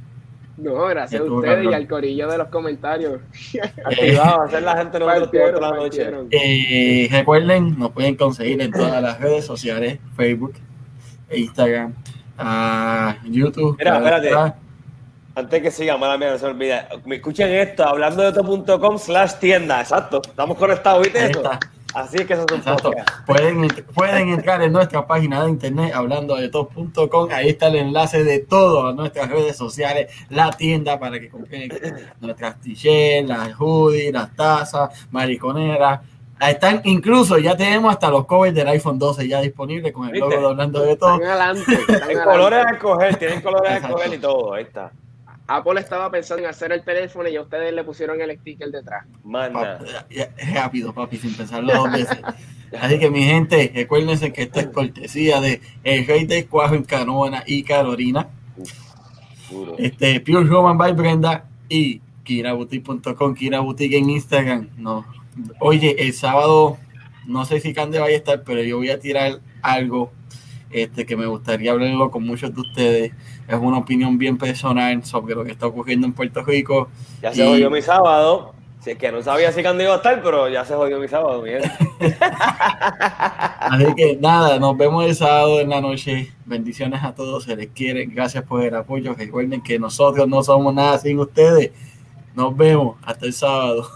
No, 0.57 0.87
gracias 0.87 1.21
a 1.21 1.23
ustedes 1.23 1.63
y 1.63 1.73
al 1.73 1.87
corillo 1.87 2.29
de 2.29 2.37
los 2.37 2.49
comentarios. 2.49 3.21
Activado, 3.85 4.41
hacer 4.41 4.63
la 4.63 4.77
gente 4.77 4.99
no 4.99 5.05
la 5.07 5.71
noche. 5.71 6.11
Eh, 6.31 7.07
recuerden, 7.09 7.79
nos 7.79 7.91
pueden 7.91 8.15
conseguir 8.15 8.61
en 8.61 8.71
todas 8.71 9.01
las 9.01 9.21
redes 9.21 9.45
sociales, 9.45 9.99
Facebook, 10.17 10.55
Instagram, 11.31 11.93
uh, 12.37 13.29
YouTube. 13.29 13.77
Mira, 13.79 13.97
espérate. 13.97 14.55
Antes 15.39 15.61
que 15.61 15.71
siga, 15.71 15.97
mala 15.97 16.17
mía, 16.17 16.31
no 16.31 16.37
se 16.37 16.45
olvide. 16.45 16.81
Me 17.05 17.15
escuchen 17.15 17.49
esto, 17.49 17.85
hablando 17.85 18.23
de 18.23 18.29
esto.com 18.29 18.97
slash 18.99 19.35
tienda, 19.35 19.79
exacto. 19.79 20.21
Estamos 20.27 20.57
conectados, 20.57 21.01
¿viste 21.03 21.31
eso? 21.31 21.41
Así 21.93 22.17
es 22.17 22.25
que 22.27 22.33
eso 22.33 22.45
es 22.45 22.51
un 22.51 22.61
pueden, 23.25 23.67
pueden 23.95 24.29
entrar 24.29 24.61
en 24.61 24.73
nuestra 24.73 25.07
página 25.07 25.43
de 25.43 25.49
internet 25.49 25.93
hablando 25.95 26.35
de 26.35 26.49
top.com. 26.49 27.29
Ahí 27.31 27.49
está 27.49 27.67
el 27.67 27.77
enlace 27.77 28.23
de 28.25 28.39
todas 28.39 28.93
nuestras 28.93 29.29
redes 29.29 29.55
sociales, 29.55 30.11
la 30.29 30.51
tienda 30.51 30.99
para 30.99 31.19
que 31.19 31.29
compren 31.29 31.71
nuestras 32.19 32.59
t-shirts, 32.59 33.27
las 33.27 33.53
hoodies, 33.53 34.11
las 34.11 34.35
tazas, 34.35 35.07
mariconeras. 35.09 36.01
Ahí 36.37 36.53
están, 36.53 36.81
incluso 36.83 37.37
ya 37.37 37.55
tenemos 37.55 37.91
hasta 37.91 38.09
los 38.09 38.25
covers 38.25 38.53
del 38.53 38.67
iPhone 38.67 38.99
12 38.99 39.27
ya 39.27 39.41
disponibles 39.41 39.93
con 39.93 40.09
el 40.09 40.19
logo 40.19 40.31
de 40.31 40.45
hablando 40.45 40.81
de 40.81 40.95
todo. 40.97 41.17
Tienen 41.17 42.23
colores 42.23 42.65
a 42.65 42.69
escoger, 42.71 43.15
tienen 43.15 43.41
colores 43.41 43.71
a 43.71 43.77
escoger 43.77 44.13
y 44.13 44.17
todo. 44.17 44.53
Ahí 44.53 44.63
está. 44.63 44.91
Apple 45.49 45.79
estaba 45.79 46.11
pensando 46.11 46.43
en 46.43 46.49
hacer 46.49 46.71
el 46.71 46.83
teléfono 46.83 47.27
y 47.27 47.35
a 47.35 47.41
ustedes 47.41 47.73
le 47.73 47.83
pusieron 47.83 48.21
el 48.21 48.37
sticker 48.37 48.69
detrás. 48.69 49.05
Manda. 49.23 49.79
Rápido, 50.53 50.93
papi, 50.93 51.17
sin 51.17 51.35
pensarlo 51.35 51.73
dos 51.73 51.91
veces. 51.91 52.19
Así 52.79 52.99
que 52.99 53.09
mi 53.09 53.23
gente, 53.23 53.71
recuérdense 53.73 54.31
que 54.31 54.43
esta 54.43 54.59
es 54.59 54.67
cortesía 54.67 55.41
de 55.41 55.59
El 55.83 56.05
Rey 56.05 56.25
del 56.25 56.47
Cuajo 56.47 56.75
en 56.75 56.83
Canona 56.83 57.43
y 57.47 57.63
Carolina. 57.63 58.29
Este, 59.79 60.19
Pure 60.19 60.43
Roman 60.43 60.77
by 60.77 60.93
Brenda 60.93 61.45
y 61.67 61.99
kiraboutique.com, 62.23 63.33
Kira 63.33 63.59
Boutique 63.61 63.97
en 63.97 64.11
Instagram. 64.11 64.69
No. 64.77 65.03
Oye, 65.59 65.95
el 65.97 66.13
sábado, 66.13 66.77
no 67.25 67.43
sé 67.45 67.59
si 67.59 67.73
Cande 67.73 67.97
vaya 67.97 68.13
a 68.13 68.19
estar, 68.19 68.43
pero 68.43 68.61
yo 68.61 68.77
voy 68.77 68.91
a 68.91 68.99
tirar 68.99 69.39
algo 69.63 70.11
este, 70.69 71.07
que 71.07 71.17
me 71.17 71.25
gustaría 71.25 71.71
hablarlo 71.71 72.11
con 72.11 72.23
muchos 72.23 72.53
de 72.53 72.61
ustedes. 72.61 73.11
Es 73.49 73.55
una 73.55 73.79
opinión 73.79 74.19
bien 74.19 74.37
personal 74.37 75.03
sobre 75.03 75.33
lo 75.33 75.43
que 75.43 75.51
está 75.51 75.65
ocurriendo 75.65 76.05
en 76.05 76.13
Puerto 76.13 76.43
Rico. 76.43 76.87
Ya 77.19 77.33
se 77.33 77.43
jodió 77.43 77.71
mi 77.71 77.81
sábado. 77.81 78.53
Si 78.79 78.91
es 78.91 78.97
que 78.97 79.11
no 79.11 79.23
sabía 79.23 79.51
si 79.51 79.61
iba 79.61 79.71
a 79.71 79.95
estar, 79.95 80.21
pero 80.21 80.47
ya 80.47 80.63
se 80.63 80.75
jodió 80.75 80.99
mi 80.99 81.07
sábado. 81.07 81.43
Así 83.59 83.95
que 83.95 84.17
nada, 84.21 84.59
nos 84.59 84.77
vemos 84.77 85.03
el 85.03 85.15
sábado 85.15 85.59
en 85.59 85.69
la 85.71 85.81
noche. 85.81 86.31
Bendiciones 86.45 87.03
a 87.03 87.15
todos, 87.15 87.45
se 87.45 87.55
les 87.55 87.69
quiere. 87.69 88.05
Gracias 88.05 88.43
por 88.43 88.63
el 88.63 88.75
apoyo. 88.75 89.15
Recuerden 89.15 89.61
que 89.61 89.79
nosotros 89.79 90.27
no 90.27 90.43
somos 90.43 90.71
nada 90.71 90.99
sin 90.99 91.17
ustedes. 91.17 91.71
Nos 92.35 92.55
vemos 92.55 92.97
hasta 93.03 93.25
el 93.25 93.33
sábado. 93.33 93.89